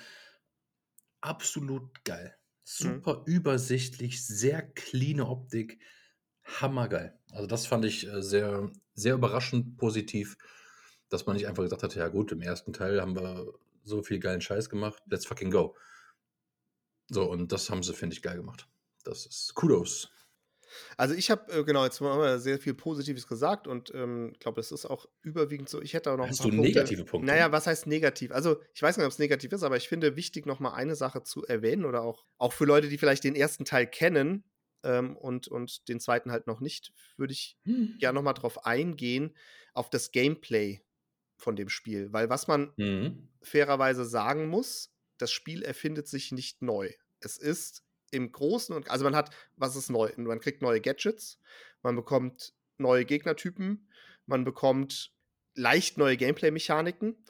absolut 1.20 2.05
geil. 2.05 2.37
Super 2.64 3.23
übersichtlich, 3.27 4.27
sehr 4.27 4.62
cleane 4.62 5.27
Optik, 5.29 5.79
hammergeil. 6.44 7.18
Also 7.31 7.47
das 7.47 7.66
fand 7.66 7.85
ich 7.85 8.07
äh, 8.07 8.23
sehr, 8.23 8.70
sehr 8.94 9.14
überraschend 9.14 9.77
positiv, 9.77 10.37
dass 11.11 11.27
man 11.27 11.37
nicht 11.37 11.47
einfach 11.47 11.62
gesagt 11.62 11.83
hat, 11.83 11.94
ja 11.94 12.09
gut, 12.09 12.33
im 12.33 12.40
ersten 12.42 12.73
Teil 12.73 13.01
haben 13.01 13.16
wir 13.16 13.53
so 13.85 14.03
viel 14.03 14.18
geilen 14.18 14.40
Scheiß 14.40 14.68
gemacht, 14.70 15.03
let's 15.07 15.27
fucking 15.27 15.51
go. 15.51 15.77
So, 17.09 17.31
und 17.31 17.51
das 17.53 17.70
haben 17.70 17.83
sie, 17.83 17.94
finde 17.94 18.14
ich, 18.14 18.20
geil 18.23 18.37
gemacht. 18.37 18.68
Das 19.05 19.25
ist 19.27 19.55
Kudos. 19.55 20.11
Also 20.97 21.14
ich 21.14 21.31
habe, 21.31 21.53
äh, 21.53 21.64
genau, 21.64 21.85
jetzt 21.85 22.01
haben 22.01 22.20
wir 22.20 22.38
sehr 22.38 22.59
viel 22.59 22.75
Positives 22.75 23.27
gesagt 23.27 23.66
und 23.66 23.92
ähm, 23.94 24.31
ich 24.33 24.40
glaube, 24.40 24.57
das 24.57 24.73
ist 24.73 24.87
auch 24.87 25.07
überwiegend 25.23 25.68
so. 25.68 25.81
Ich 25.83 25.94
hätte 25.94 26.12
auch 26.12 26.16
noch 26.16 26.29
ein 26.29 26.31
Hast 26.31 26.38
paar 26.38 26.49
du 26.49 26.51
Punkte. 26.51 26.62
negative 26.62 27.05
Punkte? 27.05 27.27
Naja, 27.27 27.53
was 27.53 27.66
heißt 27.66 27.87
negativ? 27.87 28.33
Also 28.33 28.61
ich 28.75 28.83
weiß 28.83 28.97
nicht, 28.97 29.07
ob 29.07 29.12
es 29.12 29.18
negativ 29.18 29.53
ist, 29.53 29.62
aber 29.62 29.77
ich 29.77 29.88
finde 29.88 30.16
wichtig, 30.16 30.47
noch 30.47 30.61
mal 30.61 30.75
eine 30.75 30.97
Sache 30.97 31.23
zu 31.23 31.44
erwähnen 31.44 31.85
oder 31.85 32.03
auch, 32.03 32.25
auch 32.38 32.53
für 32.53 32.64
Leute, 32.64 32.88
die 32.88 32.99
vielleicht 32.99 33.25
den 33.25 33.37
ersten 33.37 33.64
Teil 33.64 33.87
kennen 33.87 34.44
ähm, 34.83 35.16
und, 35.16 35.49
und 35.49 35.88
den 35.88 36.01
zweiten 36.01 36.33
halt 36.33 36.47
noch 36.47 36.61
nicht, 36.61 36.92
würde 37.16 37.33
ich 37.33 37.59
Hm. 37.66 37.99
gerne 37.99 38.16
noch 38.16 38.23
mal 38.25 38.33
drauf 38.33 38.66
eingehen, 38.66 39.37
auf 39.73 39.90
das 39.90 40.11
Gameplay 40.11 40.83
von 41.37 41.57
dem 41.57 41.68
Spiel. 41.68 42.12
Weil 42.12 42.31
was 42.31 42.49
man 42.49 42.73
Mhm. 42.77 43.29
fairerweise 43.42 44.05
sagen 44.05 44.49
muss, 44.49 44.94
das 45.18 45.31
Spiel 45.33 45.62
erfindet 45.62 46.09
sich 46.09 46.33
nicht 46.33 46.62
neu. 46.62 46.90
Es 47.20 47.37
ist 47.38 47.83
im 48.11 48.31
Großen 48.33 48.75
und 48.75 48.90
also 48.90 49.05
man 49.05 49.16
hat, 49.16 49.35
was 49.57 49.77
ist 49.77 49.90
neu? 49.90 50.11
Man 50.16 50.40
kriegt 50.40 50.62
neue 50.62 50.81
Gadgets, 50.81 51.40
man 51.83 51.97
bekommt 51.97 52.55
neue 52.79 53.05
Gegnertypen, 53.05 53.90
man 54.27 54.44
bekommt 54.44 55.12
leicht 55.55 55.99
neue 55.99 56.16
Gameplay-Mechaniken, 56.16 57.25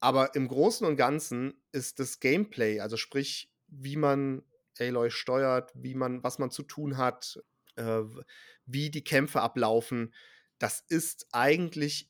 aber 0.00 0.34
im 0.34 0.48
Großen 0.48 0.86
und 0.86 0.96
Ganzen 0.96 1.62
ist 1.72 1.98
das 2.00 2.20
Gameplay, 2.20 2.80
also 2.80 2.96
sprich, 2.96 3.52
wie 3.68 3.96
man 3.96 4.42
Aloy 4.78 5.10
steuert, 5.10 5.72
wie 5.74 5.94
man, 5.94 6.22
was 6.22 6.38
man 6.38 6.50
zu 6.50 6.62
tun 6.62 6.96
hat, 6.96 7.38
äh, 7.76 8.02
wie 8.66 8.90
die 8.90 9.04
Kämpfe 9.04 9.40
ablaufen, 9.42 10.14
das 10.58 10.84
ist 10.88 11.26
eigentlich 11.32 12.09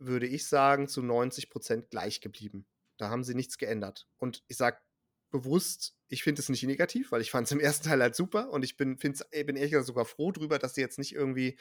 würde 0.00 0.26
ich 0.26 0.48
sagen, 0.48 0.88
zu 0.88 1.02
90 1.02 1.50
Prozent 1.50 1.90
gleich 1.90 2.20
geblieben. 2.20 2.66
Da 2.96 3.10
haben 3.10 3.24
sie 3.24 3.34
nichts 3.34 3.58
geändert. 3.58 4.08
Und 4.18 4.42
ich 4.48 4.56
sage 4.56 4.78
bewusst, 5.30 5.94
ich 6.08 6.24
finde 6.24 6.42
es 6.42 6.48
nicht 6.48 6.64
negativ, 6.64 7.12
weil 7.12 7.20
ich 7.20 7.30
fand 7.30 7.46
es 7.46 7.52
im 7.52 7.60
ersten 7.60 7.86
Teil 7.88 8.02
halt 8.02 8.16
super 8.16 8.50
und 8.50 8.64
ich 8.64 8.76
bin, 8.76 8.98
find's, 8.98 9.22
äh, 9.30 9.44
bin 9.44 9.56
ehrlich 9.56 9.70
gesagt 9.72 9.86
sogar 9.86 10.04
froh 10.04 10.32
drüber, 10.32 10.58
dass 10.58 10.74
sie 10.74 10.80
jetzt 10.80 10.98
nicht 10.98 11.14
irgendwie 11.14 11.58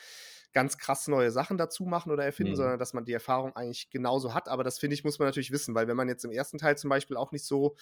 ganz 0.53 0.79
krass 0.79 1.07
neue 1.07 1.31
Sachen 1.31 1.57
dazu 1.57 1.83
machen 1.85 2.11
oder 2.11 2.25
erfinden, 2.25 2.53
Mhm. 2.53 2.55
sondern 2.55 2.79
dass 2.79 2.93
man 2.93 3.05
die 3.05 3.13
Erfahrung 3.13 3.55
eigentlich 3.55 3.91
genauso 3.91 4.33
hat. 4.33 4.47
Aber 4.49 4.63
das 4.63 4.79
finde 4.79 4.95
ich, 4.95 5.03
muss 5.03 5.19
man 5.19 5.27
natürlich 5.27 5.51
wissen, 5.51 5.75
weil 5.75 5.87
wenn 5.87 5.97
man 5.97 6.07
jetzt 6.09 6.25
im 6.25 6.31
ersten 6.31 6.57
Teil 6.57 6.77
zum 6.77 6.89
Beispiel 6.89 7.17
auch 7.17 7.31
nicht 7.31 7.45
so 7.45 7.75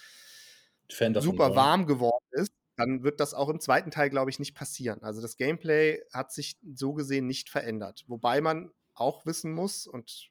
super 1.22 1.56
war. 1.56 1.56
warm 1.56 1.86
geworden 1.86 2.26
ist, 2.32 2.52
dann 2.76 3.04
wird 3.04 3.20
das 3.20 3.34
auch 3.34 3.50
im 3.50 3.60
zweiten 3.60 3.92
Teil, 3.92 4.10
glaube 4.10 4.30
ich, 4.30 4.40
nicht 4.40 4.54
passieren. 4.56 5.02
Also 5.02 5.22
das 5.22 5.38
Gameplay 5.38 6.02
hat 6.14 6.32
sich 6.32 6.58
so 6.76 6.94
gesehen 6.94 7.26
nicht 7.28 7.50
verändert. 7.50 8.04
Wobei 8.08 8.42
man 8.42 8.72
auch 8.94 9.26
wissen 9.26 9.52
muss, 9.54 9.88
und 9.88 10.30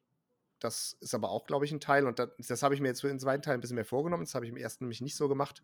das 0.60 0.96
ist 1.00 1.14
aber 1.14 1.30
auch, 1.30 1.46
glaube 1.46 1.64
ich, 1.64 1.72
ein 1.72 1.80
Teil, 1.80 2.06
und 2.06 2.18
das, 2.18 2.30
das 2.38 2.62
habe 2.62 2.74
ich 2.74 2.80
mir 2.80 2.88
jetzt 2.88 3.00
für 3.00 3.08
den 3.08 3.20
zweiten 3.20 3.42
Teil 3.42 3.54
ein 3.54 3.60
bisschen 3.60 3.76
mehr 3.76 3.84
vorgenommen, 3.84 4.24
das 4.24 4.34
habe 4.34 4.44
ich 4.44 4.50
im 4.50 4.56
ersten 4.56 4.84
nämlich 4.84 5.00
nicht 5.00 5.16
so 5.16 5.28
gemacht, 5.28 5.62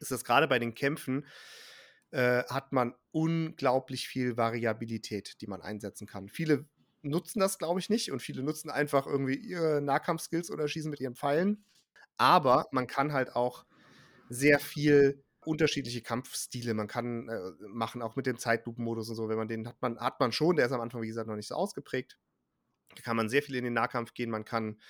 ist 0.00 0.10
das 0.10 0.24
gerade 0.24 0.48
bei 0.48 0.58
den 0.58 0.74
Kämpfen 0.74 1.26
äh, 2.14 2.44
hat 2.44 2.72
man 2.72 2.94
unglaublich 3.10 4.06
viel 4.06 4.36
Variabilität, 4.36 5.40
die 5.40 5.48
man 5.48 5.62
einsetzen 5.62 6.06
kann. 6.06 6.28
Viele 6.28 6.66
nutzen 7.02 7.40
das, 7.40 7.58
glaube 7.58 7.80
ich, 7.80 7.90
nicht 7.90 8.12
und 8.12 8.20
viele 8.20 8.42
nutzen 8.42 8.70
einfach 8.70 9.06
irgendwie 9.06 9.34
ihre 9.34 9.80
Nahkampfskills 9.82 10.50
oder 10.50 10.68
schießen 10.68 10.90
mit 10.90 11.00
ihren 11.00 11.16
Pfeilen. 11.16 11.64
Aber 12.16 12.68
man 12.70 12.86
kann 12.86 13.12
halt 13.12 13.34
auch 13.34 13.66
sehr 14.28 14.60
viel 14.60 15.24
unterschiedliche 15.44 16.02
Kampfstile. 16.02 16.72
Man 16.74 16.86
kann 16.86 17.28
äh, 17.28 17.50
machen, 17.66 18.00
auch 18.00 18.16
mit 18.16 18.26
dem 18.26 18.38
Zeitlupenmodus 18.38 19.10
und 19.10 19.16
so, 19.16 19.28
wenn 19.28 19.36
man 19.36 19.48
den 19.48 19.66
hat 19.66 19.82
man, 19.82 19.98
hat 19.98 20.20
man 20.20 20.32
schon, 20.32 20.56
der 20.56 20.66
ist 20.66 20.72
am 20.72 20.80
Anfang, 20.80 21.02
wie 21.02 21.08
gesagt, 21.08 21.28
noch 21.28 21.36
nicht 21.36 21.48
so 21.48 21.56
ausgeprägt. 21.56 22.16
Da 22.94 23.02
kann 23.02 23.16
man 23.16 23.28
sehr 23.28 23.42
viel 23.42 23.56
in 23.56 23.64
den 23.64 23.72
Nahkampf 23.74 24.14
gehen, 24.14 24.30
man 24.30 24.44
kann, 24.44 24.80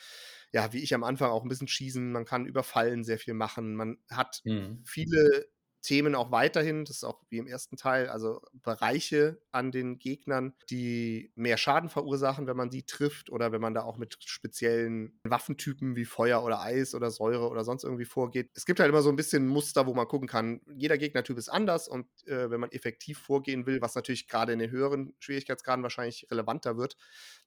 ja, 0.53 0.73
wie 0.73 0.83
ich 0.83 0.95
am 0.95 1.05
Anfang 1.05 1.31
auch 1.31 1.43
ein 1.43 1.49
bisschen 1.49 1.69
schießen, 1.69 2.13
man 2.13 2.25
kann 2.25 2.47
überfallen 2.47 3.05
sehr 3.05 3.19
viel 3.19 3.35
machen. 3.35 3.75
Man 3.77 3.99
hat 4.11 4.43
Mhm. 4.45 4.85
viele 4.85 5.47
Themen 5.83 6.15
auch 6.15 6.31
weiterhin, 6.31 6.87
das 6.87 6.97
ist 6.97 7.05
auch 7.05 7.21
wie 7.29 7.37
im 7.37 7.47
ersten 7.47 7.77
Teil, 7.77 8.09
also 8.09 8.41
Bereiche 8.55 9.43
an 9.53 9.71
den 9.71 9.99
Gegnern, 9.99 10.55
die 10.71 11.31
mehr 11.35 11.59
Schaden 11.59 11.91
verursachen, 11.91 12.47
wenn 12.47 12.57
man 12.57 12.71
die 12.71 12.87
trifft 12.87 13.29
oder 13.29 13.53
wenn 13.53 13.61
man 13.61 13.75
da 13.75 13.83
auch 13.83 13.99
mit 13.99 14.17
speziellen 14.25 15.21
Waffentypen 15.25 15.95
wie 15.95 16.07
Feuer 16.07 16.43
oder 16.43 16.63
Eis 16.63 16.95
oder 16.95 17.11
Säure 17.11 17.51
oder 17.51 17.65
sonst 17.65 17.85
irgendwie 17.85 18.07
vorgeht. 18.07 18.51
Es 18.55 18.65
gibt 18.65 18.81
halt 18.81 18.89
immer 18.89 19.03
so 19.03 19.11
ein 19.11 19.17
bisschen 19.17 19.47
Muster, 19.47 19.87
wo 19.87 19.93
man 19.93 20.09
gucken 20.09 20.27
kann, 20.27 20.63
jeder 20.75 20.97
Gegnertyp 20.97 21.37
ist 21.37 21.51
anders 21.51 21.87
und 21.87 22.07
äh, 22.27 22.51
wenn 22.51 22.61
man 22.61 22.71
effektiv 22.73 23.19
vorgehen 23.19 23.67
will, 23.67 23.83
was 23.83 23.95
natürlich 23.95 24.27
gerade 24.27 24.55
in 24.55 24.61
den 24.61 24.71
höheren 24.71 25.15
Schwierigkeitsgraden 25.19 25.83
wahrscheinlich 25.83 26.27
relevanter 26.31 26.79
wird, 26.79 26.97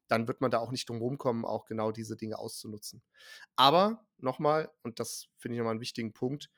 dann 0.07 0.27
wird 0.27 0.41
man 0.41 0.51
da 0.51 0.59
auch 0.59 0.71
nicht 0.71 0.89
drum 0.89 0.99
rumkommen, 0.99 1.45
auch 1.45 1.65
genau 1.65 1.91
diese 1.91 2.17
Dinge 2.17 2.37
auszunutzen. 2.39 3.03
Aber 3.55 4.05
nochmal, 4.17 4.71
und 4.83 4.99
das 4.99 5.27
finde 5.37 5.55
ich 5.55 5.59
nochmal 5.59 5.71
einen 5.71 5.81
wichtigen 5.81 6.13
Punkt, 6.13 6.49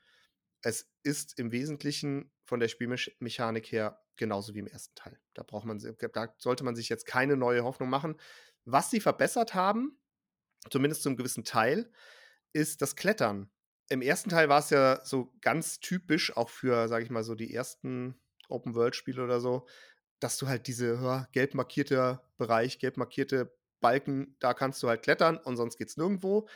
es 0.61 0.91
ist 1.03 1.39
im 1.39 1.51
Wesentlichen 1.51 2.31
von 2.43 2.59
der 2.59 2.67
Spielmechanik 2.67 3.71
her 3.71 4.01
genauso 4.17 4.53
wie 4.53 4.59
im 4.59 4.67
ersten 4.67 4.93
Teil. 4.95 5.19
Da 5.33 5.43
braucht 5.43 5.65
man, 5.65 5.79
da 5.79 6.35
sollte 6.37 6.63
man 6.63 6.75
sich 6.75 6.89
jetzt 6.89 7.05
keine 7.05 7.37
neue 7.37 7.63
Hoffnung 7.63 7.89
machen. 7.89 8.19
Was 8.65 8.91
sie 8.91 8.99
verbessert 8.99 9.53
haben, 9.53 9.97
zumindest 10.69 11.03
zum 11.03 11.15
gewissen 11.15 11.45
Teil, 11.45 11.91
ist 12.51 12.81
das 12.81 12.95
Klettern. 12.95 13.49
Im 13.89 14.01
ersten 14.01 14.29
Teil 14.29 14.49
war 14.49 14.59
es 14.59 14.69
ja 14.69 15.03
so 15.03 15.33
ganz 15.41 15.79
typisch, 15.79 16.35
auch 16.35 16.49
für, 16.49 16.87
sage 16.87 17.05
ich 17.05 17.09
mal, 17.09 17.23
so 17.23 17.33
die 17.33 17.53
ersten 17.53 18.19
Open-World-Spiele 18.49 19.23
oder 19.23 19.39
so, 19.39 19.67
dass 20.19 20.37
du 20.37 20.47
halt 20.47 20.67
diese 20.67 20.95
ja, 20.95 21.27
gelb 21.31 21.53
markierte 21.53 22.21
Bereich, 22.37 22.79
gelb 22.79 22.97
markierte 22.97 23.53
Balken, 23.81 24.35
da 24.39 24.53
kannst 24.53 24.83
du 24.83 24.89
halt 24.89 25.03
klettern 25.03 25.37
und 25.37 25.57
sonst 25.57 25.77
geht's 25.77 25.97
nirgendwo. 25.97 26.47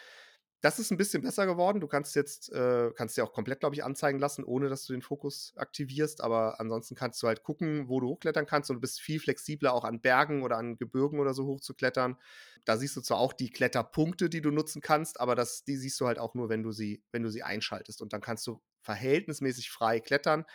Das 0.63 0.79
ist 0.79 0.91
ein 0.91 0.97
bisschen 0.97 1.21
besser 1.21 1.45
geworden. 1.45 1.81
Du 1.81 1.89
kannst 1.89 2.15
jetzt, 2.15 2.49
äh, 2.53 2.89
kannst 2.95 3.17
dir 3.17 3.25
auch 3.25 3.33
komplett, 3.33 3.59
glaube 3.59 3.75
ich, 3.75 3.83
anzeigen 3.83 4.17
lassen, 4.17 4.45
ohne 4.45 4.69
dass 4.69 4.85
du 4.85 4.93
den 4.93 5.01
Fokus 5.01 5.51
aktivierst. 5.57 6.21
Aber 6.21 6.57
ansonsten 6.61 6.95
kannst 6.95 7.21
du 7.21 7.27
halt 7.27 7.43
gucken, 7.43 7.89
wo 7.89 7.99
du 7.99 8.07
hochklettern 8.07 8.45
kannst 8.45 8.69
und 8.69 8.77
du 8.77 8.79
bist 8.79 9.01
viel 9.01 9.19
flexibler, 9.19 9.73
auch 9.73 9.83
an 9.83 9.99
Bergen 9.99 10.41
oder 10.41 10.57
an 10.57 10.77
Gebirgen 10.77 11.19
oder 11.19 11.33
so 11.33 11.45
hochzuklettern. 11.47 12.15
Da 12.63 12.77
siehst 12.77 12.95
du 12.95 13.01
zwar 13.01 13.17
auch 13.17 13.33
die 13.33 13.49
Kletterpunkte, 13.49 14.29
die 14.29 14.41
du 14.41 14.51
nutzen 14.51 14.81
kannst, 14.81 15.19
aber 15.19 15.35
das, 15.35 15.65
die 15.65 15.75
siehst 15.75 15.99
du 15.99 16.07
halt 16.07 16.17
auch 16.17 16.33
nur, 16.33 16.47
wenn 16.47 16.63
du 16.63 16.71
sie, 16.71 17.03
wenn 17.11 17.23
du 17.23 17.29
sie 17.29 17.43
einschaltest. 17.43 18.01
Und 18.01 18.13
dann 18.13 18.21
kannst 18.21 18.47
du 18.47 18.61
verhältnismäßig 18.83 19.69
frei 19.69 19.99
klettern. 19.99 20.45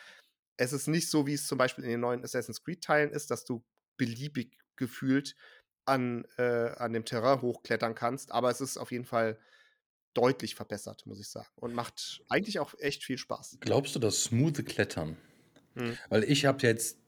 Es 0.58 0.72
ist 0.72 0.88
nicht 0.88 1.08
so, 1.08 1.26
wie 1.26 1.34
es 1.34 1.46
zum 1.46 1.56
Beispiel 1.56 1.84
in 1.84 1.90
den 1.90 2.00
neuen 2.00 2.22
Assassin's 2.22 2.62
Creed-Teilen 2.62 3.10
ist, 3.10 3.30
dass 3.30 3.44
du 3.44 3.64
beliebig 3.96 4.58
gefühlt 4.76 5.34
an, 5.86 6.26
äh, 6.36 6.70
an 6.76 6.92
dem 6.92 7.04
Terrain 7.04 7.40
hochklettern 7.40 7.94
kannst, 7.94 8.30
aber 8.32 8.50
es 8.50 8.60
ist 8.60 8.76
auf 8.76 8.92
jeden 8.92 9.06
Fall 9.06 9.38
deutlich 10.14 10.54
verbessert, 10.54 11.06
muss 11.06 11.20
ich 11.20 11.28
sagen. 11.28 11.48
Und 11.56 11.74
macht 11.74 12.22
eigentlich 12.28 12.58
auch 12.58 12.74
echt 12.78 13.04
viel 13.04 13.18
Spaß. 13.18 13.58
Glaubst 13.60 13.94
du, 13.94 13.98
das 13.98 14.24
smooth 14.24 14.66
Klettern? 14.66 15.16
Hm. 15.74 15.96
Weil 16.08 16.24
ich 16.24 16.44
habe 16.44 16.66
jetzt, 16.66 16.98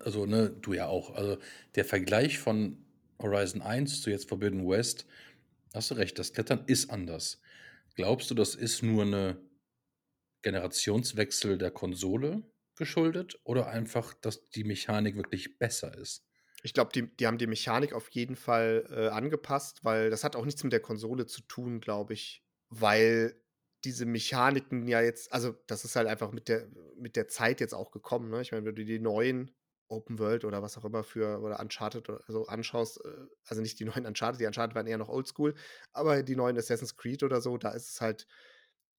also 0.00 0.24
ne, 0.24 0.50
du 0.50 0.72
ja 0.72 0.86
auch, 0.86 1.14
also 1.14 1.38
der 1.74 1.84
Vergleich 1.84 2.38
von 2.38 2.84
Horizon 3.20 3.60
1 3.60 4.02
zu 4.02 4.10
jetzt 4.10 4.28
Forbidden 4.28 4.68
West, 4.68 5.06
hast 5.74 5.90
du 5.90 5.94
recht, 5.94 6.18
das 6.18 6.32
Klettern 6.32 6.64
ist 6.66 6.90
anders. 6.90 7.40
Glaubst 7.96 8.30
du, 8.30 8.34
das 8.34 8.54
ist 8.54 8.82
nur 8.82 9.02
eine 9.02 9.40
Generationswechsel 10.42 11.58
der 11.58 11.70
Konsole 11.70 12.42
geschuldet 12.80 13.38
oder 13.44 13.68
einfach, 13.68 14.14
dass 14.14 14.48
die 14.50 14.64
Mechanik 14.64 15.14
wirklich 15.14 15.58
besser 15.58 15.96
ist? 15.96 16.26
Ich 16.62 16.74
glaube, 16.74 16.90
die, 16.92 17.14
die 17.16 17.26
haben 17.26 17.38
die 17.38 17.46
Mechanik 17.46 17.92
auf 17.92 18.08
jeden 18.08 18.34
Fall 18.34 18.86
äh, 18.90 19.08
angepasst, 19.08 19.84
weil 19.84 20.10
das 20.10 20.24
hat 20.24 20.34
auch 20.34 20.44
nichts 20.44 20.64
mit 20.64 20.72
der 20.72 20.80
Konsole 20.80 21.26
zu 21.26 21.42
tun, 21.42 21.80
glaube 21.80 22.14
ich. 22.14 22.42
Weil 22.68 23.40
diese 23.84 24.04
Mechaniken 24.04 24.86
ja 24.88 25.00
jetzt, 25.00 25.32
also 25.32 25.54
das 25.66 25.84
ist 25.84 25.96
halt 25.96 26.08
einfach 26.08 26.32
mit 26.32 26.48
der, 26.48 26.68
mit 26.96 27.16
der 27.16 27.28
Zeit 27.28 27.60
jetzt 27.60 27.74
auch 27.74 27.92
gekommen. 27.92 28.30
Ne? 28.30 28.42
Ich 28.42 28.52
meine, 28.52 28.66
wenn 28.66 28.74
du 28.74 28.84
die 28.84 28.98
neuen 28.98 29.54
Open 29.88 30.18
World 30.18 30.44
oder 30.44 30.62
was 30.62 30.78
auch 30.78 30.84
immer 30.84 31.02
für 31.02 31.40
oder 31.40 31.60
Uncharted 31.60 32.08
oder 32.08 32.22
so 32.28 32.46
anschaust, 32.46 33.04
äh, 33.04 33.26
also 33.46 33.62
nicht 33.62 33.78
die 33.80 33.84
neuen 33.84 34.06
Uncharted, 34.06 34.40
die 34.40 34.46
Uncharted 34.46 34.74
waren 34.74 34.86
eher 34.86 34.98
noch 34.98 35.08
oldschool, 35.08 35.54
aber 35.92 36.22
die 36.22 36.36
neuen 36.36 36.58
Assassin's 36.58 36.96
Creed 36.96 37.22
oder 37.22 37.40
so, 37.40 37.56
da 37.58 37.70
ist 37.70 37.90
es 37.90 38.00
halt 38.00 38.26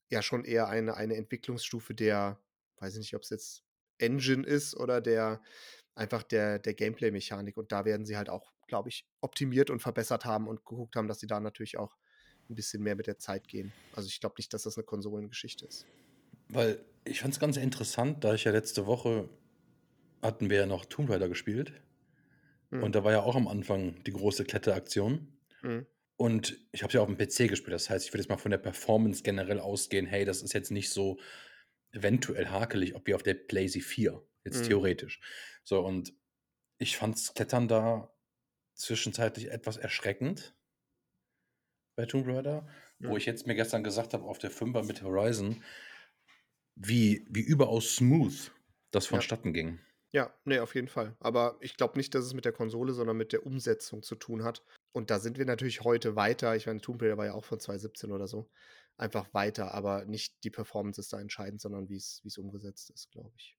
ja 0.09 0.21
schon 0.21 0.43
eher 0.45 0.67
eine, 0.67 0.95
eine 0.95 1.15
Entwicklungsstufe 1.15 1.95
der, 1.95 2.39
weiß 2.77 2.93
ich 2.93 2.99
nicht, 2.99 3.15
ob 3.15 3.23
es 3.23 3.29
jetzt 3.29 3.63
Engine 4.01 4.45
ist 4.45 4.75
oder 4.75 5.01
der 5.01 5.41
einfach 5.95 6.23
der, 6.23 6.59
der 6.59 6.73
Gameplay-Mechanik. 6.73 7.57
Und 7.57 7.71
da 7.71 7.85
werden 7.85 8.05
sie 8.05 8.17
halt 8.17 8.29
auch, 8.29 8.53
glaube 8.67 8.89
ich, 8.89 9.05
optimiert 9.21 9.69
und 9.69 9.81
verbessert 9.81 10.25
haben 10.25 10.47
und 10.47 10.65
geguckt 10.65 10.95
haben, 10.95 11.07
dass 11.07 11.19
sie 11.19 11.27
da 11.27 11.39
natürlich 11.39 11.77
auch 11.77 11.97
ein 12.49 12.55
bisschen 12.55 12.83
mehr 12.83 12.95
mit 12.95 13.07
der 13.07 13.17
Zeit 13.17 13.47
gehen. 13.47 13.71
Also 13.93 14.07
ich 14.07 14.19
glaube 14.19 14.35
nicht, 14.37 14.53
dass 14.53 14.63
das 14.63 14.77
eine 14.77 14.83
Konsolengeschichte 14.83 15.65
ist. 15.65 15.85
Weil 16.49 16.83
ich 17.05 17.21
fand 17.21 17.33
es 17.33 17.39
ganz 17.39 17.57
interessant, 17.57 18.23
da 18.23 18.33
ich 18.33 18.43
ja 18.43 18.51
letzte 18.51 18.85
Woche 18.85 19.29
hatten 20.21 20.49
wir 20.49 20.57
ja 20.57 20.65
noch 20.65 20.85
Tomb 20.85 21.09
Raider 21.09 21.29
gespielt. 21.29 21.73
Mhm. 22.69 22.83
Und 22.83 22.95
da 22.95 23.03
war 23.03 23.11
ja 23.11 23.21
auch 23.21 23.35
am 23.35 23.47
Anfang 23.47 24.03
die 24.03 24.11
große 24.11 24.43
Kletteraktion. 24.45 25.27
Mhm. 25.61 25.85
Und 26.17 26.57
ich 26.71 26.83
habe 26.83 26.89
es 26.89 26.93
ja 26.93 27.01
auf 27.01 27.07
dem 27.07 27.17
PC 27.17 27.49
gespielt. 27.49 27.73
Das 27.73 27.89
heißt, 27.89 28.05
ich 28.05 28.13
würde 28.13 28.21
jetzt 28.21 28.29
mal 28.29 28.37
von 28.37 28.51
der 28.51 28.59
Performance 28.59 29.23
generell 29.23 29.59
ausgehen, 29.59 30.05
hey, 30.05 30.23
das 30.25 30.43
ist 30.43 30.53
jetzt 30.53 30.71
nicht 30.71 30.91
so 30.91 31.19
eventuell 31.93 32.47
hakelig, 32.49 32.95
ob 32.95 33.07
wie 33.07 33.15
auf 33.15 33.23
der 33.23 33.33
PlayStation 33.35 33.89
4, 33.89 34.27
jetzt 34.43 34.63
Mhm. 34.63 34.67
theoretisch. 34.67 35.21
So, 35.63 35.85
und 35.85 36.13
ich 36.79 36.97
fand's 36.97 37.33
Klettern 37.35 37.67
da 37.69 38.13
zwischenzeitlich 38.75 39.51
etwas 39.51 39.77
erschreckend 39.77 40.55
bei 41.95 42.05
Tomb 42.05 42.27
Raider, 42.27 42.67
wo 43.05 43.15
Mhm. 43.15 43.17
ich 43.17 43.25
jetzt 43.25 43.47
mir 43.47 43.55
gestern 43.55 43.83
gesagt 43.83 44.13
habe, 44.13 44.25
auf 44.25 44.37
der 44.39 44.51
5er 44.51 44.83
mit 44.83 45.01
Horizon, 45.03 45.63
wie, 46.75 47.25
wie 47.29 47.41
überaus 47.41 47.95
smooth 47.95 48.51
das 48.91 49.07
Ja. 49.09 49.21
vonstatten 49.21 49.53
ging. 49.53 49.79
Ja, 50.13 50.33
ne, 50.43 50.61
auf 50.61 50.75
jeden 50.75 50.89
Fall. 50.89 51.15
Aber 51.19 51.57
ich 51.61 51.77
glaube 51.77 51.97
nicht, 51.97 52.13
dass 52.13 52.25
es 52.25 52.33
mit 52.33 52.43
der 52.43 52.51
Konsole, 52.51 52.93
sondern 52.93 53.15
mit 53.15 53.31
der 53.31 53.45
Umsetzung 53.45 54.03
zu 54.03 54.15
tun 54.15 54.43
hat. 54.43 54.61
Und 54.91 55.09
da 55.09 55.19
sind 55.19 55.37
wir 55.37 55.45
natürlich 55.45 55.81
heute 55.81 56.17
weiter. 56.17 56.55
Ich 56.55 56.67
meine, 56.67 56.81
Tomb 56.81 57.01
Raider 57.01 57.17
war 57.17 57.27
ja 57.27 57.33
auch 57.33 57.45
von 57.45 57.59
2017 57.59 58.11
oder 58.11 58.27
so. 58.27 58.51
Einfach 58.97 59.33
weiter, 59.33 59.73
aber 59.73 60.05
nicht 60.05 60.43
die 60.43 60.49
Performance 60.49 60.99
ist 60.99 61.13
da 61.13 61.19
entscheidend, 61.19 61.61
sondern 61.61 61.87
wie 61.87 61.95
es 61.95 62.37
umgesetzt 62.37 62.89
ist, 62.89 63.09
glaube 63.11 63.31
ich. 63.37 63.57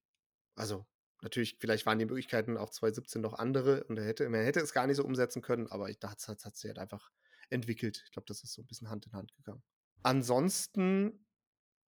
Also, 0.55 0.85
natürlich, 1.23 1.57
vielleicht 1.59 1.87
waren 1.87 1.99
die 1.99 2.05
Möglichkeiten 2.05 2.59
auch 2.59 2.69
2017 2.69 3.23
noch 3.23 3.33
andere 3.33 3.85
und 3.85 3.99
er 3.99 4.05
hätte, 4.05 4.29
man 4.29 4.43
hätte 4.43 4.61
es 4.61 4.75
gar 4.75 4.87
nicht 4.87 4.97
so 4.97 5.05
umsetzen 5.05 5.41
können, 5.41 5.69
aber 5.69 5.89
ich 5.89 5.99
dachte, 5.99 6.19
es 6.19 6.45
hat 6.45 6.57
sich 6.57 6.69
halt 6.69 6.79
einfach 6.79 7.11
entwickelt. 7.49 8.03
Ich 8.05 8.13
glaube, 8.13 8.27
das 8.27 8.45
ist 8.45 8.53
so 8.53 8.63
ein 8.63 8.67
bisschen 8.67 8.91
Hand 8.91 9.07
in 9.07 9.13
Hand 9.15 9.35
gegangen. 9.37 9.63
Ansonsten, 10.03 11.27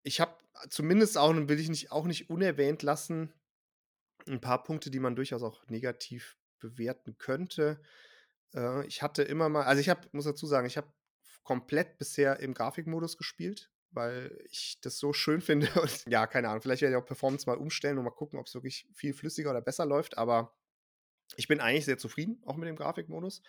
ich 0.03 0.20
habe 0.20 0.37
zumindest 0.70 1.18
auch, 1.18 1.31
und 1.31 1.48
will 1.48 1.61
ich 1.61 1.68
nicht, 1.68 1.92
auch 1.92 2.07
nicht 2.07 2.31
unerwähnt 2.31 2.83
lassen, 2.83 3.33
ein 4.28 4.40
paar 4.40 4.62
Punkte, 4.62 4.90
die 4.90 5.00
man 5.00 5.16
durchaus 5.16 5.42
auch 5.42 5.66
negativ 5.68 6.37
bewerten 6.58 7.18
könnte. 7.18 7.80
Äh, 8.54 8.87
ich 8.87 9.02
hatte 9.02 9.22
immer 9.22 9.48
mal, 9.48 9.64
also 9.64 9.80
ich 9.80 9.88
habe, 9.88 10.08
muss 10.12 10.24
dazu 10.24 10.46
sagen, 10.46 10.66
ich 10.66 10.76
habe 10.76 10.92
komplett 11.42 11.98
bisher 11.98 12.40
im 12.40 12.54
Grafikmodus 12.54 13.16
gespielt, 13.16 13.70
weil 13.90 14.37
ich 14.48 14.80
das 14.80 14.98
so 14.98 15.12
schön 15.12 15.40
finde. 15.42 15.68
Und 15.80 16.04
ja, 16.06 16.26
keine 16.26 16.48
Ahnung, 16.48 16.62
vielleicht 16.62 16.82
werde 16.82 16.96
ich 16.96 17.02
auch 17.02 17.06
Performance 17.06 17.46
mal 17.46 17.58
umstellen 17.58 17.98
und 17.98 18.04
mal 18.04 18.10
gucken, 18.10 18.38
ob 18.38 18.46
es 18.46 18.54
wirklich 18.54 18.88
viel 18.94 19.14
flüssiger 19.14 19.50
oder 19.50 19.60
besser 19.62 19.87
läuft. 19.87 20.18
Aber 20.18 20.56
ich 21.37 21.48
bin 21.48 21.60
eigentlich 21.60 21.84
sehr 21.84 21.98
zufrieden, 21.98 22.42
auch 22.44 22.56
mit 22.56 22.68
dem 22.68 22.76
Grafikmodus. 22.76 23.42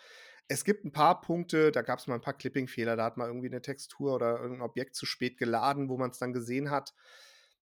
Es 0.47 0.63
gibt 0.63 0.85
ein 0.85 0.91
paar 0.91 1.21
Punkte, 1.21 1.71
da 1.71 1.81
gab 1.81 1.99
es 1.99 2.07
mal 2.07 2.15
ein 2.15 2.21
paar 2.21 2.37
Clipping-Fehler, 2.37 2.95
da 2.95 3.05
hat 3.05 3.17
man 3.17 3.27
irgendwie 3.27 3.47
eine 3.47 3.61
Textur 3.61 4.13
oder 4.13 4.39
irgendein 4.39 4.61
Objekt 4.61 4.95
zu 4.95 5.05
spät 5.05 5.37
geladen, 5.37 5.89
wo 5.89 5.97
man 5.97 6.11
es 6.11 6.19
dann 6.19 6.33
gesehen 6.33 6.69
hat. 6.69 6.93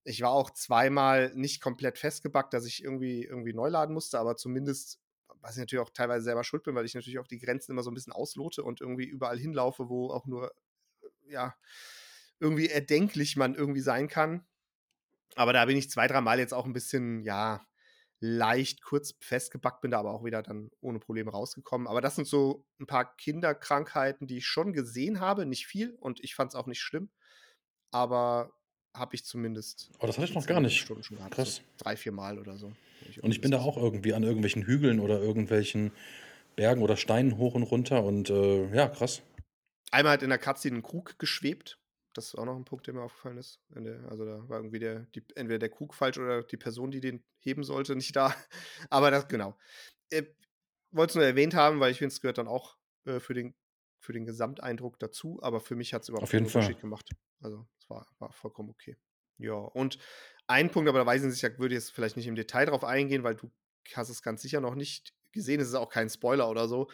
Ich 0.04 0.22
war 0.22 0.32
auch 0.32 0.50
zweimal 0.52 1.32
nicht 1.36 1.62
komplett 1.62 1.98
festgebackt, 1.98 2.54
dass 2.54 2.66
ich 2.66 2.84
irgendwie, 2.84 3.24
irgendwie 3.24 3.54
neu 3.54 3.70
laden 3.70 3.94
musste, 3.94 4.20
aber 4.20 4.36
zumindest, 4.36 5.00
was 5.42 5.54
ich 5.54 5.60
natürlich 5.60 5.86
auch 5.86 5.92
teilweise 5.92 6.26
selber 6.26 6.44
schuld 6.44 6.64
bin, 6.64 6.76
weil 6.76 6.86
ich 6.86 6.94
natürlich 6.94 7.20
auch 7.20 7.28
die 7.28 7.40
Grenzen 7.40 7.72
immer 7.72 7.84
so 7.84 7.92
ein 7.92 7.94
bisschen 7.94 8.14
auslote 8.14 8.64
und 8.64 8.82
irgendwie 8.82 9.06
überall 9.06 9.40
hinlaufe, 9.40 9.90
wo 9.90 10.10
auch 10.10 10.26
nur, 10.26 10.52
ja, 11.28 11.56
irgendwie 12.40 12.68
erdenklich 12.68 13.38
man 13.38 13.56
irgendwie 13.56 13.82
sein 13.82 14.08
kann. 14.08 14.46
Aber 15.36 15.54
da 15.54 15.66
bin 15.66 15.78
ich 15.78 15.90
zwei, 15.90 16.08
dreimal 16.08 16.40
jetzt 16.40 16.54
auch 16.54 16.66
ein 16.66 16.74
bisschen, 16.74 17.24
ja, 17.24 17.66
leicht 18.26 18.82
kurz 18.82 19.16
festgebackt, 19.20 19.82
bin 19.82 19.92
da 19.92 20.00
aber 20.00 20.14
auch 20.14 20.24
wieder 20.24 20.42
dann 20.42 20.72
ohne 20.80 21.00
Probleme 21.00 21.32
rausgekommen. 21.32 21.88
Aber 21.88 22.00
das 22.00 22.16
sind 22.16 22.26
so 22.26 22.66
ein 22.80 22.88
paar 22.88 23.16
Kinderkrankheiten, 23.18 24.28
die 24.28 24.38
ich 24.38 24.46
schon 24.46 24.72
gesehen 24.72 25.20
habe. 25.20 25.46
Nicht 25.46 25.68
viel 25.68 25.96
und 26.00 26.24
ich 26.24 26.34
fand 26.34 26.52
es 26.52 26.56
auch 26.56 26.66
nicht 26.66 26.80
schlimm. 26.80 27.12
Aber 27.92 28.54
habe 28.94 29.16
ich 29.16 29.24
zumindest. 29.24 29.90
Oh, 30.00 30.08
das 30.08 30.18
hatte 30.18 30.30
ich 30.30 30.36
noch 30.36 30.46
gar 30.46 30.60
nicht. 30.60 30.78
Stunden 30.78 31.04
schon 31.04 31.18
gehabt, 31.18 31.36
Krass. 31.36 31.56
So 31.56 31.62
drei, 31.78 31.96
vier 31.96 32.12
Mal 32.12 32.40
oder 32.40 32.58
so. 32.58 32.72
Und 33.22 33.32
ich 33.32 33.42
bin 33.42 33.52
da 33.52 33.60
auch 33.60 33.78
irgendwie 33.78 34.14
an 34.14 34.24
irgendwelchen 34.24 34.64
Hügeln 34.64 35.00
oder 35.00 35.20
irgendwelchen 35.20 35.92
Bergen 36.56 36.82
oder 36.82 36.96
Steinen 36.96 37.38
hoch 37.38 37.56
und 37.56 37.64
runter 37.64 38.04
und 38.04 38.30
äh, 38.30 38.74
ja, 38.74 38.88
krass. 38.88 39.22
Einmal 39.92 40.14
hat 40.14 40.24
in 40.24 40.30
der 40.30 40.40
Cutscene 40.40 40.78
ein 40.78 40.84
Krug 40.84 41.20
geschwebt 41.20 41.78
das 42.14 42.28
ist 42.28 42.36
auch 42.36 42.46
noch 42.46 42.56
ein 42.56 42.66
Punkt, 42.66 42.88
der 42.88 42.94
mir 42.94 43.02
aufgefallen 43.02 43.38
ist. 43.38 43.60
Also 44.10 44.26
da 44.26 44.48
war 44.48 44.60
irgendwie 44.60 44.80
der, 44.80 45.02
die, 45.16 45.24
entweder 45.36 45.60
der 45.60 45.70
Krug 45.70 45.94
falsch 45.94 46.18
oder 46.18 46.44
die 46.44 46.58
Person, 46.58 46.92
die 46.92 47.02
den 47.02 47.24
heben 47.40 47.64
sollte, 47.64 47.96
nicht 47.96 48.16
da. 48.16 48.34
Aber 48.90 49.12
das, 49.12 49.28
genau. 49.28 49.58
Äh, 50.10 50.24
Wollte 50.92 51.12
es 51.12 51.16
nur 51.16 51.26
erwähnt 51.26 51.56
haben, 51.56 51.80
weil 51.80 51.92
ich 51.92 51.98
finde, 51.98 52.14
es 52.14 52.22
gehört 52.22 52.38
dann 52.38 52.48
auch 52.48 52.78
äh, 53.06 53.20
für, 53.20 53.34
den, 53.34 53.56
für 54.00 54.14
den 54.14 54.26
Gesamteindruck 54.26 55.00
dazu. 55.00 55.40
Aber 55.42 55.60
für 55.60 55.76
mich 55.76 55.94
hat 55.94 56.04
es 56.04 56.10
überhaupt 56.10 56.32
keinen 56.32 56.46
Unterschied 56.46 56.80
gemacht. 56.80 57.10
Also 57.44 57.68
es 57.80 57.90
war, 57.90 58.08
war 58.20 58.32
vollkommen 58.32 58.70
okay. 58.70 58.98
Ja, 59.38 59.54
und 59.54 59.98
ein 60.48 60.72
Punkt, 60.72 60.90
aber 60.90 61.00
da 61.00 61.06
weiß 61.06 61.24
ich 61.24 61.30
nicht, 61.30 61.60
würde 61.60 61.76
ich 61.76 61.82
jetzt 61.82 61.92
vielleicht 61.92 62.18
nicht 62.18 62.28
im 62.28 62.36
Detail 62.36 62.66
drauf 62.66 62.84
eingehen, 62.84 63.24
weil 63.24 63.36
du 63.36 63.52
hast 63.94 64.10
es 64.10 64.22
ganz 64.22 64.42
sicher 64.42 64.62
noch 64.62 64.76
nicht 64.76 65.14
gesehen. 65.32 65.60
Es 65.60 65.70
ist 65.70 65.76
auch 65.76 65.90
kein 65.90 66.10
Spoiler 66.10 66.50
oder 66.50 66.68
so. 66.68 66.90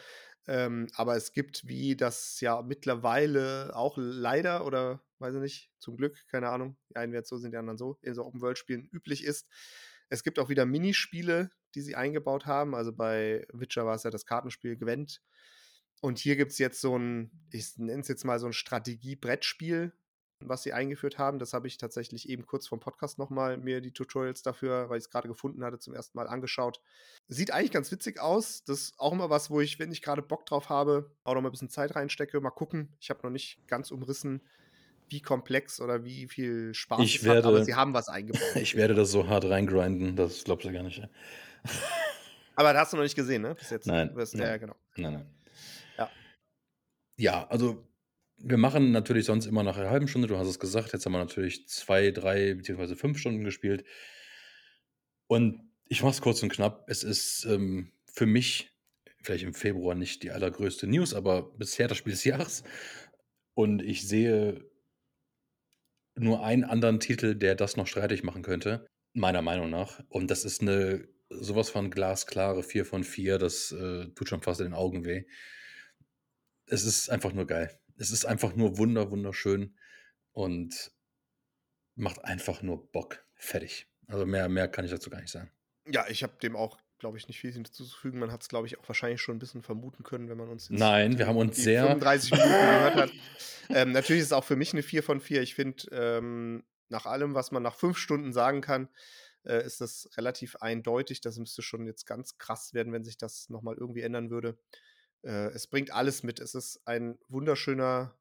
Ähm, 0.46 0.88
aber 0.94 1.16
es 1.16 1.32
gibt, 1.32 1.66
wie 1.68 1.96
das 1.96 2.40
ja 2.40 2.62
mittlerweile 2.62 3.76
auch 3.76 3.96
leider 3.98 4.64
oder 4.64 5.02
weiß 5.20 5.34
ich 5.34 5.40
nicht, 5.40 5.70
zum 5.78 5.96
Glück, 5.96 6.26
keine 6.28 6.48
Ahnung, 6.48 6.76
die 6.88 6.96
einen 6.96 7.12
werden 7.12 7.26
so, 7.26 7.36
sind 7.36 7.52
die 7.52 7.58
anderen 7.58 7.76
so, 7.76 7.98
in 8.02 8.14
so 8.14 8.24
Open-World-Spielen 8.24 8.88
üblich 8.90 9.22
ist. 9.22 9.46
Es 10.08 10.24
gibt 10.24 10.38
auch 10.38 10.48
wieder 10.48 10.66
Minispiele, 10.66 11.50
die 11.74 11.82
sie 11.82 11.94
eingebaut 11.94 12.46
haben. 12.46 12.74
Also 12.74 12.92
bei 12.92 13.46
Witcher 13.52 13.86
war 13.86 13.94
es 13.94 14.02
ja 14.02 14.10
das 14.10 14.24
Kartenspiel 14.24 14.76
Gwent. 14.76 15.22
Und 16.00 16.18
hier 16.18 16.36
gibt 16.36 16.52
es 16.52 16.58
jetzt 16.58 16.80
so 16.80 16.98
ein, 16.98 17.30
ich 17.52 17.76
nenne 17.76 18.00
es 18.00 18.08
jetzt 18.08 18.24
mal 18.24 18.38
so 18.38 18.46
ein 18.46 18.54
Strategie-Brettspiel, 18.54 19.92
was 20.40 20.62
sie 20.62 20.72
eingeführt 20.72 21.18
haben. 21.18 21.38
Das 21.38 21.52
habe 21.52 21.66
ich 21.66 21.78
tatsächlich 21.78 22.28
eben 22.28 22.46
kurz 22.46 22.66
vom 22.66 22.80
Podcast 22.80 23.18
nochmal 23.18 23.58
mir 23.58 23.80
die 23.80 23.92
Tutorials 23.92 24.42
dafür, 24.42 24.88
weil 24.88 24.98
ich 24.98 25.04
es 25.04 25.10
gerade 25.10 25.28
gefunden 25.28 25.64
hatte, 25.64 25.78
zum 25.78 25.94
ersten 25.94 26.16
Mal 26.16 26.28
angeschaut. 26.28 26.80
Sieht 27.28 27.52
eigentlich 27.52 27.72
ganz 27.72 27.92
witzig 27.92 28.20
aus. 28.20 28.64
Das 28.64 28.80
ist 28.80 28.94
auch 28.98 29.12
immer 29.12 29.30
was, 29.30 29.50
wo 29.50 29.60
ich, 29.60 29.78
wenn 29.78 29.92
ich 29.92 30.02
gerade 30.02 30.22
Bock 30.22 30.46
drauf 30.46 30.68
habe, 30.68 31.10
auch 31.24 31.34
noch 31.34 31.42
mal 31.42 31.48
ein 31.48 31.52
bisschen 31.52 31.68
Zeit 31.68 31.94
reinstecke. 31.94 32.40
Mal 32.40 32.50
gucken. 32.50 32.96
Ich 33.00 33.10
habe 33.10 33.20
noch 33.22 33.30
nicht 33.30 33.66
ganz 33.66 33.90
umrissen, 33.90 34.40
wie 35.08 35.20
komplex 35.20 35.80
oder 35.80 36.04
wie 36.04 36.28
viel 36.28 36.72
Spaß 36.72 37.00
ich 37.00 37.16
es 37.16 37.24
werde, 37.24 37.38
hat, 37.38 37.46
aber 37.46 37.64
sie 37.64 37.74
haben 37.74 37.94
was 37.94 38.08
eingebaut. 38.08 38.42
ich 38.56 38.76
werde 38.76 38.94
das 38.94 39.10
so 39.10 39.28
hart 39.28 39.44
reingrinden, 39.44 40.16
das 40.16 40.44
glaubst 40.44 40.66
du 40.66 40.72
gar 40.72 40.82
nicht. 40.82 41.02
aber 42.54 42.72
das 42.72 42.82
hast 42.82 42.92
du 42.92 42.96
noch 42.96 43.04
nicht 43.04 43.16
gesehen, 43.16 43.42
ne? 43.42 43.54
Bis 43.54 43.70
jetzt. 43.70 43.86
Nein. 43.86 44.14
Wirst, 44.14 44.34
nein. 44.34 44.46
Ja, 44.46 44.56
genau. 44.56 44.76
Nein, 44.96 45.12
nein. 45.14 45.26
Ja. 45.98 46.10
Ja, 47.16 47.46
also 47.48 47.89
wir 48.42 48.56
machen 48.56 48.90
natürlich 48.92 49.26
sonst 49.26 49.46
immer 49.46 49.62
nach 49.62 49.76
einer 49.76 49.90
halben 49.90 50.08
Stunde, 50.08 50.28
du 50.28 50.36
hast 50.36 50.48
es 50.48 50.58
gesagt, 50.58 50.92
jetzt 50.92 51.04
haben 51.04 51.12
wir 51.12 51.18
natürlich 51.18 51.68
zwei, 51.68 52.10
drei 52.10 52.54
beziehungsweise 52.54 52.96
fünf 52.96 53.18
Stunden 53.18 53.44
gespielt. 53.44 53.84
Und 55.26 55.70
ich 55.86 56.02
mache 56.02 56.12
es 56.12 56.20
kurz 56.20 56.42
und 56.42 56.50
knapp. 56.50 56.84
Es 56.88 57.02
ist 57.02 57.44
ähm, 57.44 57.92
für 58.06 58.26
mich 58.26 58.70
vielleicht 59.22 59.44
im 59.44 59.54
Februar 59.54 59.94
nicht 59.94 60.22
die 60.22 60.30
allergrößte 60.30 60.86
News, 60.86 61.14
aber 61.14 61.50
bisher 61.56 61.88
das 61.88 61.98
Spiel 61.98 62.12
des 62.12 62.24
Jahres. 62.24 62.64
Und 63.54 63.82
ich 63.82 64.06
sehe 64.08 64.64
nur 66.14 66.44
einen 66.44 66.64
anderen 66.64 67.00
Titel, 67.00 67.34
der 67.34 67.54
das 67.54 67.76
noch 67.76 67.86
streitig 67.86 68.22
machen 68.22 68.42
könnte, 68.42 68.86
meiner 69.12 69.42
Meinung 69.42 69.70
nach. 69.70 70.02
Und 70.08 70.30
das 70.30 70.44
ist 70.44 70.62
eine 70.62 71.08
sowas 71.30 71.70
von 71.70 71.90
glasklare 71.90 72.62
4 72.62 72.84
von 72.84 73.04
4, 73.04 73.38
das 73.38 73.72
äh, 73.72 74.06
tut 74.14 74.28
schon 74.28 74.42
fast 74.42 74.60
in 74.60 74.66
den 74.66 74.74
Augen 74.74 75.04
weh. 75.04 75.24
Es 76.66 76.84
ist 76.84 77.08
einfach 77.08 77.32
nur 77.32 77.46
geil. 77.46 77.79
Es 78.00 78.10
ist 78.10 78.24
einfach 78.24 78.56
nur 78.56 78.78
wunder, 78.78 79.10
wunderschön 79.10 79.76
und 80.32 80.90
macht 81.94 82.24
einfach 82.24 82.62
nur 82.62 82.90
Bock. 82.90 83.24
Fertig. 83.34 83.88
Also 84.06 84.24
mehr, 84.24 84.48
mehr 84.48 84.68
kann 84.68 84.84
ich 84.84 84.90
dazu 84.90 85.10
gar 85.10 85.20
nicht 85.20 85.30
sagen. 85.30 85.50
Ja, 85.86 86.06
ich 86.08 86.22
habe 86.22 86.32
dem 86.42 86.56
auch 86.56 86.78
glaube 87.00 87.18
ich, 87.18 87.26
nicht 87.26 87.40
viel 87.40 87.52
hinzuzufügen. 87.52 88.20
Man 88.20 88.30
hat 88.30 88.42
es, 88.42 88.48
glaube 88.48 88.66
ich, 88.66 88.78
auch 88.78 88.86
wahrscheinlich 88.86 89.20
schon 89.20 89.36
ein 89.36 89.38
bisschen 89.40 89.62
vermuten 89.62 90.04
können, 90.04 90.28
wenn 90.28 90.36
man 90.36 90.48
uns 90.48 90.70
Nein, 90.70 91.18
wir 91.18 91.26
haben 91.26 91.38
uns 91.38 91.56
sehr 91.56 91.82
35 91.82 92.30
Minuten 92.30 92.50
gehört 92.50 92.94
hat. 92.94 93.12
Ähm, 93.72 93.92
natürlich 93.92 94.22
ist 94.22 94.26
es 94.26 94.32
auch 94.32 94.42
für 94.42 94.56
mich 94.56 94.72
eine 94.72 94.82
4 94.82 95.04
von 95.04 95.20
4. 95.20 95.42
Ich 95.42 95.54
finde, 95.54 95.84
ähm, 95.92 96.64
nach 96.88 97.06
allem, 97.06 97.36
was 97.36 97.52
man 97.52 97.62
nach 97.62 97.76
fünf 97.76 97.98
Stunden 97.98 98.32
sagen 98.32 98.62
kann, 98.62 98.88
äh, 99.44 99.64
ist 99.64 99.80
das 99.80 100.10
relativ 100.16 100.56
eindeutig. 100.56 101.20
Das 101.20 101.38
müsste 101.38 101.62
schon 101.62 101.86
jetzt 101.86 102.04
ganz 102.04 102.36
krass 102.36 102.74
werden, 102.74 102.92
wenn 102.92 103.04
sich 103.04 103.16
das 103.16 103.48
nochmal 103.48 103.76
irgendwie 103.78 104.00
ändern 104.00 104.28
würde. 104.28 104.58
Äh, 105.22 105.48
es 105.48 105.66
bringt 105.66 105.92
alles 105.92 106.22
mit. 106.22 106.40
Es 106.40 106.54
ist 106.54 106.80
ein 106.86 107.18
wunderschöner 107.28 108.16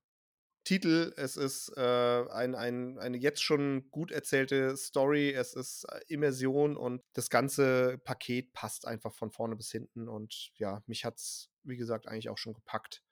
Titel, 0.65 1.13
es 1.15 1.38
ist 1.38 1.71
äh, 1.77 2.25
ein, 2.29 2.53
ein, 2.53 2.99
eine 2.99 3.17
jetzt 3.17 3.41
schon 3.41 3.89
gut 3.91 4.12
erzählte 4.12 4.75
Story, 4.75 5.31
es 5.31 5.53
ist 5.53 5.85
äh, 5.85 6.01
Immersion 6.07 6.75
und 6.77 7.01
das 7.13 7.29
ganze 7.29 7.97
Paket 7.99 8.53
passt 8.53 8.85
einfach 8.85 9.13
von 9.13 9.31
vorne 9.31 9.55
bis 9.55 9.71
hinten. 9.71 10.07
Und 10.07 10.51
ja, 10.55 10.83
mich 10.85 11.05
hat 11.05 11.17
es, 11.17 11.49
wie 11.63 11.77
gesagt, 11.77 12.07
eigentlich 12.07 12.29
auch 12.29 12.38
schon 12.38 12.53
gepackt. 12.53 13.03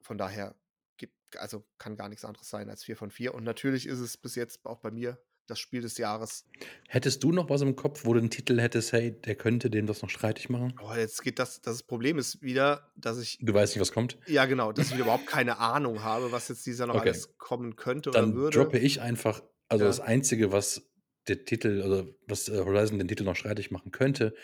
Von 0.00 0.16
daher 0.16 0.54
gibt, 0.96 1.14
also 1.36 1.66
kann 1.78 1.96
gar 1.96 2.08
nichts 2.08 2.24
anderes 2.24 2.48
sein 2.48 2.70
als 2.70 2.84
4 2.84 2.96
von 2.96 3.10
4. 3.10 3.34
Und 3.34 3.44
natürlich 3.44 3.86
ist 3.86 3.98
es 3.98 4.16
bis 4.16 4.36
jetzt 4.36 4.64
auch 4.64 4.80
bei 4.80 4.90
mir 4.90 5.20
das 5.46 5.58
Spiel 5.58 5.80
des 5.80 5.98
Jahres. 5.98 6.44
Hättest 6.88 7.22
du 7.22 7.32
noch 7.32 7.48
was 7.48 7.62
im 7.62 7.76
Kopf, 7.76 8.04
wo 8.04 8.12
du 8.12 8.20
einen 8.20 8.30
Titel 8.30 8.60
hättest, 8.60 8.92
hey, 8.92 9.12
der 9.12 9.34
könnte 9.34 9.70
dem 9.70 9.86
das 9.86 10.02
noch 10.02 10.10
streitig 10.10 10.48
machen? 10.48 10.74
Oh, 10.82 10.94
jetzt 10.94 11.22
geht 11.22 11.38
das, 11.38 11.60
das 11.60 11.82
Problem 11.82 12.18
ist 12.18 12.42
wieder, 12.42 12.90
dass 12.96 13.18
ich. 13.18 13.38
Du 13.40 13.54
weißt 13.54 13.74
nicht, 13.74 13.80
was 13.80 13.92
kommt? 13.92 14.18
Ja, 14.26 14.46
genau, 14.46 14.72
dass 14.72 14.90
ich 14.92 14.98
überhaupt 14.98 15.26
keine 15.26 15.58
Ahnung 15.58 16.02
habe, 16.02 16.32
was 16.32 16.48
jetzt 16.48 16.66
dieser 16.66 16.86
noch 16.86 16.96
okay. 16.96 17.10
alles 17.10 17.36
kommen 17.38 17.76
könnte 17.76 18.10
Dann 18.10 18.32
oder 18.32 18.34
würde. 18.34 18.58
droppe 18.58 18.78
ich 18.78 19.00
einfach, 19.00 19.42
also 19.68 19.84
ja. 19.84 19.88
das 19.88 20.00
Einzige, 20.00 20.52
was 20.52 20.82
der 21.28 21.44
Titel, 21.44 21.82
also 21.82 22.14
was 22.26 22.48
äh, 22.48 22.58
Horizon 22.58 22.98
den 22.98 23.08
Titel 23.08 23.24
noch 23.24 23.36
streitig 23.36 23.70
machen 23.70 23.90
könnte, 23.90 24.34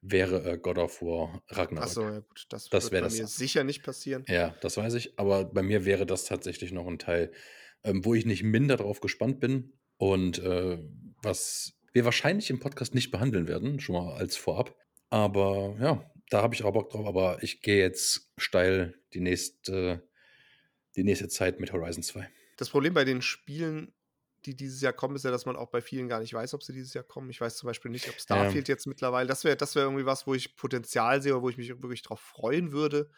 wäre 0.00 0.52
äh, 0.52 0.58
God 0.58 0.78
of 0.78 1.00
War 1.02 1.42
Ragnarok. 1.48 1.88
Achso, 1.88 2.02
ja 2.02 2.18
gut, 2.20 2.46
das, 2.50 2.68
das 2.68 2.84
wird 2.84 2.92
bei 2.92 3.00
das. 3.00 3.18
mir 3.18 3.26
sicher 3.26 3.64
nicht 3.64 3.82
passieren. 3.82 4.24
Ja, 4.28 4.54
das 4.60 4.76
weiß 4.76 4.94
ich, 4.94 5.18
aber 5.18 5.44
bei 5.44 5.62
mir 5.62 5.84
wäre 5.84 6.06
das 6.06 6.24
tatsächlich 6.24 6.72
noch 6.72 6.86
ein 6.86 6.98
Teil, 6.98 7.32
ähm, 7.84 8.04
wo 8.04 8.14
ich 8.14 8.26
nicht 8.26 8.42
minder 8.42 8.76
drauf 8.76 9.00
gespannt 9.00 9.40
bin, 9.40 9.72
und 10.02 10.40
äh, 10.40 10.80
was 11.22 11.74
wir 11.92 12.04
wahrscheinlich 12.04 12.50
im 12.50 12.58
Podcast 12.58 12.92
nicht 12.92 13.12
behandeln 13.12 13.46
werden, 13.46 13.78
schon 13.78 13.94
mal 13.94 14.16
als 14.16 14.36
vorab. 14.36 14.74
Aber 15.10 15.76
ja, 15.78 16.10
da 16.28 16.42
habe 16.42 16.56
ich 16.56 16.64
auch 16.64 16.72
Bock 16.72 16.90
drauf. 16.90 17.06
Aber 17.06 17.40
ich 17.44 17.62
gehe 17.62 17.78
jetzt 17.78 18.32
steil 18.36 18.98
die 19.14 19.20
nächste, 19.20 20.02
die 20.96 21.04
nächste 21.04 21.28
Zeit 21.28 21.60
mit 21.60 21.72
Horizon 21.72 22.02
2. 22.02 22.28
Das 22.56 22.70
Problem 22.70 22.94
bei 22.94 23.04
den 23.04 23.22
Spielen, 23.22 23.94
die 24.44 24.56
dieses 24.56 24.80
Jahr 24.80 24.92
kommen, 24.92 25.14
ist 25.14 25.24
ja, 25.24 25.30
dass 25.30 25.46
man 25.46 25.54
auch 25.54 25.70
bei 25.70 25.80
vielen 25.80 26.08
gar 26.08 26.18
nicht 26.18 26.34
weiß, 26.34 26.52
ob 26.54 26.64
sie 26.64 26.72
dieses 26.72 26.94
Jahr 26.94 27.04
kommen. 27.04 27.30
Ich 27.30 27.40
weiß 27.40 27.56
zum 27.56 27.68
Beispiel 27.68 27.92
nicht, 27.92 28.08
ob 28.08 28.18
Starfield 28.18 28.66
ja. 28.66 28.74
jetzt 28.74 28.88
mittlerweile, 28.88 29.28
das 29.28 29.44
wäre 29.44 29.56
das 29.56 29.76
wär 29.76 29.84
irgendwie 29.84 30.04
was, 30.04 30.26
wo 30.26 30.34
ich 30.34 30.56
Potenzial 30.56 31.22
sehe 31.22 31.32
oder 31.32 31.42
wo 31.44 31.48
ich 31.48 31.58
mich 31.58 31.68
wirklich 31.68 32.02
drauf 32.02 32.18
freuen 32.18 32.72
würde. 32.72 33.08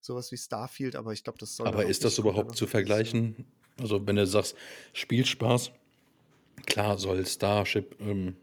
Sowas 0.00 0.30
wie 0.32 0.36
Starfield, 0.36 0.96
aber 0.96 1.14
ich 1.14 1.24
glaube, 1.24 1.38
das 1.38 1.56
soll. 1.56 1.66
Aber 1.66 1.86
ist 1.86 2.04
das 2.04 2.18
überhaupt 2.18 2.56
zu 2.56 2.66
vergleichen? 2.66 3.50
Also, 3.78 4.06
wenn 4.06 4.16
du 4.16 4.26
sagst, 4.26 4.54
Spielspaß, 4.92 5.72
klar 6.66 6.98
soll 6.98 7.24
Starship 7.26 7.96
ähm, 8.00 8.36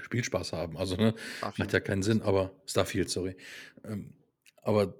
Spielspaß 0.00 0.52
haben. 0.52 0.76
Also, 0.76 0.96
ne, 0.96 1.14
macht 1.40 1.72
ja 1.72 1.80
keinen 1.80 2.02
Sinn, 2.02 2.22
aber 2.22 2.52
Starfield, 2.66 3.10
sorry. 3.10 3.36
Ähm, 3.84 4.14
aber 4.62 4.94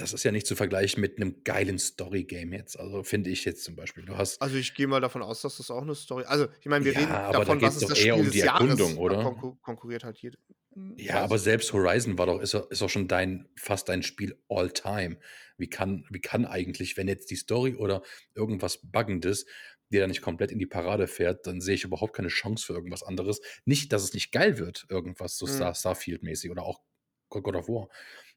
das 0.00 0.12
ist 0.12 0.24
ja 0.24 0.32
nicht 0.32 0.46
zu 0.46 0.56
vergleichen 0.56 1.00
mit 1.00 1.16
einem 1.16 1.44
geilen 1.44 1.78
Story-Game 1.78 2.52
jetzt. 2.52 2.78
Also 2.78 3.02
finde 3.02 3.30
ich 3.30 3.44
jetzt 3.44 3.64
zum 3.64 3.76
Beispiel. 3.76 4.04
Du 4.04 4.16
hast. 4.16 4.40
Also 4.40 4.56
ich 4.56 4.74
gehe 4.74 4.86
mal 4.86 5.00
davon 5.00 5.22
aus, 5.22 5.42
dass 5.42 5.58
das 5.58 5.70
auch 5.70 5.82
eine 5.82 5.94
Story. 5.94 6.24
Also 6.26 6.48
ich 6.60 6.66
meine, 6.66 6.84
wir 6.84 6.92
ja, 6.92 7.00
reden 7.00 7.12
aber 7.12 7.44
davon, 7.44 7.58
da 7.60 7.66
was 7.66 7.78
geht 7.78 7.82
es 7.82 7.82
ist 7.82 7.82
doch 7.82 7.88
das 7.90 7.98
eher 8.04 8.14
Spiel 8.14 8.26
um 8.26 8.30
die 8.32 8.38
Jahres. 8.38 8.70
Erkundung, 8.70 8.96
oder? 8.98 9.22
konkur 9.22 9.60
konkurriert 9.60 10.04
halt 10.04 10.18
jede. 10.18 10.38
Hm, 10.74 10.94
Ja, 10.96 11.22
aber 11.22 11.38
selbst 11.38 11.72
Horizon 11.72 12.16
war 12.18 12.26
doch, 12.26 12.40
ist, 12.40 12.54
ist 12.54 12.80
doch 12.80 12.88
schon 12.88 13.08
dein, 13.08 13.48
fast 13.56 13.88
dein 13.88 14.02
Spiel 14.02 14.38
all 14.48 14.70
time. 14.70 15.18
Wie 15.58 15.68
kann, 15.68 16.06
wie 16.10 16.20
kann 16.20 16.46
eigentlich, 16.46 16.96
wenn 16.96 17.08
jetzt 17.08 17.30
die 17.30 17.36
Story 17.36 17.74
oder 17.74 18.02
irgendwas 18.34 18.78
Buggendes 18.82 19.44
dir 19.90 20.00
da 20.00 20.06
nicht 20.06 20.22
komplett 20.22 20.52
in 20.52 20.58
die 20.58 20.66
Parade 20.66 21.06
fährt, 21.06 21.46
dann 21.46 21.60
sehe 21.60 21.74
ich 21.74 21.84
überhaupt 21.84 22.14
keine 22.14 22.28
Chance 22.28 22.64
für 22.66 22.74
irgendwas 22.74 23.02
anderes. 23.02 23.40
Nicht, 23.64 23.92
dass 23.92 24.02
es 24.02 24.14
nicht 24.14 24.32
geil 24.32 24.58
wird, 24.58 24.86
irgendwas 24.88 25.36
so 25.36 25.46
Hm. 25.46 25.48
Star, 25.48 25.74
Starfield-mäßig 25.74 26.50
oder 26.50 26.64
auch 26.64 26.80
God 27.28 27.56
of 27.56 27.68
War. 27.68 27.88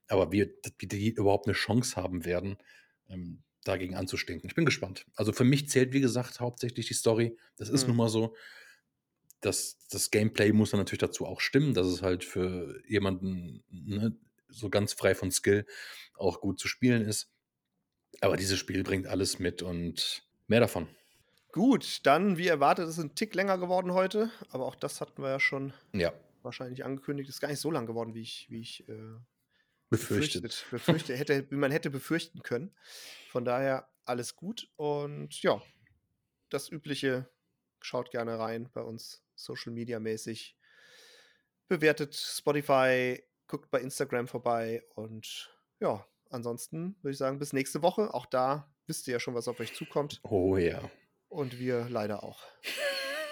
Aber 0.07 0.31
wie, 0.31 0.53
wie 0.79 0.87
die 0.87 1.09
überhaupt 1.11 1.47
eine 1.47 1.55
Chance 1.55 1.95
haben 1.95 2.25
werden, 2.25 2.57
ähm, 3.09 3.43
dagegen 3.63 3.95
anzustinken. 3.95 4.49
Ich 4.49 4.55
bin 4.55 4.65
gespannt. 4.65 5.05
Also 5.15 5.31
für 5.31 5.45
mich 5.45 5.69
zählt, 5.69 5.93
wie 5.93 6.01
gesagt, 6.01 6.39
hauptsächlich 6.41 6.87
die 6.87 6.93
Story. 6.93 7.37
Das 7.57 7.69
ist 7.69 7.87
nun 7.87 7.95
Hm. 7.95 7.97
mal 7.97 8.09
so. 8.09 8.35
Das, 9.41 9.77
das 9.89 10.09
Gameplay 10.09 10.53
muss 10.53 10.71
dann 10.71 10.79
natürlich 10.79 10.99
dazu 11.01 11.25
auch 11.25 11.41
stimmen, 11.41 11.73
dass 11.73 11.87
es 11.87 12.01
halt 12.01 12.23
für 12.23 12.81
jemanden 12.87 13.63
ne, 13.69 14.17
so 14.47 14.69
ganz 14.69 14.93
frei 14.93 15.15
von 15.15 15.31
Skill 15.31 15.65
auch 16.15 16.39
gut 16.39 16.59
zu 16.59 16.67
spielen 16.69 17.01
ist. 17.01 17.29
Aber 18.21 18.37
dieses 18.37 18.59
Spiel 18.59 18.83
bringt 18.83 19.07
alles 19.07 19.39
mit 19.39 19.61
und 19.63 20.23
mehr 20.47 20.61
davon. 20.61 20.89
Gut, 21.53 22.03
dann, 22.07 22.37
wie 22.39 22.47
erwartet, 22.47 22.87
ist 22.89 22.97
es 22.97 23.03
ein 23.03 23.13
Tick 23.13 23.35
länger 23.35 23.59
geworden 23.59 23.93
heute, 23.93 24.31
aber 24.49 24.65
auch 24.65 24.73
das 24.73 25.01
hatten 25.01 25.21
wir 25.21 25.29
ja 25.29 25.39
schon 25.39 25.71
Ja, 25.93 26.11
wahrscheinlich 26.41 26.83
angekündigt. 26.83 27.29
Ist 27.29 27.41
gar 27.41 27.47
nicht 27.47 27.59
so 27.59 27.69
lang 27.69 27.85
geworden, 27.85 28.15
wie 28.15 28.21
ich, 28.21 28.47
wie 28.49 28.59
ich 28.59 28.89
äh, 28.89 28.93
befürchtet. 29.91 30.41
befürchtet, 30.41 30.65
befürchtet 30.71 31.19
hätte, 31.19 31.51
wie 31.51 31.55
man 31.55 31.71
hätte 31.71 31.91
befürchten 31.91 32.41
können. 32.41 32.75
Von 33.29 33.45
daher 33.45 33.87
alles 34.03 34.35
gut 34.35 34.67
und 34.77 35.43
ja, 35.43 35.61
das 36.49 36.69
übliche, 36.69 37.29
schaut 37.81 38.09
gerne 38.09 38.39
rein 38.39 38.71
bei 38.73 38.81
uns 38.81 39.23
Social 39.35 39.73
Media 39.73 39.99
mäßig. 39.99 40.57
Bewertet 41.67 42.15
Spotify, 42.15 43.23
guckt 43.45 43.69
bei 43.69 43.79
Instagram 43.79 44.27
vorbei 44.27 44.83
und 44.95 45.55
ja, 45.79 46.03
ansonsten 46.31 46.95
würde 47.03 47.11
ich 47.11 47.19
sagen, 47.19 47.37
bis 47.37 47.53
nächste 47.53 47.83
Woche. 47.83 48.11
Auch 48.11 48.25
da 48.25 48.73
wisst 48.87 49.07
ihr 49.07 49.13
ja 49.13 49.19
schon, 49.19 49.35
was 49.35 49.47
auf 49.47 49.59
euch 49.59 49.75
zukommt 49.75 50.19
Oh 50.23 50.57
ja. 50.57 50.89
Und 51.33 51.59
wir 51.59 51.87
leider 51.89 52.23
auch. 52.23 52.43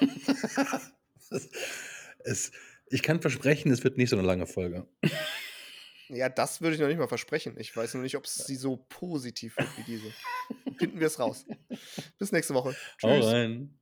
es, 2.19 2.51
ich 2.89 3.03
kann 3.03 3.21
versprechen, 3.21 3.71
es 3.71 3.83
wird 3.83 3.97
nicht 3.97 4.09
so 4.09 4.17
eine 4.17 4.25
lange 4.25 4.47
Folge. 4.47 4.87
Ja, 6.09 6.27
das 6.27 6.61
würde 6.61 6.75
ich 6.75 6.81
noch 6.81 6.87
nicht 6.87 6.97
mal 6.97 7.07
versprechen. 7.07 7.55
Ich 7.57 7.75
weiß 7.75 7.93
noch 7.93 8.01
nicht, 8.01 8.17
ob 8.17 8.27
sie 8.27 8.55
so 8.55 8.77
positiv 8.89 9.55
wird 9.57 9.69
wie 9.77 9.83
diese. 9.83 10.11
Finden 10.77 10.99
wir 10.99 11.07
es 11.07 11.19
raus. 11.19 11.45
Bis 12.17 12.31
nächste 12.31 12.53
Woche. 12.53 12.75
Hau 13.01 13.15
Tschüss. 13.15 13.25
rein. 13.27 13.80